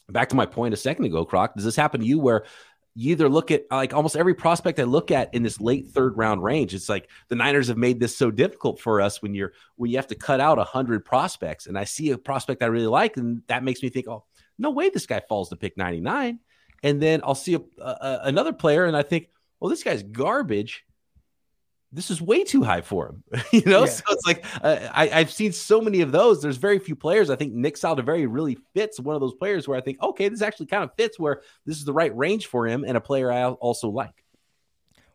back 0.10 0.30
to 0.30 0.36
my 0.36 0.46
point 0.46 0.74
a 0.74 0.78
second 0.78 1.06
ago, 1.06 1.26
Croc, 1.26 1.56
does 1.56 1.66
this 1.66 1.76
happen 1.76 2.02
to 2.02 2.08
you 2.08 2.20
where 2.20 2.46
you 2.96 3.12
either 3.12 3.28
look 3.28 3.50
at 3.50 3.66
like 3.72 3.94
almost 3.94 4.16
every 4.16 4.36
prospect 4.36 4.80
I 4.80 4.84
look 4.84 5.10
at 5.10 5.34
in 5.34 5.42
this 5.42 5.60
late 5.60 5.88
third 5.88 6.16
round 6.18 6.44
range. 6.44 6.74
It's 6.74 6.90
like 6.90 7.10
the 7.28 7.36
Niners 7.36 7.68
have 7.70 7.78
made 7.78 8.00
this 8.00 8.16
so 8.16 8.30
difficult 8.30 8.80
for 8.80 9.02
us 9.02 9.22
when 9.22 9.34
you're 9.34 9.54
when 9.76 9.90
you 9.90 9.98
have 9.98 10.08
to 10.08 10.16
cut 10.16 10.40
out 10.40 10.60
a 10.60 10.64
hundred 10.64 11.04
prospects, 11.04 11.66
and 11.66 11.78
I 11.78 11.86
see 11.86 12.12
a 12.12 12.18
prospect 12.18 12.62
I 12.62 12.68
really 12.68 12.88
like, 12.88 13.18
and 13.18 13.42
that 13.48 13.64
makes 13.64 13.82
me 13.82 13.90
think, 13.90 14.08
oh, 14.08 14.26
no 14.60 14.70
way 14.70 14.90
this 14.90 15.08
guy 15.08 15.22
falls 15.28 15.50
to 15.50 15.56
pick 15.56 15.78
99. 15.78 16.40
And 16.84 17.02
then 17.02 17.22
I'll 17.24 17.36
see 17.36 17.56
a, 17.56 17.62
a, 17.82 18.20
another 18.24 18.54
player, 18.54 18.86
and 18.86 18.96
I 18.96 19.04
think, 19.04 19.30
well, 19.60 19.70
this 19.70 19.84
guy's 19.84 20.04
garbage. 20.04 20.86
This 21.94 22.10
is 22.10 22.22
way 22.22 22.44
too 22.44 22.64
high 22.64 22.82
for 22.82 23.08
him, 23.08 23.24
you 23.52 23.70
know. 23.70 23.82
Yeah. 23.82 23.90
So 23.92 24.04
it's 24.10 24.26
like 24.26 24.46
uh, 24.64 24.90
I, 24.92 25.08
have 25.08 25.32
seen 25.32 25.52
so 25.52 25.80
many 25.80 26.02
of 26.02 26.12
those. 26.12 26.42
There's 26.42 26.58
very 26.58 26.80
few 26.80 26.96
players. 26.96 27.30
I 27.30 27.36
think 27.36 27.54
Nick 27.54 27.76
Saldiveri 27.76 28.26
really 28.30 28.58
fits 28.74 29.00
one 29.00 29.16
of 29.16 29.22
those 29.22 29.36
players 29.36 29.68
where 29.68 29.78
I 29.78 29.82
think, 29.82 30.02
okay, 30.02 30.28
this 30.28 30.42
actually 30.42 30.66
kind 30.66 30.84
of 30.84 30.92
fits 30.96 31.20
where 31.20 31.42
this 31.66 31.78
is 31.78 31.86
the 31.86 31.94
right 31.94 32.16
range 32.16 32.48
for 32.48 32.68
him, 32.68 32.84
and 32.84 32.98
a 32.98 33.02
player 33.02 33.32
I 33.32 33.46
also 33.46 33.90
like. 33.90 34.24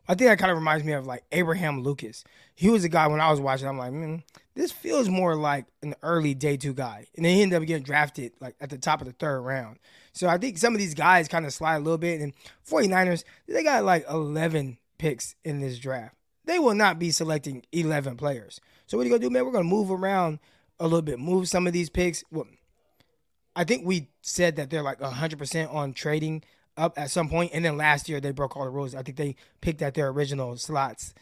I 0.07 0.15
think 0.15 0.29
that 0.31 0.39
kind 0.39 0.51
of 0.51 0.57
reminds 0.57 0.83
me 0.83 0.93
of 0.93 1.05
like 1.05 1.23
Abraham 1.31 1.83
Lucas. 1.83 2.23
He 2.55 2.71
was 2.71 2.83
a 2.83 2.89
guy 2.89 3.05
when 3.05 3.21
I 3.21 3.29
was 3.29 3.39
watching. 3.39 3.67
I'm 3.67 3.77
like, 3.77 3.91
mm, 3.91 4.23
this 4.55 4.71
feels 4.71 5.07
more 5.07 5.35
like 5.35 5.67
an 5.83 5.93
early 6.01 6.33
day 6.33 6.57
two 6.57 6.73
guy, 6.73 7.05
and 7.15 7.23
then 7.23 7.35
he 7.35 7.43
ended 7.43 7.61
up 7.61 7.67
getting 7.67 7.83
drafted 7.83 8.33
like 8.39 8.55
at 8.59 8.71
the 8.71 8.77
top 8.77 9.01
of 9.01 9.07
the 9.07 9.13
third 9.13 9.41
round. 9.41 9.77
So 10.13 10.27
I 10.27 10.37
think 10.37 10.57
some 10.57 10.73
of 10.73 10.79
these 10.79 10.93
guys 10.93 11.27
kind 11.27 11.45
of 11.45 11.53
slide 11.53 11.77
a 11.77 11.79
little 11.79 11.97
bit. 11.97 12.21
And 12.21 12.33
49ers, 12.69 13.23
they 13.47 13.63
got 13.63 13.83
like 13.83 14.05
11 14.09 14.77
picks 14.97 15.35
in 15.45 15.59
this 15.61 15.79
draft. 15.79 16.15
They 16.49 16.57
will 16.57 16.73
not 16.73 16.97
be 16.97 17.11
selecting 17.11 17.61
11 17.73 18.17
players. 18.17 18.59
So 18.87 18.97
what 18.97 19.03
are 19.03 19.05
you 19.05 19.11
gonna 19.11 19.21
do, 19.21 19.29
man? 19.29 19.45
We're 19.45 19.51
gonna 19.51 19.65
move 19.65 19.91
around 19.91 20.39
a 20.79 20.85
little 20.85 21.03
bit, 21.03 21.19
move 21.19 21.47
some 21.47 21.67
of 21.67 21.73
these 21.73 21.91
picks. 21.91 22.23
Well, 22.31 22.47
I 23.55 23.65
think 23.65 23.85
we 23.85 24.09
said 24.23 24.55
that 24.55 24.71
they're 24.71 24.81
like 24.81 24.99
100% 24.99 25.71
on 25.71 25.93
trading 25.93 26.41
up 26.75 26.97
at 26.97 27.11
some 27.11 27.29
point, 27.29 27.51
and 27.53 27.63
then 27.63 27.77
last 27.77 28.09
year 28.09 28.19
they 28.19 28.31
broke 28.31 28.57
all 28.57 28.63
the 28.63 28.71
rules. 28.71 28.95
I 28.95 29.03
think 29.03 29.15
they 29.15 29.35
picked 29.61 29.83
at 29.83 29.93
their 29.93 30.07
original 30.07 30.57
slots 30.57 31.13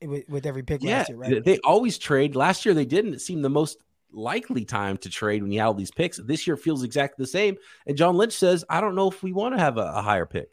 with, 0.00 0.28
with 0.28 0.46
every 0.46 0.62
pick 0.62 0.84
yeah, 0.84 0.98
last 0.98 1.08
year, 1.08 1.18
right? 1.18 1.44
They 1.44 1.58
always 1.64 1.98
trade. 1.98 2.36
Last 2.36 2.64
year 2.64 2.72
they 2.72 2.84
didn't. 2.84 3.14
It 3.14 3.20
seemed 3.20 3.44
the 3.44 3.50
most 3.50 3.78
likely 4.12 4.64
time 4.64 4.98
to 4.98 5.10
trade 5.10 5.42
when 5.42 5.50
you 5.50 5.58
have 5.58 5.66
all 5.66 5.74
these 5.74 5.90
picks. 5.90 6.18
This 6.18 6.46
year 6.46 6.56
feels 6.56 6.84
exactly 6.84 7.24
the 7.24 7.26
same. 7.26 7.56
And 7.88 7.96
John 7.96 8.16
Lynch 8.16 8.34
says, 8.34 8.64
I 8.70 8.80
don't 8.80 8.94
know 8.94 9.10
if 9.10 9.20
we 9.24 9.32
want 9.32 9.56
to 9.56 9.60
have 9.60 9.78
a, 9.78 9.94
a 9.96 10.02
higher 10.02 10.26
pick. 10.26 10.48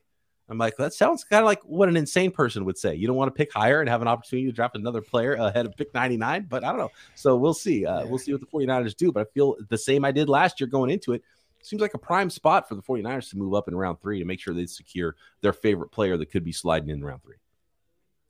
I'm 0.50 0.58
like, 0.58 0.76
that 0.78 0.94
sounds 0.94 1.24
kind 1.24 1.40
of 1.40 1.46
like 1.46 1.62
what 1.64 1.88
an 1.88 1.96
insane 1.96 2.32
person 2.32 2.66
would 2.66 2.78
say. 2.78 2.96
You 2.96 3.08
don't 3.08 3.16
want 3.16 3.34
to 3.34 3.38
pick 3.38 3.54
higher 3.54 3.80
and 3.80 3.90
have 3.90 4.02
an 4.02 4.08
opportunity 4.08 4.48
to 4.48 4.52
draft 4.52 4.76
another 4.76 5.02
player 5.02 5.34
ahead 5.34 5.66
of 5.66 5.76
pick 5.78 5.94
99, 5.94 6.48
but 6.50 6.64
I 6.64 6.70
don't 6.70 6.80
know. 6.80 6.92
So 7.16 7.38
we'll 7.38 7.54
see. 7.54 7.86
Uh. 7.86 8.06
We'll 8.06 8.20
see 8.20 8.34
what 8.34 8.42
the 8.42 8.48
49ers 8.48 8.96
do. 8.96 9.12
But 9.12 9.28
I 9.28 9.32
feel 9.34 9.56
the 9.70 9.78
same 9.78 10.04
I 10.04 10.12
did 10.12 10.28
last 10.28 10.60
year 10.60 10.68
going 10.68 10.90
into 10.90 11.14
it 11.14 11.24
seems 11.66 11.82
like 11.82 11.94
a 11.94 11.98
prime 12.00 12.30
spot 12.30 12.68
for 12.68 12.76
the 12.76 12.82
49ers 12.82 13.30
to 13.30 13.38
move 13.38 13.54
up 13.54 13.68
in 13.68 13.76
round 13.76 14.00
three 14.02 14.20
to 14.20 14.26
make 14.26 14.40
sure 14.40 14.54
they 14.54 14.66
secure 14.66 15.16
their 15.42 15.54
favorite 15.54 15.90
player 15.90 16.18
that 16.18 16.28
could 16.28 16.44
be 16.44 16.52
sliding 16.52 16.90
in 16.90 17.04
round 17.04 17.24
three. 17.24 17.38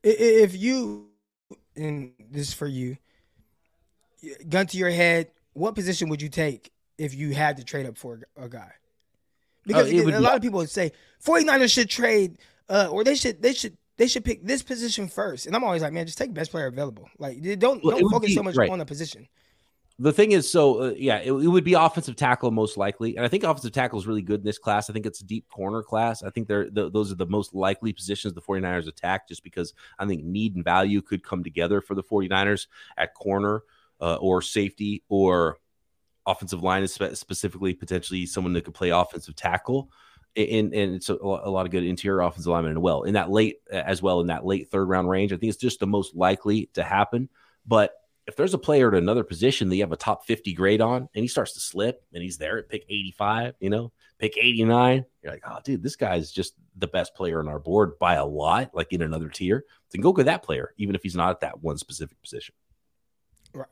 If 0.02 0.56
you, 0.56 1.08
and 1.76 2.12
this 2.30 2.48
is 2.48 2.54
for 2.54 2.66
you, 2.66 2.96
gun 4.48 4.66
to 4.68 4.76
your 4.76 4.90
head, 4.90 5.30
what 5.52 5.74
position 5.74 6.08
would 6.08 6.22
you 6.22 6.28
take 6.28 6.72
if 6.98 7.14
you 7.14 7.34
had 7.34 7.56
to 7.56 7.64
trade 7.64 7.86
up 7.86 7.96
for 7.96 8.20
a 8.36 8.48
guy? 8.48 8.72
Because 9.66 9.92
uh, 9.92 10.18
a 10.18 10.20
lot 10.20 10.36
of 10.36 10.42
people 10.42 10.58
would 10.58 10.70
say 10.70 10.92
49ers 11.24 11.72
should 11.72 11.88
trade, 11.88 12.38
uh, 12.68 12.88
or 12.90 13.04
they 13.04 13.14
should 13.14 13.40
they 13.42 13.54
should 13.54 13.76
they 13.96 14.06
should 14.06 14.24
pick 14.24 14.44
this 14.44 14.62
position 14.62 15.08
first. 15.08 15.46
And 15.46 15.56
I'm 15.56 15.64
always 15.64 15.82
like, 15.82 15.92
man, 15.92 16.06
just 16.06 16.18
take 16.18 16.34
best 16.34 16.50
player 16.50 16.66
available. 16.66 17.08
Like, 17.18 17.40
don't 17.58 17.82
well, 17.84 17.98
don't 17.98 18.10
focus 18.10 18.28
be, 18.28 18.34
so 18.34 18.42
much 18.42 18.56
right. 18.56 18.70
on 18.70 18.78
the 18.78 18.86
position 18.86 19.28
the 19.98 20.12
thing 20.12 20.32
is, 20.32 20.50
so 20.50 20.82
uh, 20.82 20.94
yeah, 20.96 21.18
it, 21.18 21.30
it, 21.30 21.46
would 21.48 21.62
be 21.62 21.74
offensive 21.74 22.16
tackle 22.16 22.50
most 22.50 22.76
likely, 22.76 23.16
and 23.16 23.24
I 23.24 23.28
think 23.28 23.44
offensive 23.44 23.72
tackle 23.72 23.98
is 23.98 24.06
really 24.08 24.22
good 24.22 24.40
in 24.40 24.46
this 24.46 24.58
class. 24.58 24.90
I 24.90 24.92
think 24.92 25.06
it's 25.06 25.20
a 25.20 25.24
deep 25.24 25.48
corner 25.48 25.82
class. 25.82 26.24
I 26.24 26.30
think 26.30 26.48
they're 26.48 26.68
the, 26.68 26.90
those 26.90 27.12
are 27.12 27.16
the 27.16 27.26
most 27.26 27.54
likely 27.54 27.92
positions 27.92 28.34
the 28.34 28.42
49ers 28.42 28.88
attack, 28.88 29.28
just 29.28 29.44
because 29.44 29.72
I 29.98 30.06
think 30.06 30.24
need 30.24 30.56
and 30.56 30.64
value 30.64 31.00
could 31.00 31.22
come 31.22 31.44
together 31.44 31.80
for 31.80 31.94
the 31.94 32.02
49ers 32.02 32.66
at 32.96 33.14
corner 33.14 33.62
uh, 34.00 34.16
or 34.16 34.42
safety 34.42 35.04
or 35.08 35.58
offensive 36.26 36.62
line, 36.62 36.82
is 36.82 36.94
specifically 36.94 37.74
potentially 37.74 38.26
someone 38.26 38.52
that 38.54 38.64
could 38.64 38.74
play 38.74 38.90
offensive 38.90 39.36
tackle. 39.36 39.90
And, 40.36 40.74
and 40.74 40.96
it's 40.96 41.10
a, 41.10 41.14
a 41.14 41.50
lot 41.50 41.64
of 41.64 41.70
good 41.70 41.84
interior 41.84 42.20
offensive 42.20 42.50
linemen 42.50 42.72
as 42.72 42.78
well 42.78 43.04
in 43.04 43.14
that 43.14 43.30
late 43.30 43.58
as 43.70 44.02
well 44.02 44.20
in 44.20 44.26
that 44.26 44.44
late 44.44 44.68
third 44.68 44.88
round 44.88 45.08
range. 45.08 45.32
I 45.32 45.36
think 45.36 45.50
it's 45.50 45.60
just 45.60 45.78
the 45.78 45.86
most 45.86 46.16
likely 46.16 46.70
to 46.74 46.82
happen, 46.82 47.28
but 47.64 47.94
if 48.26 48.36
there's 48.36 48.54
a 48.54 48.58
player 48.58 48.88
at 48.88 48.94
another 48.94 49.24
position 49.24 49.68
that 49.68 49.76
you 49.76 49.82
have 49.82 49.92
a 49.92 49.96
top 49.96 50.26
50 50.26 50.54
grade 50.54 50.80
on 50.80 51.08
and 51.14 51.22
he 51.22 51.28
starts 51.28 51.52
to 51.54 51.60
slip 51.60 52.02
and 52.12 52.22
he's 52.22 52.38
there 52.38 52.58
at 52.58 52.68
pick 52.68 52.84
85, 52.88 53.54
you 53.60 53.70
know, 53.70 53.92
pick 54.18 54.38
89, 54.38 55.04
you're 55.22 55.32
like, 55.32 55.42
oh, 55.46 55.58
dude, 55.62 55.82
this 55.82 55.96
guy's 55.96 56.30
just 56.30 56.54
the 56.76 56.86
best 56.86 57.14
player 57.14 57.40
on 57.40 57.48
our 57.48 57.58
board 57.58 57.98
by 57.98 58.14
a 58.14 58.24
lot, 58.24 58.70
like 58.74 58.92
in 58.92 59.02
another 59.02 59.28
tier. 59.28 59.64
Then 59.92 60.00
go 60.00 60.12
get 60.12 60.26
that 60.26 60.42
player, 60.42 60.72
even 60.78 60.94
if 60.94 61.02
he's 61.02 61.16
not 61.16 61.30
at 61.30 61.40
that 61.40 61.62
one 61.62 61.76
specific 61.76 62.20
position. 62.22 62.54
Right. 63.52 63.68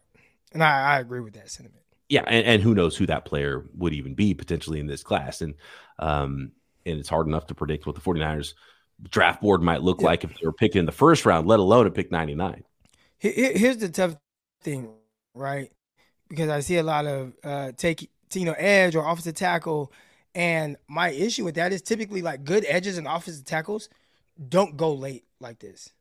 And 0.53 0.63
I, 0.63 0.97
I 0.97 1.01
agree 1.01 1.21
with 1.21 1.35
that 1.35 1.51
sentiment. 1.51 1.82
Yeah. 2.13 2.25
And, 2.27 2.47
and 2.47 2.63
who 2.63 2.75
knows 2.75 2.95
who 2.95 3.07
that 3.07 3.25
player 3.25 3.65
would 3.75 3.95
even 3.95 4.13
be 4.13 4.35
potentially 4.35 4.79
in 4.79 4.87
this 4.87 5.03
class. 5.03 5.41
And, 5.41 5.55
um, 5.99 6.53
and 6.85 6.99
it's 6.99 7.09
hard 7.09 7.27
enough 7.27 7.47
to 7.47 7.55
predict 7.55 7.87
what 7.87 7.95
the 7.95 8.03
49ers 8.03 8.53
draft 9.09 9.41
board 9.41 9.63
might 9.63 9.81
look 9.81 10.03
yeah. 10.03 10.09
like 10.09 10.23
if 10.23 10.31
they 10.31 10.45
were 10.45 10.53
picked 10.53 10.77
in 10.77 10.85
the 10.85 10.93
first 10.93 11.25
round, 11.25 11.47
let 11.47 11.59
alone 11.59 11.87
at 11.87 11.95
pick 11.95 12.13
99. 12.13 12.65
Here's 13.19 13.79
the 13.79 13.89
tough 13.89 14.17
thing, 14.61 14.91
right? 15.33 15.71
Because 16.29 16.51
I 16.51 16.61
see 16.61 16.77
a 16.77 16.83
lot 16.83 17.07
of 17.07 17.33
uh, 17.43 17.73
take 17.79 18.11
you 18.35 18.45
know 18.45 18.55
edge 18.59 18.95
or 18.95 19.09
offensive 19.09 19.35
tackle, 19.35 19.93
and 20.35 20.77
my 20.89 21.11
issue 21.11 21.45
with 21.45 21.55
that 21.55 21.73
is 21.73 21.81
typically 21.83 22.21
like 22.21 22.45
good 22.45 22.67
edges 22.69 22.99
and 22.99 23.07
offensive 23.07 23.45
tackles 23.45 23.89
don't 24.49 24.77
go 24.77 24.93
late 24.93 25.25
like 25.41 25.61
this. 25.61 25.93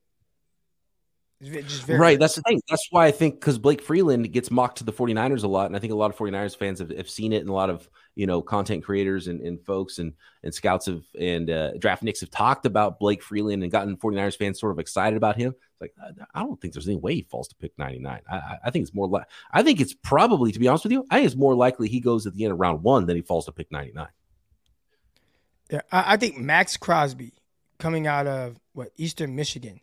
Right. 1.88 2.20
That's 2.20 2.36
the 2.36 2.44
thing. 2.44 2.62
That's 2.70 2.88
why 2.92 3.08
I 3.08 3.12
think 3.12 3.40
because 3.40 3.58
Blake 3.58 3.82
Freeland 3.82 4.32
gets 4.32 4.52
mocked 4.52 4.78
to 4.78 4.84
the 4.84 4.94
49ers 4.94 5.44
a 5.44 5.48
lot. 5.48 5.66
And 5.66 5.76
I 5.76 5.80
think 5.80 5.92
a 5.92 5.96
lot 5.96 6.12
of 6.12 6.18
49ers 6.18 6.56
fans 6.56 6.80
have, 6.80 6.90
have 6.92 7.10
seen 7.10 7.34
it. 7.34 7.42
And 7.42 7.50
a 7.50 7.54
lot 7.54 7.72
of, 7.72 7.90
you 8.16 8.28
know, 8.28 8.44
content 8.44 8.84
creators 8.84 9.28
and, 9.28 9.42
and 9.42 9.60
folks 9.60 9.98
and, 9.98 10.14
and 10.44 10.54
scouts 10.54 10.86
have 10.86 11.04
and 11.20 11.50
uh, 11.50 11.72
draft 11.80 12.04
nicks 12.04 12.20
have 12.20 12.30
talked 12.30 12.68
about 12.68 13.00
Blake 13.00 13.24
Freeland 13.24 13.64
and 13.64 13.72
gotten 13.72 13.98
49ers 13.98 14.38
fans 14.38 14.60
sort 14.60 14.72
of 14.72 14.78
excited 14.78 15.18
about 15.18 15.36
him. 15.36 15.56
It's 15.58 15.82
like, 15.82 15.96
I 16.34 16.42
don't 16.42 16.62
think 16.62 16.74
there's 16.74 16.88
any 16.88 16.98
way 16.98 17.16
he 17.16 17.24
falls 17.24 17.48
to 17.48 17.56
pick 17.56 17.72
99. 17.78 18.22
I, 18.30 18.58
I 18.66 18.70
think 18.70 18.84
it's 18.84 18.94
more 18.94 19.08
like, 19.08 19.26
I 19.52 19.64
think 19.64 19.82
it's 19.82 19.96
probably, 19.96 20.52
to 20.52 20.60
be 20.60 20.68
honest 20.68 20.86
with 20.86 20.94
you, 20.94 21.08
I 21.10 21.16
think 21.16 21.26
it's 21.26 21.36
more 21.36 21.56
likely 21.56 21.90
he 21.90 22.02
goes 22.02 22.28
at 22.28 22.36
the 22.36 22.44
end 22.44 22.54
of 22.54 22.60
round 22.60 22.84
one 22.84 23.08
than 23.08 23.16
he 23.16 23.24
falls 23.24 23.46
to 23.46 23.52
pick 23.52 23.72
99. 23.72 24.08
Yeah. 25.72 25.82
I, 25.92 26.14
I 26.14 26.18
think 26.18 26.38
Maxx 26.38 26.78
Crosby 26.78 27.34
coming 27.80 28.06
out 28.06 28.28
of 28.28 28.60
what, 28.74 28.92
Eastern 28.98 29.36
Michigan 29.36 29.82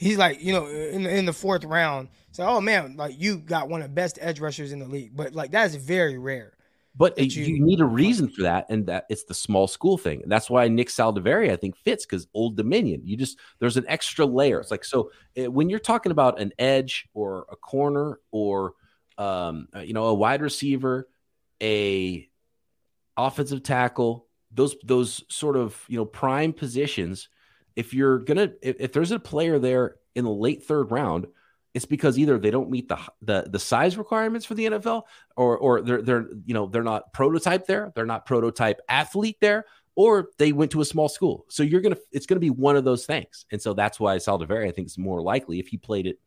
he's 0.00 0.16
like, 0.16 0.42
you 0.42 0.52
know, 0.52 0.66
in 0.66 1.06
in 1.06 1.26
the 1.26 1.32
fourth 1.32 1.64
round, 1.64 2.08
so 2.32 2.44
oh 2.44 2.60
man, 2.60 2.96
like 2.96 3.20
you 3.20 3.36
got 3.36 3.68
one 3.68 3.82
of 3.82 3.88
the 3.88 3.94
best 3.94 4.18
edge 4.20 4.40
rushers 4.40 4.72
in 4.72 4.78
the 4.78 4.86
league, 4.86 5.14
but 5.14 5.34
like 5.34 5.50
that's 5.50 5.74
very 5.74 6.18
rare. 6.18 6.54
But 6.96 7.16
you, 7.18 7.44
you, 7.44 7.64
need 7.64 7.80
a 7.80 7.84
reason 7.84 8.28
for 8.28 8.42
that, 8.42 8.66
and 8.68 8.84
that 8.86 9.06
it's 9.08 9.22
the 9.22 9.34
small 9.34 9.68
school 9.68 9.96
thing. 9.96 10.22
And 10.22 10.32
that's 10.32 10.50
why 10.50 10.66
Nick 10.66 10.88
Saldiveri, 10.88 11.52
I 11.52 11.56
think, 11.56 11.76
fits 11.76 12.04
because 12.04 12.26
Old 12.34 12.56
Dominion. 12.56 13.02
You 13.04 13.16
just 13.16 13.38
there's 13.60 13.76
an 13.76 13.84
extra 13.86 14.26
layer. 14.26 14.58
It's 14.58 14.72
like 14.72 14.84
so 14.84 15.12
eh, 15.36 15.46
when 15.46 15.70
you're 15.70 15.78
talking 15.78 16.10
about 16.10 16.40
an 16.40 16.52
edge 16.58 17.08
or 17.14 17.46
a 17.50 17.54
corner 17.54 18.18
or 18.32 18.74
um, 19.18 19.68
uh, 19.74 19.80
you 19.80 19.92
know 19.92 20.06
a 20.06 20.14
wide 20.14 20.42
receiver, 20.42 21.08
a 21.62 22.28
offensive 23.16 23.62
tackle, 23.62 24.26
those 24.50 24.74
those 24.82 25.22
sort 25.28 25.56
of 25.56 25.80
you 25.88 25.96
know 25.96 26.04
prime 26.04 26.52
positions. 26.52 27.28
If 27.80 27.94
you're 27.94 28.18
gonna 28.18 28.52
if, 28.60 28.76
if 28.78 28.92
there's 28.92 29.10
a 29.10 29.18
player 29.18 29.58
there 29.58 29.96
in 30.14 30.24
the 30.24 30.30
late 30.30 30.64
third 30.64 30.90
round, 30.90 31.26
it's 31.72 31.86
because 31.86 32.18
either 32.18 32.38
they 32.38 32.50
don't 32.50 32.68
meet 32.68 32.88
the 32.88 32.98
the 33.22 33.46
the 33.48 33.58
size 33.58 33.96
requirements 33.96 34.44
for 34.44 34.54
the 34.54 34.66
NFL, 34.66 35.04
or 35.34 35.56
or 35.56 35.80
they're 35.80 36.02
they're 36.02 36.28
you 36.44 36.52
know 36.52 36.66
they're 36.66 36.82
not 36.82 37.14
prototype 37.14 37.66
there, 37.66 37.90
they're 37.94 38.04
not 38.04 38.26
prototype 38.26 38.82
athlete 38.86 39.38
there, 39.40 39.64
or 39.94 40.28
they 40.36 40.52
went 40.52 40.72
to 40.72 40.82
a 40.82 40.84
small 40.84 41.08
school. 41.08 41.46
So 41.48 41.62
you're 41.62 41.80
gonna 41.80 41.96
it's 42.12 42.26
gonna 42.26 42.38
be 42.38 42.50
one 42.50 42.76
of 42.76 42.84
those 42.84 43.06
things, 43.06 43.46
and 43.50 43.62
so 43.62 43.72
that's 43.72 43.98
why 43.98 44.16
Saldiveri 44.16 44.68
I 44.68 44.72
think 44.72 44.88
is 44.88 44.98
more 44.98 45.22
likely 45.22 45.58
if 45.58 45.68
he 45.68 45.78
played 45.78 46.06
it 46.06 46.18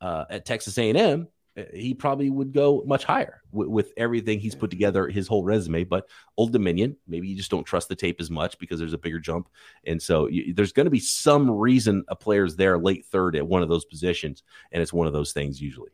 uh, 0.00 0.26
at 0.30 0.44
Texas 0.44 0.78
A&M 0.78 1.26
Uh, 1.56 1.64
he 1.74 1.92
probably 1.92 2.30
would 2.30 2.52
go 2.52 2.82
much 2.86 3.04
higher 3.04 3.42
with, 3.52 3.68
with, 3.68 3.92
everything 3.98 4.40
he's 4.40 4.54
put 4.54 4.70
together, 4.70 5.08
his 5.08 5.28
whole 5.28 5.44
resume. 5.44 5.84
But 5.84 6.08
Old 6.38 6.52
Dominion, 6.52 6.96
maybe 7.06 7.28
you 7.28 7.36
just 7.36 7.50
don't 7.50 7.64
trust 7.64 7.88
the 7.88 7.94
tape 7.94 8.20
as 8.20 8.30
much 8.30 8.58
because 8.58 8.78
there's 8.78 8.94
a 8.94 8.98
bigger 8.98 9.18
jump, 9.18 9.48
and 9.86 10.00
so 10.00 10.28
you, 10.28 10.54
there's 10.54 10.72
going 10.72 10.86
to 10.86 10.90
be 10.90 11.00
some 11.00 11.50
reason 11.50 12.04
a 12.08 12.16
player's 12.16 12.56
there 12.56 12.78
late 12.78 13.04
third 13.06 13.36
at 13.36 13.46
one 13.46 13.62
of 13.62 13.68
those 13.68 13.84
positions, 13.84 14.42
and 14.72 14.80
it's 14.80 14.94
one 14.94 15.06
of 15.06 15.12
those 15.12 15.32
things 15.32 15.60
usually. 15.60 15.90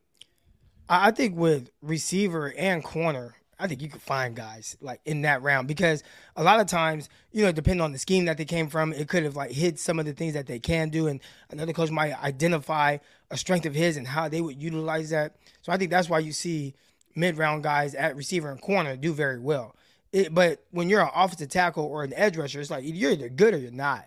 I 0.88 1.10
think 1.10 1.36
with 1.36 1.70
receiver 1.82 2.54
and 2.56 2.82
corner, 2.82 3.34
I 3.58 3.66
think 3.66 3.82
you 3.82 3.88
could 3.88 4.02
find 4.02 4.36
guys 4.36 4.76
like 4.80 5.00
in 5.04 5.22
that 5.22 5.42
round 5.42 5.66
because 5.66 6.04
a 6.36 6.42
lot 6.42 6.60
of 6.60 6.66
times, 6.66 7.08
you 7.32 7.44
know, 7.44 7.50
depending 7.50 7.80
on 7.80 7.92
the 7.92 7.98
scheme 7.98 8.26
that 8.26 8.36
they 8.36 8.44
came 8.44 8.68
from, 8.68 8.92
it 8.92 9.08
could 9.08 9.24
have 9.24 9.34
like 9.36 9.50
hit 9.50 9.78
some 9.78 9.98
of 9.98 10.06
the 10.06 10.12
things 10.12 10.34
that 10.34 10.46
they 10.46 10.58
can 10.58 10.90
do, 10.90 11.08
and 11.08 11.20
another 11.50 11.72
coach 11.72 11.90
might 11.90 12.12
identify 12.22 12.98
a 13.30 13.36
strength 13.36 13.66
of 13.66 13.74
his 13.74 13.96
and 13.96 14.06
how 14.06 14.28
they 14.28 14.40
would 14.40 14.62
utilize 14.62 15.10
that. 15.10 15.36
So 15.62 15.72
I 15.72 15.76
think 15.76 15.90
that's 15.90 16.08
why 16.08 16.20
you 16.20 16.32
see 16.32 16.74
mid 17.14 17.36
round 17.36 17.64
guys 17.64 17.94
at 17.94 18.16
receiver 18.16 18.50
and 18.50 18.60
corner 18.60 18.96
do 18.96 19.12
very 19.12 19.40
well. 19.40 19.74
It, 20.12 20.32
but 20.32 20.64
when 20.70 20.88
you're 20.88 21.02
an 21.02 21.10
offensive 21.14 21.50
tackle 21.50 21.84
or 21.84 22.04
an 22.04 22.14
edge 22.14 22.36
rusher, 22.36 22.60
it's 22.60 22.70
like 22.70 22.84
you're 22.86 23.12
either 23.12 23.28
good 23.28 23.54
or 23.54 23.58
you're 23.58 23.70
not, 23.72 24.06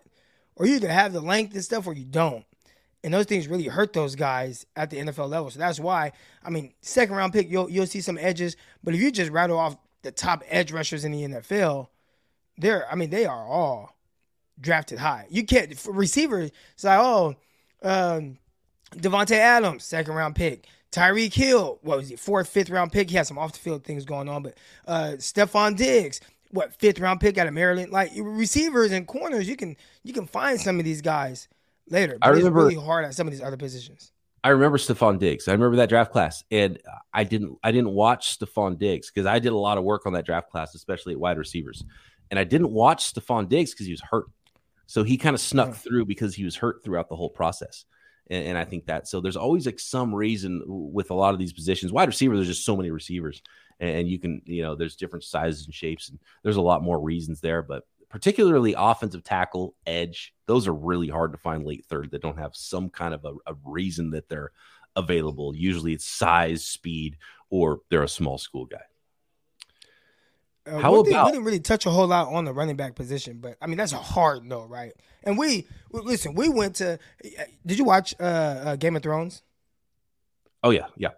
or 0.55 0.65
you 0.65 0.75
either 0.75 0.89
have 0.89 1.13
the 1.13 1.21
length 1.21 1.53
and 1.53 1.63
stuff 1.63 1.85
or 1.85 1.93
you 1.93 2.05
don't. 2.05 2.45
And 3.03 3.13
those 3.13 3.25
things 3.25 3.47
really 3.47 3.65
hurt 3.65 3.93
those 3.93 4.15
guys 4.15 4.65
at 4.75 4.89
the 4.91 4.97
NFL 4.97 5.29
level. 5.29 5.49
So 5.49 5.59
that's 5.59 5.79
why, 5.79 6.11
I 6.43 6.49
mean, 6.51 6.73
second 6.81 7.15
round 7.15 7.33
pick, 7.33 7.49
you'll 7.49 7.69
you'll 7.69 7.87
see 7.87 8.01
some 8.01 8.17
edges. 8.17 8.55
But 8.83 8.93
if 8.93 9.01
you 9.01 9.11
just 9.11 9.31
rattle 9.31 9.57
off 9.57 9.75
the 10.03 10.11
top 10.11 10.43
edge 10.47 10.71
rushers 10.71 11.03
in 11.03 11.11
the 11.11 11.23
NFL, 11.23 11.87
they're 12.57 12.89
I 12.91 12.95
mean, 12.95 13.09
they 13.09 13.25
are 13.25 13.45
all 13.47 13.95
drafted 14.59 14.99
high. 14.99 15.25
You 15.29 15.43
can't 15.45 15.73
receivers, 15.89 16.51
it's 16.73 16.83
like, 16.83 16.99
oh, 16.99 17.35
um, 17.81 18.37
Davante 18.95 19.31
Adams, 19.31 19.83
second 19.83 20.13
round 20.13 20.35
pick. 20.35 20.67
Tyreek 20.91 21.33
Hill, 21.33 21.79
what 21.81 21.97
was 21.97 22.09
he, 22.09 22.17
fourth, 22.17 22.49
fifth 22.49 22.69
round 22.69 22.91
pick? 22.91 23.09
He 23.09 23.15
had 23.15 23.25
some 23.25 23.37
off 23.37 23.53
the 23.53 23.59
field 23.59 23.83
things 23.83 24.05
going 24.05 24.27
on, 24.29 24.43
but 24.43 24.55
uh 24.85 25.13
Stefon 25.17 25.77
Diggs, 25.77 26.19
what 26.51 26.75
fifth 26.75 26.99
round 26.99 27.19
pick 27.19 27.37
out 27.37 27.47
of 27.47 27.53
Maryland? 27.53 27.91
Like 27.91 28.11
receivers 28.15 28.91
and 28.91 29.07
corners, 29.07 29.47
you 29.47 29.55
can 29.55 29.77
you 30.03 30.13
can 30.13 30.27
find 30.27 30.59
some 30.59 30.79
of 30.79 30.85
these 30.85 31.01
guys 31.01 31.47
later. 31.91 32.17
But 32.19 32.27
I 32.27 32.29
remember 32.31 32.67
it's 32.67 32.75
really 32.75 32.85
hard 32.85 33.05
at 33.05 33.13
some 33.13 33.27
of 33.27 33.31
these 33.31 33.41
other 33.41 33.57
positions. 33.57 34.11
I 34.43 34.49
remember 34.49 34.77
Stefon 34.77 35.19
Diggs. 35.19 35.47
I 35.47 35.51
remember 35.51 35.77
that 35.77 35.89
draft 35.89 36.11
class, 36.11 36.43
and 36.49 36.79
I 37.13 37.23
didn't 37.23 37.57
I 37.63 37.71
didn't 37.71 37.91
watch 37.91 38.39
Stefon 38.39 38.79
Diggs 38.79 39.11
because 39.11 39.27
I 39.27 39.37
did 39.39 39.51
a 39.51 39.57
lot 39.57 39.77
of 39.77 39.83
work 39.83 40.05
on 40.05 40.13
that 40.13 40.25
draft 40.25 40.49
class, 40.49 40.73
especially 40.73 41.13
at 41.13 41.19
wide 41.19 41.37
receivers. 41.37 41.83
And 42.31 42.39
I 42.39 42.43
didn't 42.43 42.71
watch 42.71 43.13
Stefon 43.13 43.49
Diggs 43.49 43.71
because 43.71 43.85
he 43.85 43.91
was 43.91 44.01
hurt, 44.01 44.25
so 44.87 45.03
he 45.03 45.17
kind 45.17 45.35
of 45.35 45.41
snuck 45.41 45.75
through 45.75 46.05
because 46.05 46.33
he 46.33 46.43
was 46.43 46.55
hurt 46.55 46.83
throughout 46.83 47.09
the 47.09 47.15
whole 47.15 47.29
process. 47.29 47.85
And, 48.29 48.47
and, 48.47 48.57
I 48.57 48.65
think 48.65 48.85
that 48.85 49.07
so 49.07 49.19
there's 49.19 49.35
always 49.35 49.65
like 49.65 49.79
some 49.79 50.15
reason 50.15 50.63
with 50.65 51.11
a 51.11 51.15
lot 51.15 51.33
of 51.33 51.39
these 51.39 51.53
positions. 51.53 51.91
Wide 51.91 52.07
receiver, 52.07 52.35
there's 52.35 52.47
just 52.47 52.65
so 52.65 52.77
many 52.77 52.89
receivers, 52.89 53.41
and, 53.79 53.89
and 53.91 54.09
you 54.09 54.17
can 54.17 54.41
you 54.45 54.63
know 54.63 54.75
there's 54.75 54.95
different 54.95 55.23
sizes 55.23 55.65
and 55.65 55.73
shapes, 55.73 56.09
and 56.09 56.17
there's 56.41 56.55
a 56.55 56.61
lot 56.61 56.81
more 56.81 56.99
reasons 56.99 57.41
there. 57.41 57.61
But 57.61 57.83
particularly 58.11 58.75
offensive 58.77 59.23
tackle, 59.23 59.75
edge, 59.87 60.33
those 60.45 60.67
are 60.67 60.73
really 60.73 61.07
hard 61.07 61.31
to 61.31 61.37
find 61.37 61.65
late 61.65 61.85
third 61.85 62.11
that 62.11 62.21
don't 62.21 62.37
have 62.37 62.55
some 62.55 62.89
kind 62.89 63.13
of 63.13 63.25
a, 63.25 63.33
a 63.51 63.55
reason 63.65 64.11
that 64.11 64.29
they're 64.29 64.51
available. 64.95 65.55
Usually 65.55 65.93
it's 65.93 66.05
size, 66.05 66.65
speed, 66.65 67.17
or 67.49 67.79
they're 67.89 68.03
a 68.03 68.09
small 68.09 68.37
school 68.37 68.65
guy. 68.65 68.81
Uh, 70.67 70.77
How 70.77 70.93
about 70.93 71.07
thing, 71.07 71.25
we 71.25 71.31
didn't 71.31 71.45
really 71.45 71.59
touch 71.59 71.85
a 71.85 71.89
whole 71.89 72.07
lot 72.07 72.31
on 72.31 72.45
the 72.45 72.53
running 72.53 72.75
back 72.75 72.93
position, 72.93 73.39
but 73.39 73.57
I 73.61 73.65
mean 73.65 73.77
that's 73.77 73.93
a 73.93 73.97
hard 73.97 74.45
no, 74.45 74.65
right? 74.65 74.93
And 75.23 75.37
we 75.37 75.67
listen. 75.91 76.35
We 76.35 76.49
went 76.49 76.75
to. 76.75 76.99
Did 77.65 77.79
you 77.79 77.83
watch 77.83 78.13
uh, 78.19 78.23
uh, 78.23 78.75
Game 78.75 78.95
of 78.95 79.01
Thrones? 79.01 79.41
Oh 80.63 80.69
yeah, 80.69 80.87
yeah. 80.95 81.09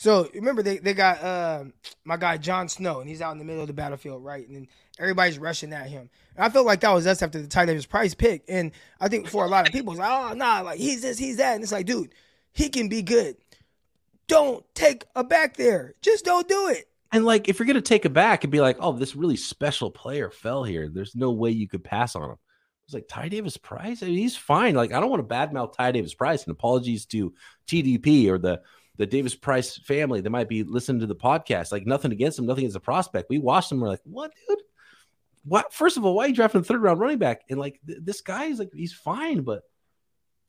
So 0.00 0.30
remember 0.32 0.62
they, 0.62 0.78
they 0.78 0.94
got 0.94 1.22
uh, 1.22 1.64
my 2.04 2.16
guy 2.16 2.38
Jon 2.38 2.70
Snow 2.70 3.00
and 3.00 3.08
he's 3.08 3.20
out 3.20 3.32
in 3.32 3.38
the 3.38 3.44
middle 3.44 3.60
of 3.60 3.66
the 3.66 3.74
battlefield, 3.74 4.24
right? 4.24 4.48
And 4.48 4.66
everybody's 4.98 5.38
rushing 5.38 5.74
at 5.74 5.88
him. 5.88 6.08
And 6.36 6.42
I 6.46 6.48
felt 6.48 6.64
like 6.64 6.80
that 6.80 6.94
was 6.94 7.06
us 7.06 7.20
after 7.20 7.38
the 7.38 7.46
Ty 7.46 7.66
Davis 7.66 7.84
Price 7.84 8.14
pick. 8.14 8.42
And 8.48 8.72
I 8.98 9.08
think 9.08 9.28
for 9.28 9.44
a 9.44 9.48
lot 9.48 9.68
of 9.68 9.74
people, 9.74 9.92
it's 9.92 10.00
like, 10.00 10.08
oh 10.10 10.32
nah, 10.32 10.62
like 10.62 10.78
he's 10.78 11.02
this, 11.02 11.18
he's 11.18 11.36
that. 11.36 11.52
And 11.52 11.62
it's 11.62 11.70
like, 11.70 11.84
dude, 11.84 12.14
he 12.54 12.70
can 12.70 12.88
be 12.88 13.02
good. 13.02 13.36
Don't 14.26 14.64
take 14.74 15.04
a 15.14 15.22
back 15.22 15.58
there. 15.58 15.92
Just 16.00 16.24
don't 16.24 16.48
do 16.48 16.68
it. 16.68 16.88
And 17.12 17.26
like 17.26 17.50
if 17.50 17.58
you're 17.58 17.66
gonna 17.66 17.82
take 17.82 18.06
a 18.06 18.08
back 18.08 18.42
and 18.42 18.50
be 18.50 18.62
like, 18.62 18.78
oh, 18.80 18.92
this 18.92 19.14
really 19.14 19.36
special 19.36 19.90
player 19.90 20.30
fell 20.30 20.64
here, 20.64 20.88
there's 20.88 21.14
no 21.14 21.32
way 21.32 21.50
you 21.50 21.68
could 21.68 21.84
pass 21.84 22.16
on 22.16 22.30
him. 22.30 22.36
It's 22.86 22.94
like 22.94 23.06
Ty 23.06 23.28
Davis 23.28 23.58
Price. 23.58 24.02
I 24.02 24.06
mean, 24.06 24.16
he's 24.16 24.34
fine. 24.34 24.74
Like 24.74 24.94
I 24.94 25.00
don't 25.00 25.10
want 25.10 25.28
to 25.28 25.34
badmouth 25.34 25.74
Ty 25.74 25.92
Davis 25.92 26.14
Price. 26.14 26.44
And 26.44 26.52
apologies 26.52 27.04
to 27.06 27.34
TDP 27.66 28.30
or 28.30 28.38
the 28.38 28.62
the 29.00 29.06
Davis 29.06 29.34
Price 29.34 29.78
family 29.78 30.20
that 30.20 30.28
might 30.28 30.46
be 30.46 30.62
listening 30.62 31.00
to 31.00 31.06
the 31.06 31.16
podcast. 31.16 31.72
Like 31.72 31.86
nothing 31.86 32.12
against 32.12 32.36
them, 32.36 32.44
nothing 32.44 32.64
against 32.64 32.74
the 32.74 32.80
prospect. 32.80 33.30
We 33.30 33.38
watched 33.38 33.70
them. 33.70 33.80
We're 33.80 33.88
like, 33.88 34.02
what, 34.04 34.30
dude? 34.46 34.58
What? 35.42 35.72
First 35.72 35.96
of 35.96 36.04
all, 36.04 36.14
why 36.14 36.26
are 36.26 36.28
you 36.28 36.34
drafting 36.34 36.60
a 36.60 36.64
third 36.64 36.82
round 36.82 37.00
running 37.00 37.16
back? 37.16 37.40
And 37.48 37.58
like 37.58 37.80
th- 37.86 38.00
this 38.02 38.20
guy 38.20 38.44
is 38.44 38.58
like, 38.58 38.68
he's 38.74 38.92
fine, 38.92 39.40
but 39.40 39.62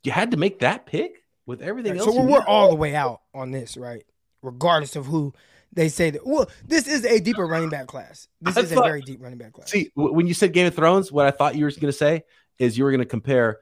you 0.03 0.11
had 0.11 0.31
to 0.31 0.37
make 0.37 0.59
that 0.59 0.85
pick 0.85 1.23
with 1.45 1.61
everything 1.61 1.93
right, 1.93 2.01
else. 2.01 2.13
So 2.13 2.23
we're 2.23 2.43
all 2.43 2.67
the 2.67 2.75
way 2.75 2.93
out 2.93 3.21
on 3.33 3.51
this, 3.51 3.77
right? 3.77 4.03
Regardless 4.41 4.97
of 4.97 5.05
who 5.05 5.33
they 5.71 5.87
say 5.87 6.09
that. 6.09 6.27
Well, 6.27 6.49
this 6.67 6.89
is 6.89 7.05
a 7.05 7.21
deeper 7.21 7.47
running 7.47 7.69
back 7.69 7.87
class. 7.87 8.27
This 8.41 8.57
I 8.57 8.61
is 8.63 8.73
thought, 8.73 8.83
a 8.83 8.89
very 8.89 9.01
deep 9.01 9.21
running 9.21 9.37
back 9.37 9.53
class. 9.53 9.71
See, 9.71 9.91
when 9.95 10.27
you 10.27 10.33
said 10.33 10.51
Game 10.51 10.67
of 10.67 10.75
Thrones, 10.75 11.09
what 11.09 11.25
I 11.25 11.31
thought 11.31 11.55
you 11.55 11.63
were 11.63 11.71
going 11.71 11.83
to 11.83 11.93
say 11.93 12.25
is 12.59 12.77
you 12.77 12.83
were 12.83 12.91
going 12.91 12.99
to 12.99 13.05
compare 13.05 13.59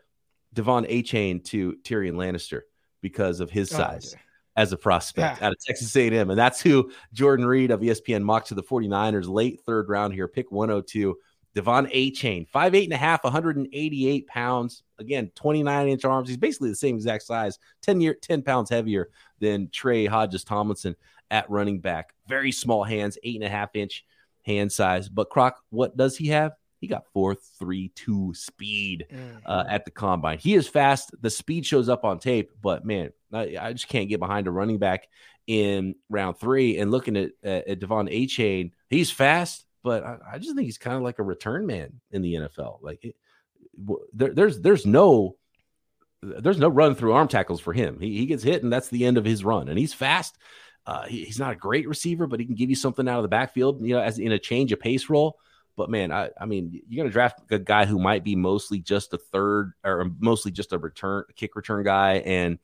De'Von 0.55 0.89
Achane 0.89 1.43
to 1.45 1.75
Tyrion 1.83 2.13
Lannister 2.13 2.61
because 3.01 3.39
of 3.39 3.51
his 3.51 3.71
oh, 3.71 3.77
size. 3.77 4.15
Oh, 4.15 4.17
okay 4.17 4.23
as 4.59 4.73
a 4.73 4.77
prospect 4.77 5.39
yeah. 5.39 5.47
out 5.47 5.53
of 5.53 5.59
Texas 5.59 5.95
A&M. 5.95 6.29
And 6.29 6.37
that's 6.37 6.59
who 6.59 6.91
Jordan 7.13 7.45
Reid 7.45 7.71
of 7.71 7.79
ESPN 7.79 8.23
mocked 8.23 8.49
to 8.49 8.55
the 8.55 8.61
49ers 8.61 9.29
late 9.29 9.61
third 9.65 9.87
round 9.87 10.13
here, 10.13 10.27
pick 10.27 10.51
102. 10.51 11.17
De'Von 11.55 11.89
Achane, 11.93 12.47
five 12.47 12.75
eight 12.75 12.83
and 12.83 12.93
a 12.93 12.97
half, 12.97 13.23
188 13.23 14.27
pounds. 14.27 14.83
Again, 14.99 15.31
29 15.33 15.87
inch 15.87 16.03
arms. 16.03 16.27
He's 16.27 16.37
basically 16.37 16.69
the 16.69 16.75
same 16.75 16.95
exact 16.95 17.23
size, 17.23 17.57
10 17.81 18.01
year, 18.01 18.13
10 18.13 18.41
pounds 18.41 18.69
heavier 18.69 19.09
than 19.39 19.69
Tre 19.69 20.05
Hodges-Tomlinson 20.05 20.95
at 21.31 21.49
running 21.49 21.79
back. 21.79 22.13
Very 22.27 22.51
small 22.51 22.83
hands, 22.83 23.17
eight 23.23 23.35
and 23.35 23.45
a 23.45 23.49
half 23.49 23.75
inch 23.75 24.05
hand 24.45 24.71
size. 24.73 25.07
But 25.07 25.29
Croc, 25.29 25.63
what 25.69 25.95
does 25.95 26.17
he 26.17 26.27
have? 26.27 26.51
He 26.79 26.87
got 26.87 27.05
four 27.13 27.35
three 27.35 27.91
two 27.95 28.33
speed 28.33 29.07
uh, 29.11 29.15
mm-hmm. 29.15 29.37
uh, 29.45 29.63
at 29.67 29.85
the 29.85 29.91
combine. 29.91 30.39
He 30.39 30.55
is 30.55 30.67
fast. 30.67 31.11
The 31.21 31.29
speed 31.29 31.65
shows 31.65 31.89
up 31.89 32.05
on 32.05 32.19
tape, 32.19 32.51
but 32.61 32.85
man, 32.85 33.11
I, 33.33 33.57
I, 33.59 33.73
just 33.73 33.89
can't 33.89 34.09
get 34.09 34.19
behind 34.19 34.47
a 34.47 34.51
running 34.51 34.77
back 34.77 35.07
in 35.45 35.95
round 36.09 36.39
three. 36.39 36.77
And 36.77 36.91
looking 36.91 37.17
at, 37.17 37.31
at, 37.43 37.79
De'Von 37.79 38.09
Achane, 38.11 38.71
he's 38.89 39.11
fast, 39.11 39.65
but 39.83 40.03
I, 40.03 40.17
I 40.33 40.37
just 40.37 40.55
think 40.55 40.65
he's 40.65 40.77
kind 40.77 40.95
of 40.95 41.03
like 41.03 41.19
a 41.19 41.23
return 41.23 41.65
man 41.65 41.99
in 42.11 42.21
the 42.21 42.35
NFL. 42.35 42.81
Like 42.81 43.03
it, 43.03 43.15
there, 44.13 44.33
there's 44.33 44.61
there's 44.61 44.85
no 44.85 45.35
there's 46.21 46.59
no 46.59 46.67
run 46.67 46.95
through 46.95 47.13
arm 47.13 47.27
tackles 47.27 47.61
for 47.61 47.73
him. 47.73 47.99
He, 47.99 48.17
he 48.17 48.25
gets 48.25 48.43
hit 48.43 48.63
and 48.63 48.71
that's 48.71 48.89
the 48.89 49.05
end 49.05 49.17
of 49.17 49.25
his 49.25 49.43
run. 49.43 49.69
And 49.69 49.77
he's 49.77 49.93
fast. 49.93 50.37
Uh, 50.85 51.05
he, 51.05 51.25
he's 51.25 51.39
not 51.39 51.53
a 51.53 51.55
great 51.55 51.87
receiver, 51.87 52.27
but 52.27 52.39
he 52.39 52.45
can 52.45 52.55
give 52.55 52.69
you 52.69 52.75
something 52.75 53.07
out 53.07 53.17
of 53.17 53.23
the 53.23 53.29
backfield, 53.29 53.81
you 53.81 53.93
know, 53.93 54.01
as 54.01 54.19
in 54.19 54.31
a 54.31 54.39
change 54.39 54.71
of 54.71 54.79
pace 54.79 55.09
role. 55.09 55.37
But 55.79 55.89
man, 55.89 56.11
I, 56.11 56.29
I 56.37 56.45
mean, 56.45 56.81
you're 56.89 57.05
gonna 57.05 57.13
draft 57.13 57.39
a 57.49 57.57
guy 57.57 57.85
who 57.85 57.99
might 57.99 58.25
be 58.25 58.35
mostly 58.35 58.79
just 58.79 59.13
a 59.13 59.17
third 59.17 59.71
or 59.81 60.01
um, 60.01 60.17
mostly 60.19 60.51
just 60.51 60.73
a 60.73 60.77
return 60.77 61.23
kick 61.37 61.55
return 61.55 61.85
guy 61.85 62.15
and 62.15 62.59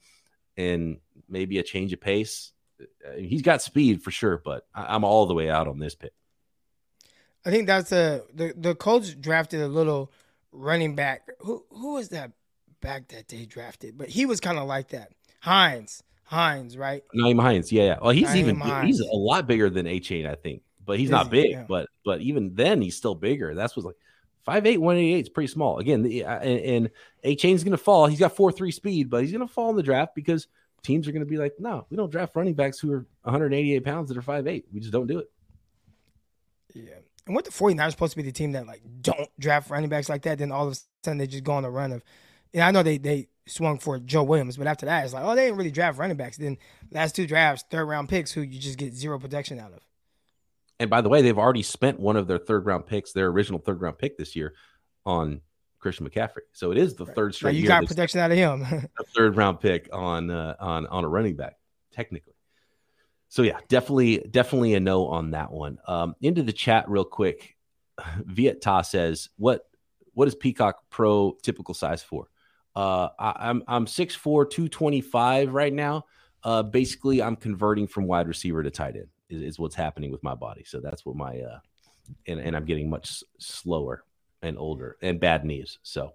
and 0.57 0.97
maybe 1.29 1.57
a 1.57 1.63
change 1.63 1.93
of 1.93 2.01
pace. 2.01 2.51
Uh, 2.81 3.13
he's 3.17 3.41
got 3.41 3.61
speed 3.61 4.03
for 4.03 4.11
sure, 4.11 4.41
but 4.43 4.67
I'm 4.75 5.05
all 5.05 5.27
the 5.27 5.33
way 5.33 5.49
out 5.49 5.69
on 5.69 5.79
this 5.79 5.95
pick. 5.95 6.11
I 7.45 7.51
think 7.51 7.67
that's 7.67 7.93
a 7.93 8.23
the 8.33 8.53
the 8.57 8.75
Colts 8.75 9.13
drafted 9.13 9.61
a 9.61 9.69
little 9.69 10.11
running 10.51 10.93
back. 10.95 11.29
Who 11.39 11.63
who 11.69 11.93
was 11.93 12.09
that 12.09 12.33
back 12.81 13.07
that 13.07 13.29
they 13.29 13.45
drafted? 13.45 13.97
But 13.97 14.09
he 14.09 14.25
was 14.25 14.41
kind 14.41 14.57
of 14.57 14.67
like 14.67 14.89
that. 14.89 15.13
Hines, 15.39 16.03
Hines, 16.25 16.77
right? 16.77 17.01
Nyheim 17.15 17.39
Hines, 17.39 17.71
yeah, 17.71 17.83
yeah. 17.83 17.97
Well, 18.01 18.11
he's 18.11 18.27
Nyheim 18.27 18.35
even 18.35 18.59
Hines. 18.59 18.87
he's 18.87 18.99
a 18.99 19.15
lot 19.15 19.47
bigger 19.47 19.69
than 19.69 19.85
Achane, 19.85 20.29
I 20.29 20.35
think, 20.35 20.63
but 20.85 20.99
he's 20.99 21.09
not 21.09 21.29
big. 21.29 21.51
Yeah. 21.51 21.65
But 21.67 21.89
but 22.03 22.21
even 22.21 22.55
then, 22.55 22.81
he's 22.81 22.95
still 22.95 23.15
bigger. 23.15 23.53
That's 23.53 23.75
was 23.75 23.85
like 23.85 23.95
5'8", 24.47 24.77
188 24.77 25.19
is 25.19 25.29
pretty 25.29 25.47
small. 25.47 25.79
Again, 25.79 26.03
the, 26.03 26.25
uh, 26.25 26.39
and, 26.39 26.59
and 26.59 26.89
Achane's 27.23 27.63
going 27.63 27.71
to 27.71 27.77
fall. 27.77 28.05
He's 28.05 28.19
got 28.19 28.35
4-3 28.35 28.71
speed, 28.71 29.09
but 29.09 29.23
he's 29.23 29.31
going 29.31 29.45
to 29.45 29.51
fall 29.51 29.71
in 29.71 29.75
the 29.75 29.81
draft 29.81 30.13
because 30.13 30.47
teams 30.83 31.07
are 31.07 31.11
going 31.11 31.25
to 31.25 31.29
be 31.29 31.37
like, 31.37 31.53
no, 31.57 31.87
we 31.89 31.97
don't 31.97 32.11
draft 32.11 32.35
running 32.35 32.53
backs 32.53 32.79
who 32.79 32.91
are 32.91 33.07
188 33.23 33.83
pounds 33.83 34.09
that 34.09 34.17
are 34.17 34.21
5'8". 34.21 34.65
We 34.71 34.79
just 34.79 34.91
don't 34.91 35.07
do 35.07 35.17
it. 35.17 35.31
Yeah. 36.75 36.99
And 37.25 37.33
what 37.33 37.45
the 37.45 37.51
49ers 37.51 37.91
supposed 37.91 38.11
to 38.11 38.17
be 38.17 38.23
the 38.23 38.31
team 38.31 38.51
that 38.51 38.67
like 38.67 38.83
don't 39.01 39.29
draft 39.39 39.71
running 39.71 39.89
backs 39.89 40.09
like 40.09 40.21
that, 40.23 40.37
then 40.37 40.51
all 40.51 40.67
of 40.67 40.73
a 40.73 40.77
sudden 41.03 41.17
they 41.17 41.25
just 41.25 41.43
go 41.43 41.53
on 41.53 41.65
a 41.65 41.71
run 41.71 41.91
of 41.91 42.03
and 42.53 42.63
I 42.63 42.71
know 42.71 42.83
they 42.83 42.97
they 42.97 43.27
swung 43.47 43.79
for 43.79 43.99
Joe 43.99 44.23
Williams, 44.23 44.57
but 44.57 44.67
after 44.67 44.85
that 44.85 45.03
it's 45.03 45.13
like, 45.13 45.23
oh, 45.23 45.35
they 45.35 45.45
didn't 45.45 45.57
really 45.57 45.71
draft 45.71 45.97
running 45.97 46.17
backs. 46.17 46.37
Then 46.37 46.57
last 46.91 47.15
two 47.15 47.27
drafts, 47.27 47.65
third 47.69 47.85
round 47.85 48.09
picks 48.09 48.31
who 48.31 48.41
you 48.41 48.59
just 48.59 48.77
get 48.77 48.93
zero 48.93 49.19
protection 49.19 49.59
out 49.59 49.73
of. 49.73 49.79
And 50.79 50.89
by 50.89 51.01
the 51.01 51.09
way, 51.09 51.21
they've 51.21 51.37
already 51.37 51.63
spent 51.63 51.99
one 51.99 52.17
of 52.17 52.27
their 52.27 52.37
third 52.37 52.65
round 52.65 52.85
picks, 52.85 53.13
their 53.13 53.27
original 53.27 53.59
third 53.59 53.81
round 53.81 53.97
pick 53.97 54.17
this 54.17 54.35
year, 54.35 54.53
on 55.05 55.41
Christian 55.79 56.09
McCaffrey. 56.09 56.41
So 56.51 56.71
it 56.71 56.77
is 56.77 56.95
the 56.95 57.05
third 57.05 57.35
straight. 57.35 57.53
Like 57.53 57.61
you 57.61 57.67
got 57.67 57.85
protection 57.85 58.19
out 58.19 58.31
of 58.31 58.37
him. 58.37 58.61
a 58.99 59.03
third 59.15 59.37
round 59.37 59.59
pick 59.59 59.87
on 59.93 60.29
uh, 60.29 60.55
on 60.59 60.87
on 60.87 61.03
a 61.03 61.07
running 61.07 61.35
back, 61.35 61.57
technically. 61.91 62.33
So 63.29 63.41
yeah, 63.41 63.59
definitely 63.69 64.17
definitely 64.29 64.73
a 64.73 64.79
no 64.79 65.07
on 65.07 65.31
that 65.31 65.51
one. 65.51 65.77
Um, 65.87 66.15
into 66.21 66.43
the 66.43 66.53
chat 66.53 66.89
real 66.89 67.05
quick. 67.05 67.55
Viet 68.25 68.61
Ta 68.61 68.81
says, 68.81 69.29
"What 69.37 69.61
what 70.13 70.27
is 70.27 70.35
Peacock 70.35 70.77
Pro 70.89 71.37
typical 71.41 71.73
size 71.73 72.03
for?" 72.03 72.27
Uh, 72.75 73.07
I, 73.17 73.49
am 73.49 73.63
I'm 73.69 73.85
6'4", 73.85 74.49
225 74.49 75.53
right 75.53 75.71
now. 75.71 76.03
Uh, 76.43 76.61
basically, 76.61 77.21
I'm 77.21 77.37
converting 77.37 77.87
from 77.87 78.05
wide 78.05 78.27
receiver 78.27 78.61
to 78.63 78.69
tight 78.69 78.97
end 78.97 79.07
is, 79.29 79.41
is 79.41 79.59
what's 79.59 79.75
happening 79.75 80.11
with 80.11 80.23
my 80.23 80.35
body. 80.35 80.63
So 80.65 80.79
that's 80.79 81.05
what 81.05 81.15
my 81.15 81.39
uh, 81.39 81.59
and 82.27 82.39
and 82.39 82.55
I'm 82.55 82.65
getting 82.65 82.89
much 82.89 83.23
slower 83.39 84.03
and 84.41 84.57
older 84.57 84.97
and 85.01 85.19
bad 85.19 85.45
knees. 85.45 85.79
So 85.83 86.13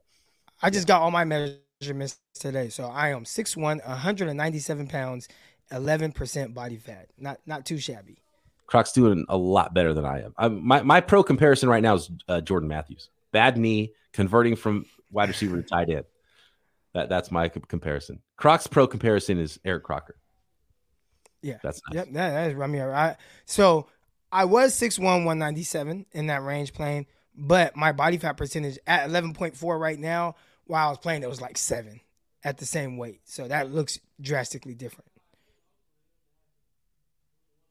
I 0.62 0.70
just 0.70 0.86
got 0.86 1.02
all 1.02 1.11
my 1.11 1.24
measurements 1.24 2.18
today. 2.34 2.68
So 2.68 2.84
I 2.84 3.08
am 3.08 3.24
6'1", 3.24 3.56
197 3.86 4.86
pounds, 4.86 5.28
11% 5.72 6.54
body 6.54 6.76
fat. 6.76 7.08
Not 7.18 7.40
not 7.46 7.64
too 7.64 7.78
shabby. 7.78 8.18
Croc's 8.66 8.92
doing 8.92 9.24
a 9.28 9.36
lot 9.36 9.74
better 9.74 9.92
than 9.92 10.04
I 10.04 10.22
am. 10.22 10.34
I'm, 10.36 10.66
my 10.66 10.82
my 10.82 11.00
pro 11.00 11.22
comparison 11.22 11.68
right 11.68 11.82
now 11.82 11.94
is 11.96 12.11
uh, 12.28 12.40
Jordan 12.40 12.68
Matthews. 12.68 13.11
Bad 13.32 13.56
knee, 13.56 13.94
converting 14.12 14.56
from 14.56 14.86
wide 15.11 15.28
receiver 15.28 15.56
to 15.56 15.62
tight 15.62 15.90
end. 15.90 16.04
That 16.94 17.08
that's 17.08 17.30
my 17.30 17.48
comparison. 17.48 18.20
Croc's 18.36 18.66
pro 18.66 18.86
comparison 18.86 19.38
is 19.38 19.58
Eric 19.64 19.84
Crocker. 19.84 20.16
Yeah, 21.43 21.59
that's 21.62 21.80
nice. 21.88 21.97
Yep, 21.97 22.12
that, 22.12 22.30
that 22.30 22.51
is 22.53 22.61
I 22.61 22.66
mean, 22.66 22.82
I 22.82 23.16
so 23.47 23.86
I 24.32 24.45
was 24.45 24.74
6'1", 24.74 25.01
197 25.03 26.07
in 26.12 26.26
that 26.28 26.43
range 26.43 26.72
playing, 26.72 27.07
but 27.36 27.76
my 27.76 27.93
body 27.93 28.18
fat 28.18 28.36
percentage 28.36 28.78
at 28.86 29.09
eleven 29.09 29.32
point 29.34 29.57
four 29.57 29.78
right 29.78 29.99
now. 29.99 30.36
While 30.66 30.86
I 30.86 30.91
was 30.91 30.99
playing, 30.99 31.22
it 31.24 31.28
was 31.28 31.41
like 31.41 31.59
seven 31.59 32.01
at 32.45 32.59
the 32.59 32.66
same 32.66 32.97
weight. 32.97 33.22
So 33.24 33.49
that 33.49 33.72
looks 33.72 33.99
drastically 34.20 34.74
different. 34.74 35.09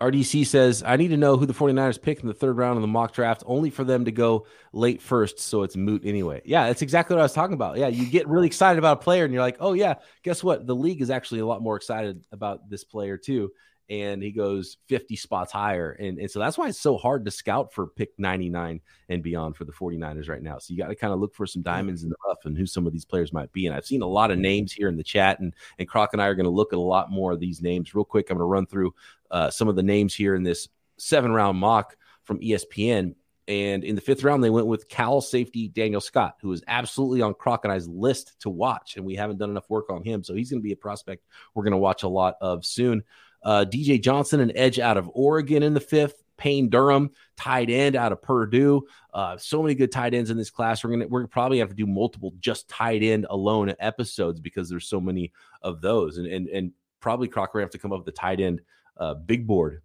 RDC 0.01 0.47
says, 0.47 0.81
I 0.85 0.95
need 0.95 1.09
to 1.09 1.17
know 1.17 1.35
who 1.35 1.45
the 1.45 1.53
49ers 1.53 2.01
pick 2.01 2.21
in 2.21 2.27
the 2.27 2.33
third 2.33 2.57
round 2.57 2.77
of 2.77 2.81
the 2.81 2.87
mock 2.87 3.13
draft, 3.13 3.43
only 3.45 3.69
for 3.69 3.83
them 3.83 4.05
to 4.05 4.11
go 4.11 4.45
late 4.71 5.01
first. 5.01 5.39
So 5.39 5.63
it's 5.63 5.75
moot 5.75 6.03
anyway. 6.05 6.41
Yeah, 6.45 6.67
that's 6.67 6.81
exactly 6.81 7.15
what 7.15 7.21
I 7.21 7.25
was 7.25 7.33
talking 7.33 7.53
about. 7.53 7.77
Yeah, 7.77 7.87
you 7.87 8.05
get 8.05 8.27
really 8.27 8.47
excited 8.47 8.79
about 8.79 8.99
a 8.99 9.01
player 9.01 9.25
and 9.25 9.33
you're 9.33 9.43
like, 9.43 9.57
oh, 9.59 9.73
yeah, 9.73 9.95
guess 10.23 10.43
what? 10.43 10.65
The 10.65 10.75
league 10.75 11.01
is 11.01 11.09
actually 11.09 11.41
a 11.41 11.45
lot 11.45 11.61
more 11.61 11.75
excited 11.75 12.23
about 12.31 12.69
this 12.69 12.83
player 12.83 13.17
too 13.17 13.51
and 13.89 14.21
he 14.21 14.31
goes 14.31 14.77
50 14.87 15.15
spots 15.15 15.51
higher. 15.51 15.91
And, 15.91 16.19
and 16.19 16.29
so 16.29 16.39
that's 16.39 16.57
why 16.57 16.67
it's 16.67 16.79
so 16.79 16.95
hard 16.95 17.25
to 17.25 17.31
scout 17.31 17.73
for 17.73 17.87
pick 17.87 18.11
99 18.19 18.81
and 19.09 19.23
beyond 19.23 19.55
for 19.55 19.65
the 19.65 19.71
49ers 19.71 20.29
right 20.29 20.43
now. 20.43 20.59
So 20.59 20.73
you 20.73 20.77
got 20.77 20.89
to 20.89 20.95
kind 20.95 21.11
of 21.11 21.19
look 21.19 21.33
for 21.33 21.47
some 21.47 21.63
diamonds 21.63 22.03
in 22.03 22.09
the 22.09 22.15
rough 22.27 22.45
and 22.45 22.55
who 22.55 22.67
some 22.67 22.85
of 22.85 22.93
these 22.93 23.05
players 23.05 23.33
might 23.33 23.51
be. 23.51 23.65
And 23.65 23.75
I've 23.75 23.85
seen 23.85 24.03
a 24.03 24.07
lot 24.07 24.29
of 24.29 24.37
names 24.37 24.71
here 24.71 24.89
in 24.89 24.97
the 24.97 25.03
chat, 25.03 25.39
and, 25.39 25.55
and 25.79 25.87
Croc 25.87 26.11
and 26.13 26.21
I 26.21 26.27
are 26.27 26.35
going 26.35 26.43
to 26.43 26.51
look 26.51 26.71
at 26.71 26.77
a 26.77 26.81
lot 26.81 27.11
more 27.11 27.31
of 27.31 27.39
these 27.39 27.61
names 27.61 27.95
real 27.95 28.05
quick. 28.05 28.29
I'm 28.29 28.37
going 28.37 28.45
to 28.45 28.51
run 28.51 28.67
through 28.67 28.93
uh, 29.31 29.49
some 29.49 29.67
of 29.67 29.75
the 29.75 29.83
names 29.83 30.13
here 30.13 30.35
in 30.35 30.43
this 30.43 30.67
seven 30.97 31.31
round 31.31 31.57
mock 31.57 31.95
from 32.23 32.39
ESPN. 32.39 33.15
And 33.47 33.83
in 33.83 33.95
the 33.95 34.01
fifth 34.01 34.23
round, 34.23 34.43
they 34.43 34.51
went 34.51 34.67
with 34.67 34.87
Cal 34.87 35.21
safety 35.21 35.67
Daniel 35.67 36.01
Scott, 36.01 36.35
who 36.39 36.51
is 36.51 36.63
absolutely 36.67 37.23
on 37.23 37.33
Croc 37.33 37.61
and 37.63 37.73
I's 37.73 37.87
list 37.87 38.39
to 38.41 38.49
watch. 38.51 38.95
And 38.95 39.03
we 39.03 39.15
haven't 39.15 39.39
done 39.39 39.49
enough 39.49 39.67
work 39.71 39.89
on 39.89 40.03
him. 40.03 40.23
So 40.23 40.35
he's 40.35 40.51
going 40.51 40.61
to 40.61 40.63
be 40.63 40.73
a 40.73 40.77
prospect 40.77 41.25
we're 41.55 41.63
going 41.63 41.71
to 41.71 41.77
watch 41.77 42.03
a 42.03 42.07
lot 42.07 42.35
of 42.41 42.63
soon. 42.63 43.03
Uh, 43.43 43.65
DJ 43.67 44.01
Johnson, 44.01 44.39
an 44.39 44.55
edge 44.55 44.79
out 44.79 44.97
of 44.97 45.09
Oregon 45.13 45.63
in 45.63 45.73
the 45.73 45.79
fifth. 45.79 46.23
Payne 46.39 46.69
Durham, 46.69 47.11
tight 47.37 47.69
end 47.69 47.95
out 47.95 48.11
of 48.11 48.21
Purdue. 48.21 48.87
Uh, 49.13 49.37
so 49.37 49.61
many 49.61 49.75
good 49.75 49.91
tight 49.91 50.13
ends 50.13 50.29
in 50.29 50.37
this 50.37 50.49
class. 50.49 50.83
We're 50.83 50.91
gonna 50.91 51.07
we're 51.07 51.27
probably 51.27 51.59
have 51.59 51.69
to 51.69 51.75
do 51.75 51.85
multiple 51.85 52.33
just 52.39 52.67
tight 52.69 53.03
end 53.03 53.27
alone 53.29 53.75
episodes 53.79 54.39
because 54.39 54.69
there's 54.69 54.87
so 54.87 55.01
many 55.01 55.31
of 55.61 55.81
those, 55.81 56.17
and 56.17 56.25
and 56.25 56.47
and 56.47 56.71
probably 57.01 57.27
Crocker 57.27 57.59
have 57.59 57.69
to 57.71 57.77
come 57.77 57.91
up 57.91 57.99
with 57.99 58.05
the 58.05 58.19
tight 58.19 58.39
end 58.39 58.61
uh, 58.97 59.13
big 59.13 59.45
board 59.45 59.81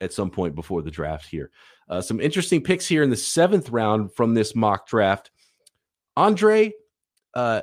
at 0.00 0.12
some 0.12 0.30
point 0.30 0.54
before 0.54 0.82
the 0.82 0.90
draft 0.90 1.26
here. 1.26 1.50
Uh, 1.88 2.00
some 2.00 2.20
interesting 2.20 2.62
picks 2.62 2.86
here 2.86 3.02
in 3.02 3.10
the 3.10 3.16
seventh 3.16 3.70
round 3.70 4.12
from 4.12 4.34
this 4.34 4.54
mock 4.54 4.86
draft. 4.86 5.30
Andre 6.16 6.72
uh, 7.34 7.62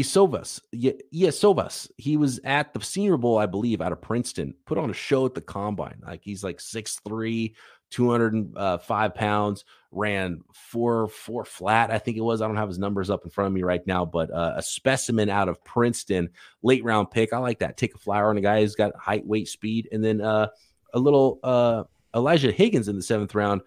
Iosivas, 0.00 0.60
Iosivas, 0.74 1.90
he 1.98 2.16
was 2.16 2.40
at 2.44 2.72
the 2.72 2.80
Senior 2.80 3.16
Bowl, 3.16 3.38
I 3.38 3.46
believe, 3.46 3.80
out 3.80 3.92
of 3.92 4.00
Princeton. 4.00 4.54
Put 4.64 4.78
on 4.78 4.90
a 4.90 4.94
show 4.94 5.26
at 5.26 5.34
the 5.34 5.40
combine. 5.40 6.00
Like 6.06 6.22
he's 6.22 6.42
like 6.42 6.58
6'3", 6.58 7.54
205 7.90 9.14
pounds. 9.14 9.64
Ran 9.92 10.42
four 10.54 11.08
four 11.08 11.44
flat, 11.44 11.90
I 11.90 11.98
think 11.98 12.16
it 12.16 12.20
was. 12.20 12.40
I 12.40 12.46
don't 12.46 12.56
have 12.56 12.68
his 12.68 12.78
numbers 12.78 13.10
up 13.10 13.24
in 13.24 13.30
front 13.30 13.48
of 13.48 13.52
me 13.52 13.64
right 13.64 13.84
now, 13.88 14.04
but 14.04 14.30
uh, 14.30 14.54
a 14.56 14.62
specimen 14.62 15.28
out 15.28 15.48
of 15.48 15.64
Princeton, 15.64 16.30
late 16.62 16.84
round 16.84 17.10
pick. 17.10 17.32
I 17.32 17.38
like 17.38 17.58
that. 17.58 17.76
Take 17.76 17.96
a 17.96 17.98
flyer 17.98 18.30
on 18.30 18.36
a 18.36 18.40
guy 18.40 18.60
who's 18.60 18.76
got 18.76 18.94
height, 18.94 19.26
weight, 19.26 19.48
speed, 19.48 19.88
and 19.90 20.04
then 20.04 20.20
uh, 20.20 20.46
a 20.94 20.98
little 20.98 21.40
uh, 21.42 21.82
Elijah 22.14 22.52
Higgins 22.52 22.86
in 22.86 22.94
the 22.94 23.02
seventh 23.02 23.34
round 23.34 23.62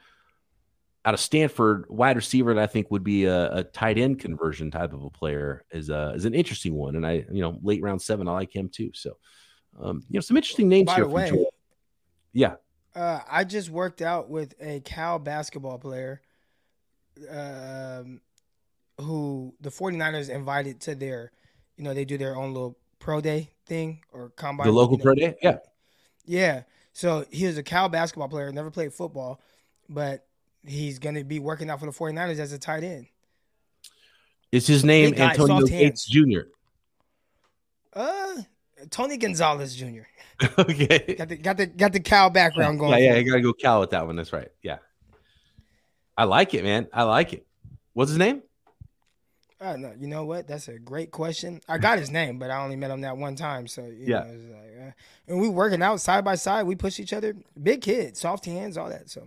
out 1.05 1.13
of 1.13 1.19
Stanford, 1.19 1.85
wide 1.89 2.15
receiver 2.15 2.53
that 2.53 2.61
I 2.61 2.67
think 2.67 2.89
would 2.89 3.03
be 3.03 3.25
a, 3.25 3.51
a, 3.57 3.63
tight 3.63 3.97
end 3.97 4.19
conversion 4.19 4.71
type 4.71 4.93
of 4.93 5.03
a 5.03 5.09
player 5.09 5.65
is 5.71 5.89
a, 5.89 6.13
is 6.15 6.25
an 6.25 6.33
interesting 6.33 6.75
one. 6.75 6.95
And 6.95 7.05
I, 7.05 7.25
you 7.29 7.41
know, 7.41 7.59
late 7.61 7.81
round 7.81 8.01
seven, 8.01 8.27
I 8.27 8.31
like 8.31 8.55
him 8.55 8.69
too. 8.69 8.91
So, 8.93 9.17
um, 9.81 10.03
you 10.09 10.17
know, 10.17 10.21
some 10.21 10.37
interesting 10.37 10.69
names 10.69 10.87
By 10.87 10.95
here. 10.95 11.03
The 11.03 11.09
way, 11.09 11.45
yeah. 12.31 12.55
Uh, 12.95 13.19
I 13.29 13.43
just 13.43 13.69
worked 13.69 14.01
out 14.01 14.29
with 14.29 14.53
a 14.61 14.79
Cal 14.81 15.19
basketball 15.19 15.77
player 15.77 16.21
um, 17.29 18.21
who 18.99 19.53
the 19.59 19.71
49ers 19.71 20.29
invited 20.29 20.79
to 20.81 20.95
their, 20.95 21.31
you 21.75 21.83
know, 21.83 21.93
they 21.93 22.05
do 22.05 22.17
their 22.17 22.37
own 22.37 22.53
little 22.53 22.77
pro 22.99 23.19
day 23.19 23.49
thing 23.65 24.01
or 24.13 24.29
combine. 24.29 24.67
The 24.67 24.73
local 24.73 24.93
you 24.93 24.97
know. 24.99 25.03
pro 25.03 25.15
day? 25.15 25.35
Yeah. 25.41 25.57
Yeah. 26.25 26.63
So 26.93 27.25
he 27.29 27.45
was 27.45 27.57
a 27.57 27.63
Cal 27.63 27.89
basketball 27.89 28.29
player, 28.29 28.51
never 28.51 28.71
played 28.71 28.93
football, 28.93 29.41
but 29.89 30.25
he's 30.65 30.99
going 30.99 31.15
to 31.15 31.23
be 31.23 31.39
working 31.39 31.69
out 31.69 31.79
for 31.79 31.85
the 31.85 31.91
49ers 31.91 32.39
as 32.39 32.51
a 32.51 32.59
tight 32.59 32.83
end. 32.83 33.07
Is 34.51 34.67
his 34.67 34.83
name 34.85 35.11
guy, 35.11 35.31
Antonio 35.31 35.65
Gates 35.65 36.05
Jr.? 36.05 36.41
Uh, 37.91 38.35
Tony 38.89 39.17
Gonzalez 39.17 39.75
Jr. 39.75 40.03
okay. 40.59 41.15
Got 41.17 41.29
the 41.29 41.37
got 41.37 41.57
the 41.57 41.65
got 41.67 41.93
the 41.93 41.99
Cal 41.99 42.29
background 42.29 42.79
going. 42.79 42.91
Yeah, 42.91 43.13
yeah, 43.13 43.15
you 43.17 43.29
gotta 43.29 43.41
go 43.41 43.53
Cal 43.53 43.79
with 43.79 43.91
that 43.91 44.05
one. 44.05 44.15
That's 44.15 44.33
right. 44.33 44.49
Yeah. 44.61 44.77
I 46.17 46.25
like 46.25 46.53
it, 46.53 46.63
man. 46.63 46.87
I 46.93 47.03
like 47.03 47.33
it. 47.33 47.45
What's 47.93 48.09
his 48.09 48.19
name? 48.19 48.43
Uh, 49.59 49.77
no, 49.77 49.93
you 49.97 50.07
know 50.07 50.25
what? 50.25 50.47
That's 50.47 50.67
a 50.67 50.77
great 50.77 51.09
question. 51.09 51.61
I 51.69 51.77
got 51.77 51.97
his 51.97 52.11
name, 52.11 52.37
but 52.37 52.51
I 52.51 52.61
only 52.61 52.75
met 52.75 52.91
him 52.91 53.01
that 53.01 53.15
one 53.15 53.35
time. 53.35 53.65
So 53.65 53.89
yeah, 53.91 54.19
know, 54.19 54.55
like, 54.55 54.87
uh, 54.87 54.91
and 55.29 55.41
we 55.41 55.47
working 55.47 55.81
out 55.81 56.01
side 56.01 56.25
by 56.25 56.35
side. 56.35 56.67
We 56.67 56.75
push 56.75 56.99
each 56.99 57.13
other. 57.13 57.35
Big 57.61 57.81
kid, 57.81 58.17
soft 58.17 58.45
hands, 58.45 58.77
all 58.77 58.89
that. 58.89 59.09
So 59.09 59.25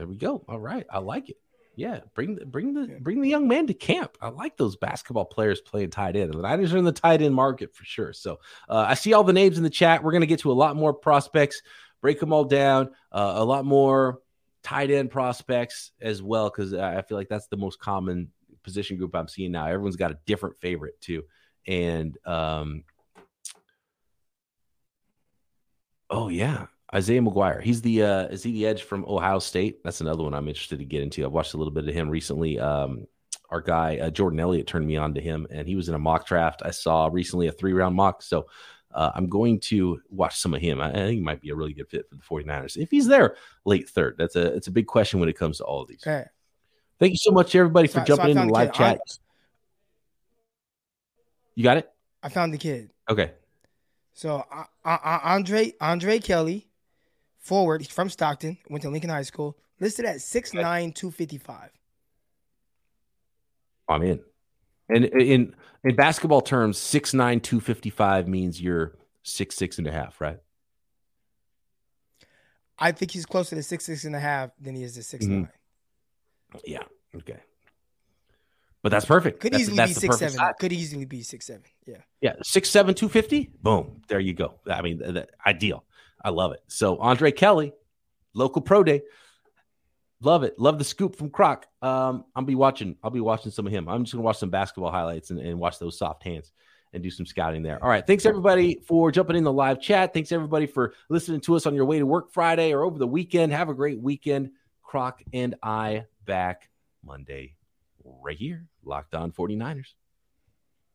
there 0.00 0.06
we 0.06 0.16
go. 0.16 0.42
All 0.48 0.58
right, 0.58 0.86
I 0.88 0.98
like 1.00 1.28
it. 1.28 1.36
Yeah, 1.76 2.00
bring 2.14 2.34
the 2.34 2.46
bring 2.46 2.72
the 2.72 2.96
bring 3.00 3.20
the 3.20 3.28
young 3.28 3.46
man 3.46 3.66
to 3.66 3.74
camp. 3.74 4.16
I 4.22 4.30
like 4.30 4.56
those 4.56 4.76
basketball 4.76 5.26
players 5.26 5.60
playing 5.60 5.90
tight 5.90 6.16
end. 6.16 6.32
The 6.32 6.40
Niners 6.40 6.72
are 6.72 6.78
in 6.78 6.86
the 6.86 6.90
tight 6.92 7.20
end 7.20 7.34
market 7.34 7.74
for 7.74 7.84
sure. 7.84 8.14
So 8.14 8.38
uh, 8.66 8.86
I 8.88 8.94
see 8.94 9.12
all 9.12 9.24
the 9.24 9.34
names 9.34 9.58
in 9.58 9.62
the 9.62 9.68
chat. 9.68 10.02
We're 10.02 10.12
gonna 10.12 10.24
get 10.24 10.40
to 10.40 10.52
a 10.52 10.54
lot 10.54 10.74
more 10.74 10.94
prospects, 10.94 11.60
break 12.00 12.18
them 12.18 12.32
all 12.32 12.44
down, 12.44 12.92
uh, 13.12 13.34
a 13.36 13.44
lot 13.44 13.66
more 13.66 14.20
tight 14.62 14.90
end 14.90 15.10
prospects 15.10 15.92
as 16.00 16.22
well 16.22 16.48
because 16.48 16.72
I 16.72 17.02
feel 17.02 17.18
like 17.18 17.28
that's 17.28 17.48
the 17.48 17.58
most 17.58 17.78
common 17.78 18.30
position 18.62 18.96
group 18.96 19.14
I'm 19.14 19.28
seeing 19.28 19.52
now. 19.52 19.66
Everyone's 19.66 19.96
got 19.96 20.12
a 20.12 20.18
different 20.24 20.58
favorite 20.62 20.98
too, 21.02 21.24
and 21.66 22.16
um, 22.26 22.84
oh 26.08 26.30
yeah, 26.30 26.68
Isaiah 26.94 27.20
McGuire. 27.20 27.62
He's 27.62 27.82
the 27.82 28.02
uh, 28.02 28.22
is 28.28 28.42
he 28.42 28.52
the 28.52 28.66
edge 28.66 28.82
from 28.82 29.04
Ohio 29.06 29.38
State? 29.38 29.82
That's 29.84 30.00
another 30.00 30.22
one 30.22 30.34
I'm 30.34 30.48
interested 30.48 30.78
to 30.80 30.84
get 30.84 31.02
into. 31.02 31.24
I've 31.24 31.32
watched 31.32 31.54
a 31.54 31.56
little 31.56 31.72
bit 31.72 31.88
of 31.88 31.94
him 31.94 32.08
recently. 32.08 32.58
Um, 32.58 33.06
our 33.50 33.60
guy 33.60 33.98
uh, 33.98 34.10
Jordan 34.10 34.40
Elliott 34.40 34.66
turned 34.66 34.86
me 34.86 34.96
on 34.96 35.14
to 35.14 35.20
him, 35.20 35.46
and 35.50 35.68
he 35.68 35.76
was 35.76 35.88
in 35.88 35.94
a 35.94 35.98
mock 35.98 36.26
draft. 36.26 36.62
I 36.64 36.70
saw 36.70 37.08
recently 37.10 37.46
a 37.46 37.52
three 37.52 37.72
round 37.72 37.94
mock, 37.94 38.22
so 38.22 38.46
uh, 38.92 39.12
I'm 39.14 39.28
going 39.28 39.60
to 39.60 40.00
watch 40.10 40.38
some 40.38 40.52
of 40.52 40.60
him. 40.60 40.80
I, 40.80 40.90
I, 40.90 40.92
think 40.92 41.14
he 41.14 41.20
might 41.20 41.40
be 41.40 41.50
a 41.50 41.54
really 41.54 41.72
good 41.72 41.88
fit 41.88 42.06
for 42.08 42.40
the 42.40 42.44
49ers 42.44 42.76
if 42.76 42.90
he's 42.90 43.06
there 43.06 43.36
late 43.64 43.88
third. 43.88 44.16
That's 44.18 44.34
a 44.34 44.52
it's 44.54 44.66
a 44.66 44.72
big 44.72 44.86
question 44.86 45.20
when 45.20 45.28
it 45.28 45.38
comes 45.38 45.58
to 45.58 45.64
all 45.64 45.82
of 45.82 45.88
these. 45.88 46.02
Okay. 46.04 46.24
Thank 46.98 47.12
you 47.12 47.18
so 47.18 47.30
much, 47.30 47.54
everybody, 47.54 47.88
for 47.88 48.00
so, 48.00 48.04
jumping 48.04 48.34
so 48.34 48.42
in 48.42 48.48
the 48.48 48.52
live 48.52 48.72
chat. 48.72 49.00
I, 49.00 49.12
you 51.54 51.62
got 51.62 51.76
it. 51.76 51.88
I 52.22 52.28
found 52.28 52.52
the 52.52 52.58
kid. 52.58 52.90
Okay. 53.08 53.32
So 54.12 54.44
uh, 54.52 54.64
uh, 54.84 55.18
Andre 55.22 55.72
Andre 55.80 56.18
Kelly 56.18 56.69
forward. 57.40 57.80
He's 57.80 57.90
from 57.90 58.08
Stockton. 58.08 58.58
Went 58.68 58.82
to 58.82 58.90
Lincoln 58.90 59.10
High 59.10 59.22
School. 59.22 59.56
Listed 59.80 60.04
at 60.04 60.16
6'9", 60.16 60.94
255. 60.94 61.70
I'm 63.88 64.02
in. 64.02 64.20
And 64.88 65.04
in 65.04 65.54
in 65.84 65.96
basketball 65.96 66.42
terms, 66.42 66.78
6'9", 66.78 67.42
255 67.42 68.28
means 68.28 68.60
you're 68.60 68.94
six 69.22 69.56
six 69.56 69.78
and 69.78 69.86
a 69.86 69.92
half, 69.92 70.20
right? 70.20 70.38
I 72.78 72.92
think 72.92 73.10
he's 73.10 73.26
closer 73.26 73.56
to 73.56 73.62
six 73.62 73.84
six 73.84 74.04
and 74.04 74.16
a 74.16 74.20
half 74.20 74.50
than 74.60 74.74
he 74.74 74.82
is 74.82 74.94
to 74.94 75.02
6 75.02 75.24
mm-hmm. 75.24 75.34
nine. 75.34 75.48
Yeah. 76.64 76.82
Okay. 77.14 77.40
But 78.82 78.90
that's 78.90 79.04
perfect. 79.04 79.40
Could 79.40 79.52
that's, 79.52 79.62
easily 79.62 79.76
that's 79.76 79.94
be 79.94 80.00
six 80.00 80.18
seven. 80.18 80.36
Size. 80.36 80.54
Could 80.58 80.72
easily 80.72 81.04
be 81.04 81.22
six 81.22 81.46
seven. 81.46 81.64
Yeah. 81.86 81.98
Yeah. 82.20 82.32
Six 82.42 82.70
seven 82.70 82.94
two 82.94 83.08
fifty. 83.08 83.50
Boom. 83.62 84.00
There 84.08 84.20
you 84.20 84.32
go. 84.32 84.54
I 84.66 84.80
mean, 84.80 84.98
the, 84.98 85.12
the, 85.12 85.28
ideal. 85.46 85.84
I 86.22 86.30
love 86.30 86.52
it. 86.52 86.62
So 86.68 86.98
Andre 86.98 87.32
Kelly, 87.32 87.72
local 88.34 88.62
pro 88.62 88.82
day. 88.82 89.02
Love 90.22 90.42
it. 90.42 90.58
Love 90.58 90.78
the 90.78 90.84
scoop 90.84 91.16
from 91.16 91.30
Croc. 91.30 91.66
Um, 91.80 92.24
I'll 92.36 92.44
be 92.44 92.54
watching. 92.54 92.96
I'll 93.02 93.10
be 93.10 93.20
watching 93.20 93.50
some 93.50 93.66
of 93.66 93.72
him. 93.72 93.88
I'm 93.88 94.04
just 94.04 94.12
gonna 94.12 94.24
watch 94.24 94.38
some 94.38 94.50
basketball 94.50 94.90
highlights 94.90 95.30
and, 95.30 95.40
and 95.40 95.58
watch 95.58 95.78
those 95.78 95.96
soft 95.96 96.22
hands 96.22 96.52
and 96.92 97.02
do 97.02 97.10
some 97.10 97.24
scouting 97.24 97.62
there. 97.62 97.82
All 97.82 97.88
right. 97.88 98.06
Thanks 98.06 98.26
everybody 98.26 98.80
for 98.86 99.10
jumping 99.10 99.36
in 99.36 99.44
the 99.44 99.52
live 99.52 99.80
chat. 99.80 100.12
Thanks 100.12 100.32
everybody 100.32 100.66
for 100.66 100.92
listening 101.08 101.40
to 101.42 101.56
us 101.56 101.66
on 101.66 101.74
your 101.74 101.84
way 101.84 101.98
to 101.98 102.06
work 102.06 102.32
Friday 102.32 102.72
or 102.72 102.84
over 102.84 102.98
the 102.98 103.06
weekend. 103.06 103.52
Have 103.52 103.68
a 103.68 103.74
great 103.74 104.00
weekend. 104.00 104.50
Croc 104.82 105.22
and 105.32 105.54
I 105.62 106.06
back 106.24 106.68
Monday 107.04 107.54
right 108.04 108.36
here. 108.36 108.66
Locked 108.84 109.14
on 109.14 109.30
49ers. 109.30 109.94